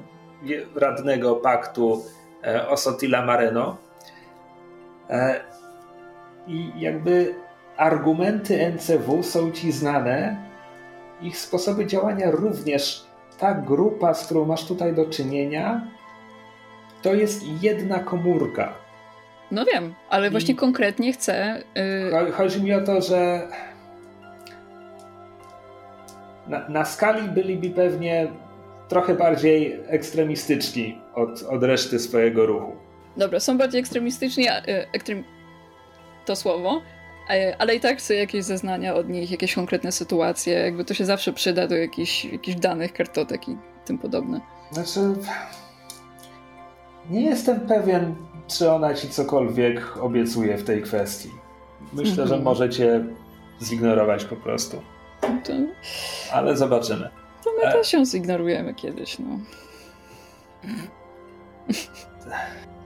[0.76, 2.06] radnego paktu
[2.44, 3.78] e, Osotila Mareno.
[5.10, 5.42] E,
[6.48, 7.36] I jakby
[7.78, 10.38] argumenty NCW są ci znane,
[11.22, 13.08] ich sposoby działania również.
[13.38, 15.88] Ta grupa, z którą masz tutaj do czynienia,
[17.02, 18.74] to jest jedna komórka.
[19.52, 21.64] No wiem, ale właśnie I konkretnie chcę.
[22.26, 22.32] Yy...
[22.32, 23.48] Chodzi mi o to, że
[26.48, 28.28] na, na skali byliby pewnie
[28.88, 32.76] trochę bardziej ekstremistyczni od, od reszty swojego ruchu.
[33.18, 34.64] Dobra, są bardziej ekstremistyczni, e,
[34.94, 35.24] ekstrem...
[36.26, 36.82] to słowo,
[37.58, 41.34] ale i tak chcę jakieś zeznania od nich, jakieś konkretne sytuacje, jakby to się zawsze
[41.34, 44.42] przyda do jakichś, jakichś danych, kartotek i tym podobne.
[44.72, 45.00] Znaczy,
[47.10, 48.16] nie jestem pewien,
[48.48, 51.30] czy ona ci cokolwiek obiecuje w tej kwestii.
[51.94, 52.44] Myślę, że mhm.
[52.44, 53.06] możecie
[53.62, 54.82] zignorować po prostu.
[55.22, 55.54] To...
[56.32, 57.10] Ale zobaczymy.
[57.44, 57.72] To my e...
[57.72, 59.40] też ją zignorujemy kiedyś, no.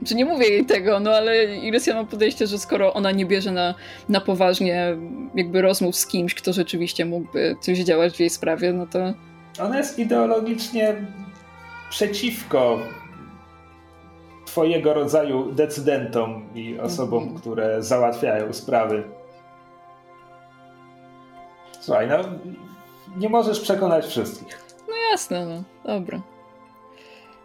[0.06, 3.52] Czy nie mówię jej tego, no ale Irysia ma podejście, że skoro ona nie bierze
[3.52, 3.76] na,
[4.10, 4.98] na poważnie
[5.36, 9.14] jakby rozmów z kimś, kto rzeczywiście mógłby coś działać w jej sprawie, no to...
[9.60, 10.96] Ona jest ideologicznie
[11.90, 12.80] przeciwko
[14.46, 17.40] twojego rodzaju decydentom i osobom, -hmm.
[17.40, 19.04] które załatwiają sprawy.
[21.82, 22.18] Słuchaj, no
[23.18, 24.60] nie możesz przekonać wszystkich.
[24.88, 25.64] No jasne, no.
[25.94, 26.22] Dobra.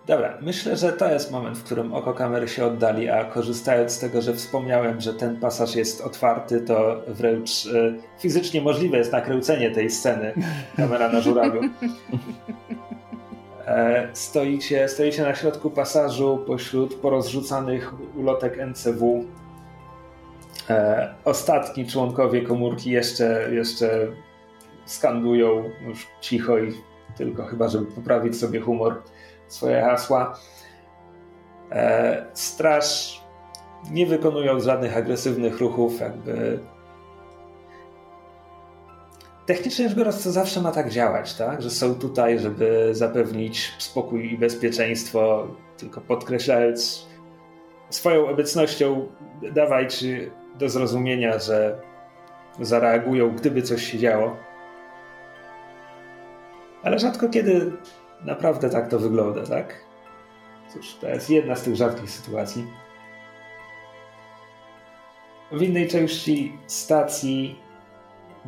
[0.06, 3.98] Dobra, myślę, że to jest moment, w którym oko kamery się oddali, a korzystając z
[3.98, 9.70] tego, że wspomniałem, że ten pasaż jest otwarty, to wręcz y, fizycznie możliwe jest nakręcenie
[9.70, 10.34] tej sceny.
[10.76, 11.60] Kamera na żurawiu.
[13.66, 19.24] E, stoicie, stoicie na środku pasażu pośród porozrzucanych ulotek NCW.
[20.70, 24.08] E, ostatni członkowie komórki jeszcze, jeszcze
[24.86, 26.72] skandują już cicho i
[27.16, 29.02] tylko chyba, żeby poprawić sobie humor,
[29.48, 30.38] swoje hasła.
[31.72, 33.20] E, straż
[33.90, 36.58] nie wykonują żadnych agresywnych ruchów, jakby.
[39.46, 41.62] Technicznie rzecz biorąc, to zawsze ma tak działać, tak?
[41.62, 47.06] Że są tutaj, żeby zapewnić spokój i bezpieczeństwo, tylko podkreślając
[47.90, 49.06] swoją obecnością,
[49.52, 50.04] dawać
[50.58, 51.80] do zrozumienia, że
[52.60, 54.36] zareagują, gdyby coś się działo.
[56.86, 57.72] Ale rzadko kiedy
[58.24, 59.84] naprawdę tak to wygląda, tak?
[60.68, 62.66] Cóż, to jest jedna z tych rzadkich sytuacji.
[65.52, 67.58] W innej części stacji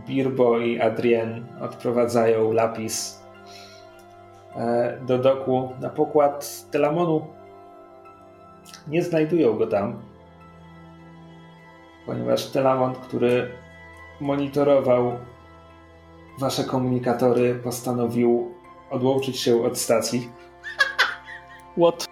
[0.06, 3.22] Birbo i Adrien odprowadzają Lapis
[4.56, 7.26] e, do doku na pokład Telamonu.
[8.88, 10.02] Nie znajdują go tam,
[12.06, 13.50] ponieważ Telamon, który
[14.20, 15.12] monitorował
[16.38, 18.54] wasze komunikatory, postanowił
[18.90, 20.30] odłączyć się od stacji.
[21.78, 22.06] What?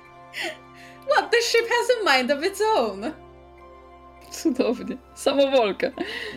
[1.10, 1.30] What?
[1.30, 3.12] The ship has a mind of its own!
[4.30, 4.96] Cudownie.
[5.14, 5.90] Samowolka.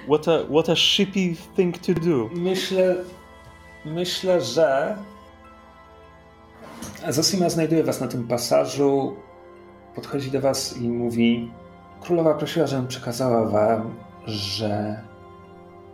[0.07, 2.29] What a, what a shippy thing to do.
[2.33, 2.95] Myślę,
[3.85, 4.97] myślę, że
[7.09, 9.15] Zosima znajduje was na tym pasażu,
[9.95, 11.51] podchodzi do was i mówi
[12.01, 13.95] Królowa prosiła, żebym przekazała wam,
[14.25, 15.01] że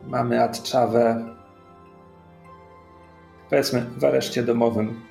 [0.08, 1.35] mamy Atczawę
[3.50, 5.02] powiedzmy w areszcie domowym.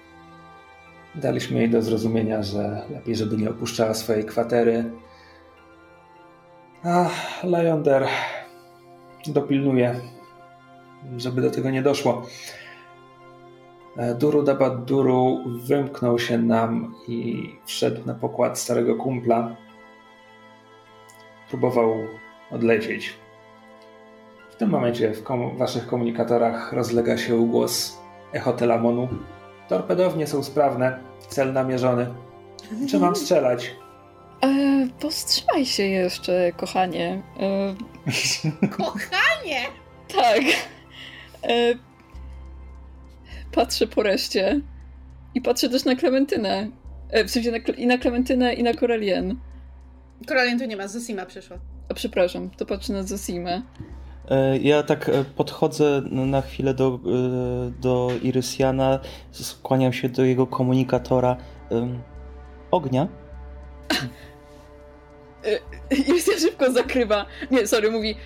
[1.14, 4.90] Daliśmy jej do zrozumienia, że lepiej, żeby nie opuszczała swojej kwatery.
[6.84, 7.10] A
[7.44, 8.06] Lajonder
[9.26, 10.00] dopilnuje,
[11.16, 12.26] żeby do tego nie doszło.
[14.18, 19.56] Duru Dabat Duru wymknął się nam i wszedł na pokład starego kumpla.
[21.48, 21.94] Próbował
[22.50, 23.14] odlecieć.
[24.50, 28.03] W tym momencie w kom waszych komunikatorach rozlega się głos
[28.34, 29.08] echo Telamonu.
[29.68, 30.98] Torpedownie są sprawne,
[31.28, 32.06] cel namierzony.
[32.88, 33.70] Czy mam strzelać?
[34.42, 37.22] E, powstrzymaj się jeszcze, kochanie.
[37.40, 37.74] E...
[38.76, 39.60] Kochanie!
[40.14, 40.42] tak.
[41.42, 41.74] E,
[43.52, 44.60] patrzę po reszcie
[45.34, 46.68] i patrzę też na Klementynę.
[47.10, 49.36] E, w sensie na, i na Klementynę, i na Koralien.
[50.26, 51.58] Koralien tu nie ma, Zosima przyszła.
[51.88, 53.62] A przepraszam, to patrzę na Zosimę.
[54.30, 60.46] E, ja tak e, podchodzę na chwilę do, e, do Irysiana, skłaniam się do jego
[60.46, 61.36] komunikatora.
[62.70, 63.08] Ognia?
[65.90, 67.26] Irysian szybko zakrywa.
[67.50, 68.16] Nie, sorry, mówi.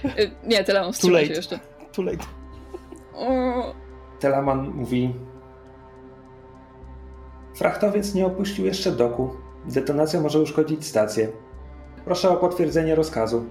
[0.44, 1.58] Nie, Telamon, wstrzymaj się jeszcze.
[1.92, 2.24] Too late.
[3.14, 3.74] O...
[4.20, 5.14] Telamon mówi.
[7.56, 9.30] Frachtowiec nie opuścił jeszcze doku.
[9.64, 11.28] Detonacja może uszkodzić stację.
[12.04, 13.44] Proszę o potwierdzenie rozkazu.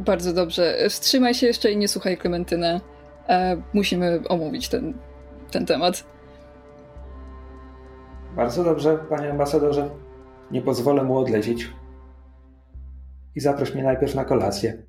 [0.00, 0.88] Bardzo dobrze.
[0.88, 2.80] Wstrzymaj się jeszcze i nie słuchaj Klementynę.
[3.28, 4.94] E, musimy omówić ten,
[5.50, 6.04] ten temat.
[8.36, 9.90] Bardzo dobrze, panie ambasadorze.
[10.50, 11.70] Nie pozwolę mu odlecieć.
[13.34, 14.82] I zaproś mnie najpierw na kolację.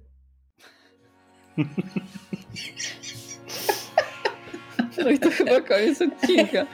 [5.04, 6.66] No i to chyba koniec odcinka.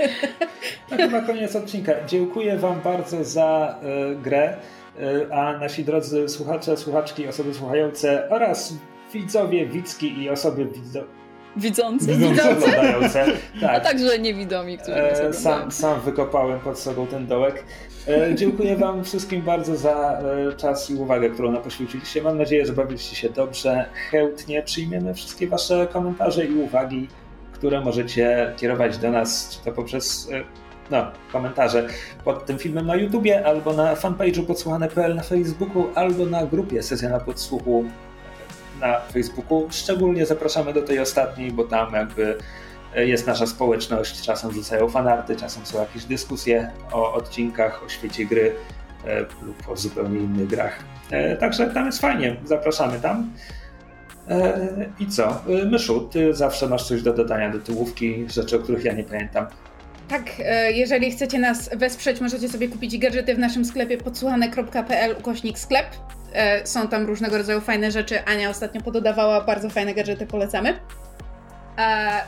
[0.90, 1.94] To chyba koniec odcinka.
[2.08, 3.80] Dziękuję Wam bardzo za
[4.12, 4.58] y, grę.
[5.00, 8.74] Y, a nasi drodzy słuchacze, słuchaczki, osoby słuchające oraz
[9.14, 11.04] widzowie, widzki i osoby widzo...
[11.58, 13.26] widzące, widzące, oglądające.
[13.62, 13.76] Tak.
[13.76, 17.64] A także niewidomi, którzy e, sam, sam wykopałem pod sobą ten dołek.
[18.08, 20.20] E, dziękuję Wam wszystkim bardzo za
[20.50, 22.22] e, czas i uwagę, którą nam poświęciliście.
[22.22, 23.86] Mam nadzieję, że bawiliście się dobrze.
[24.12, 27.08] Chętnie przyjmiemy wszystkie Wasze komentarze i uwagi,
[27.54, 31.88] które możecie kierować do nas, czy to poprzez e, no, komentarze
[32.24, 37.10] pod tym filmem na YouTubie, albo na fanpage'u podsłuchane.pl na Facebooku, albo na grupie Sesja
[37.10, 37.86] na Podsłuchu
[38.80, 39.68] na Facebooku.
[39.72, 42.38] Szczególnie zapraszamy do tej ostatniej, bo tam jakby
[42.96, 48.56] jest nasza społeczność, czasem rzucają fanarty, czasem są jakieś dyskusje o odcinkach, o świecie gry
[49.06, 50.80] e, lub o zupełnie innych grach.
[51.12, 53.32] E, także tam jest fajnie, zapraszamy tam.
[54.30, 54.60] E,
[55.00, 55.42] I co?
[55.72, 59.46] Myszu, ty zawsze masz coś do dodania do tyłówki, rzeczy, o których ja nie pamiętam.
[60.08, 65.60] Tak, e, jeżeli chcecie nas wesprzeć, możecie sobie kupić gadżety w naszym sklepie podsłuchane.pl ukośnik
[65.60, 65.86] sklep.
[66.34, 68.26] E, są tam różnego rodzaju fajne rzeczy.
[68.26, 70.80] Ania ostatnio pododawała bardzo fajne gadżety, polecamy.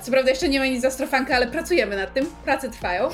[0.01, 3.09] Co prawda jeszcze nie ma nic za strofankę, ale pracujemy nad tym, prace trwają.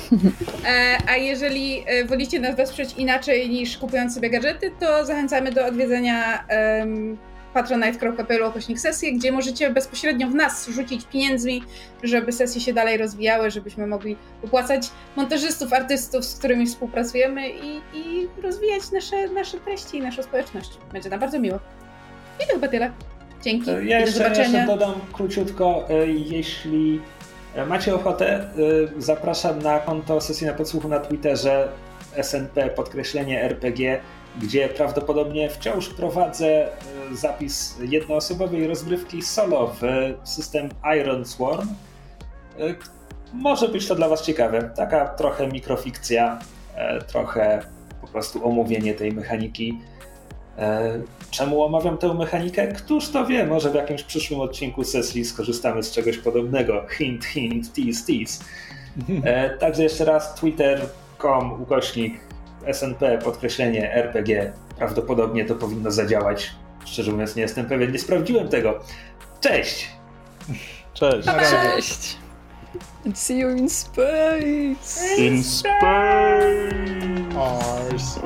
[0.66, 6.44] E, a jeżeli wolicie nas wesprzeć inaczej niż kupując sobie gadżety, to zachęcamy do odwiedzenia
[7.56, 11.62] patronite.pl okośnik sesje, gdzie możecie bezpośrednio w nas rzucić pieniędzmi,
[12.02, 18.28] żeby sesje się dalej rozwijały, żebyśmy mogli opłacać montażystów, artystów, z którymi współpracujemy i, i
[18.42, 20.70] rozwijać nasze, nasze treści i naszą społeczność.
[20.92, 21.58] Będzie nam bardzo miło.
[22.44, 22.90] I to chyba tyle.
[23.42, 23.70] Dzięki.
[23.70, 24.58] Ja jeszcze, do zobaczenia.
[24.58, 27.00] jeszcze dodam króciutko, e, jeśli
[27.54, 28.48] e, macie ochotę, e,
[28.98, 31.68] zapraszam na konto sesji na podsłuchu na Twitterze
[32.22, 34.00] SNP podkreślenie RPG
[34.42, 36.70] gdzie prawdopodobnie wciąż prowadzę e,
[37.12, 39.82] zapis jednoosobowej rozgrywki solo w
[40.28, 40.68] system
[41.00, 41.68] Iron Swarm.
[42.58, 42.74] E,
[43.32, 44.70] może być to dla Was ciekawe.
[44.76, 46.38] Taka trochę mikrofikcja,
[46.74, 47.62] e, trochę
[48.00, 49.78] po prostu omówienie tej mechaniki.
[51.30, 52.68] Czemu omawiam tę mechanikę?
[52.68, 56.86] Któż to wie, może w jakimś przyszłym odcinku sesji skorzystamy z czegoś podobnego.
[56.98, 58.44] Hint, hint, tease, tease.
[59.60, 62.20] Także jeszcze raz twitter.com ukośnik
[62.74, 64.52] snp podkreślenie rpg.
[64.78, 66.52] Prawdopodobnie to powinno zadziałać.
[66.84, 68.80] Szczerze mówiąc nie jestem pewien, nie sprawdziłem tego.
[69.40, 69.88] Cześć!
[70.94, 71.28] Cześć.
[71.28, 72.18] Cześć!
[73.06, 75.16] And see you in space!
[75.18, 75.76] In space!
[77.38, 78.18] Ars.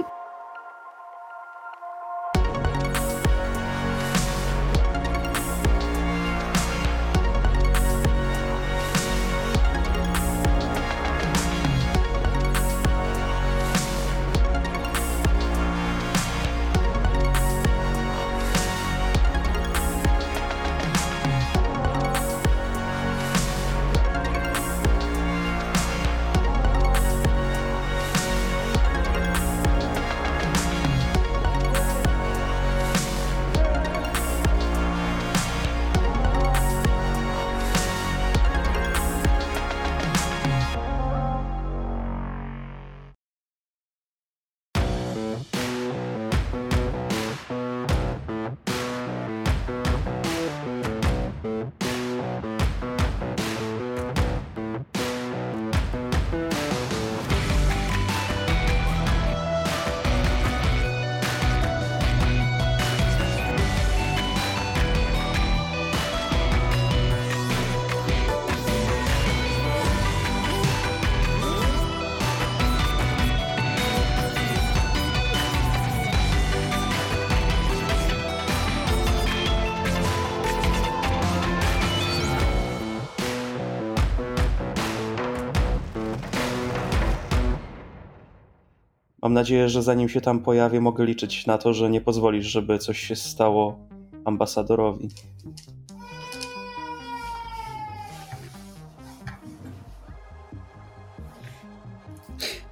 [89.30, 92.78] Mam nadzieję, że zanim się tam pojawię, mogę liczyć na to, że nie pozwolisz, żeby
[92.78, 93.78] coś się stało
[94.24, 95.08] ambasadorowi.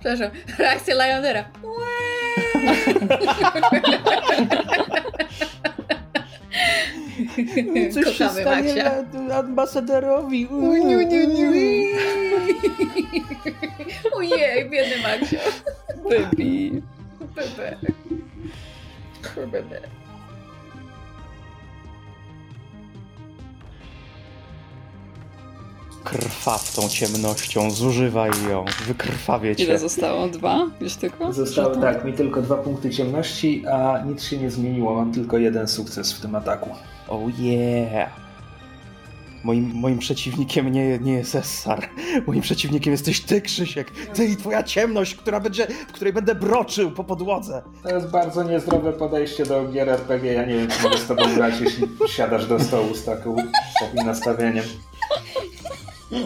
[0.00, 1.44] Przepraszam, reakcja Lionera.
[8.04, 9.04] Kochamy Maksia.
[9.38, 10.48] ambasadorowi.
[14.12, 15.38] Ojej, biedny Maksio.
[16.08, 16.82] Baby!
[17.36, 17.76] Bebe.
[19.52, 19.80] Bebe.
[26.04, 29.64] Krwaw tą ciemnością, zużywaj ją, wykrwawię cię.
[29.64, 30.28] Ile zostało?
[30.28, 30.66] Dwa?
[30.80, 31.32] Już tylko?
[31.32, 34.94] Zostały Że- tak, mi tylko dwa punkty ciemności, a nic się nie zmieniło.
[34.94, 36.70] Mam tylko jeden sukces w tym ataku.
[37.08, 38.27] Oh yeah!
[39.44, 41.88] Moim, moim przeciwnikiem nie, nie jest Essar.
[42.26, 43.90] Moim przeciwnikiem jesteś ty, Krzysiek.
[43.90, 47.62] Ty i twoja ciemność, która będzie, w której będę broczył po podłodze.
[47.82, 50.32] To jest bardzo niezdrowe podejście do gier RPG.
[50.32, 53.36] Ja nie wiem, czy mogę z tobą grać, jeśli siadasz do stołu z, taką,
[53.76, 54.64] z takim nastawieniem.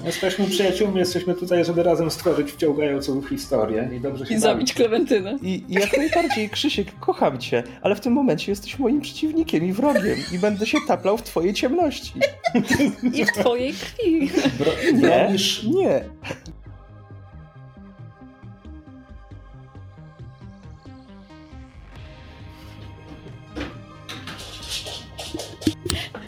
[0.05, 5.39] Jesteśmy przyjaciółmi, jesteśmy tutaj, żeby razem stworzyć wciągającą historię i dobrze się I zabić Klementynę.
[5.43, 9.73] I, I jak najbardziej, Krzysiek, kocham cię, ale w tym momencie jesteś moim przeciwnikiem i
[9.73, 12.13] wrogiem i będę się taplał w twojej ciemności.
[13.13, 14.31] I w twojej krwi.
[14.59, 15.35] Bro, Nie,
[15.75, 16.05] nie.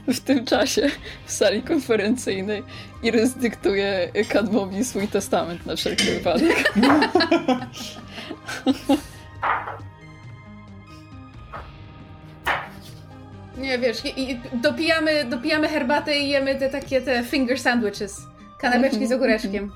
[0.08, 0.90] W tym czasie
[1.26, 2.62] w sali konferencyjnej
[3.02, 6.72] Irys dyktuje Kadmowi swój testament na wszelki wypadek.
[13.58, 18.20] Nie wiesz, i, i dopijamy, dopijamy herbatę i jemy te takie te finger sandwiches.
[18.60, 19.72] Kanapeczki Mhm, z ogóreczkiem.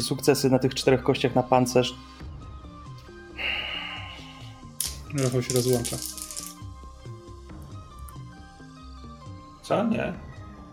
[0.00, 1.94] Sukcesy na tych czterech kościach na pancerz.
[5.14, 5.96] Rafał się rozłącza.
[9.62, 9.84] Co?
[9.84, 10.12] Nie.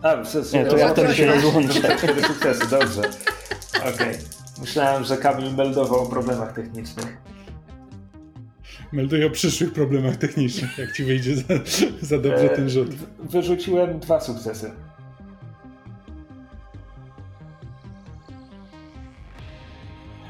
[0.01, 1.81] A, w sensie, Nie, to ja wtedy się rozłączę.
[1.81, 3.01] Tak, cztery sukcesy, dobrze.
[3.95, 4.15] Okej.
[4.61, 7.17] Myślałem, że Kamil meldował o problemach technicznych.
[8.91, 11.43] Melduję o przyszłych problemach technicznych, jak ci wyjdzie za,
[12.01, 12.89] za dobrze E, ten rzut.
[13.19, 14.71] Wyrzuciłem dwa sukcesy.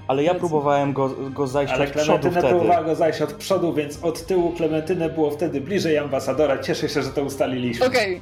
[0.08, 2.50] Ale ja próbowałem go, go zajść Ale od przodu Klementynę wtedy.
[2.50, 6.58] próbowała go zajść od przodu, więc od tyłu Klementynę było wtedy bliżej ambasadora.
[6.58, 7.86] Cieszę się, że to ustaliliśmy.
[7.86, 8.22] Okej,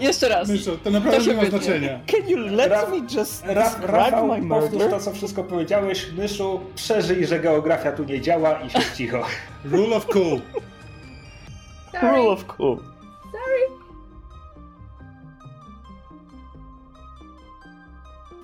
[0.00, 0.48] jeszcze raz.
[0.48, 2.00] Myszo, to naprawdę To nie ma znaczenia.
[2.06, 4.90] Can you let Ra- me just Ra Rafał, my powtórz murder?
[4.90, 6.06] to, co wszystko powiedziałeś.
[6.16, 9.22] Myszu, przeżyj, że geografia tu nie działa i się cicho.
[9.64, 10.40] Rule of cool.
[12.02, 12.78] Rule of cool.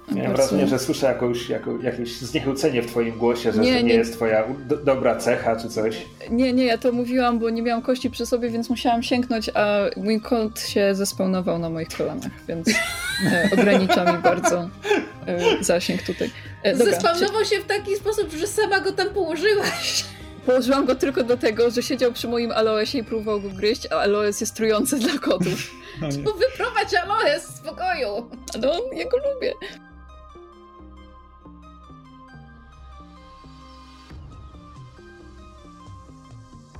[0.08, 3.76] Miałem Bardzo- wrażenie, że słyszę jakąś, jako, jakieś zniechęcenie w twoim głosie, że Nie, to
[3.78, 3.94] nie, nie.
[3.94, 5.96] jest twoja do, dobra cecha czy coś.
[6.30, 9.78] Nie, nie, ja to mówiłam, bo nie miałam kości przy sobie, więc musiałam sięgnąć, a
[9.96, 14.68] mój kąt się zespawnował na moich kolanach, więc e, ogranicza mi bardzo
[15.26, 16.30] e, zasięg tutaj.
[16.62, 20.04] E, dobra, Zespawnował się w taki sposób, że sama go tam położyłaś.
[20.46, 23.94] Położyłam go tylko do tego, że siedział przy moim aloesie i próbował go gryźć, a
[23.96, 25.70] aloes jest trujący dla kotów.
[26.00, 28.30] No wyprowadź Aloes z pokoju.
[28.54, 29.52] Ale on, ja go lubię.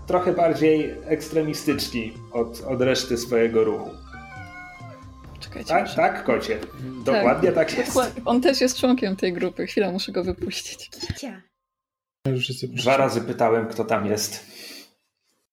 [0.06, 3.90] Trochę bardziej ekstremistyczni od, od reszty swojego ruchu.
[5.40, 5.68] Czekajcie.
[5.68, 6.58] Tak, muszę- tak, kocie.
[7.04, 7.88] Dokładnie tak, jest.
[7.88, 8.22] Dokładnie.
[8.24, 9.66] On też jest członkiem tej grupy.
[9.66, 10.90] Chwila, muszę go wypuścić.
[10.90, 11.42] Kicia.
[12.68, 14.46] Dwa razy pytałem, kto tam jest.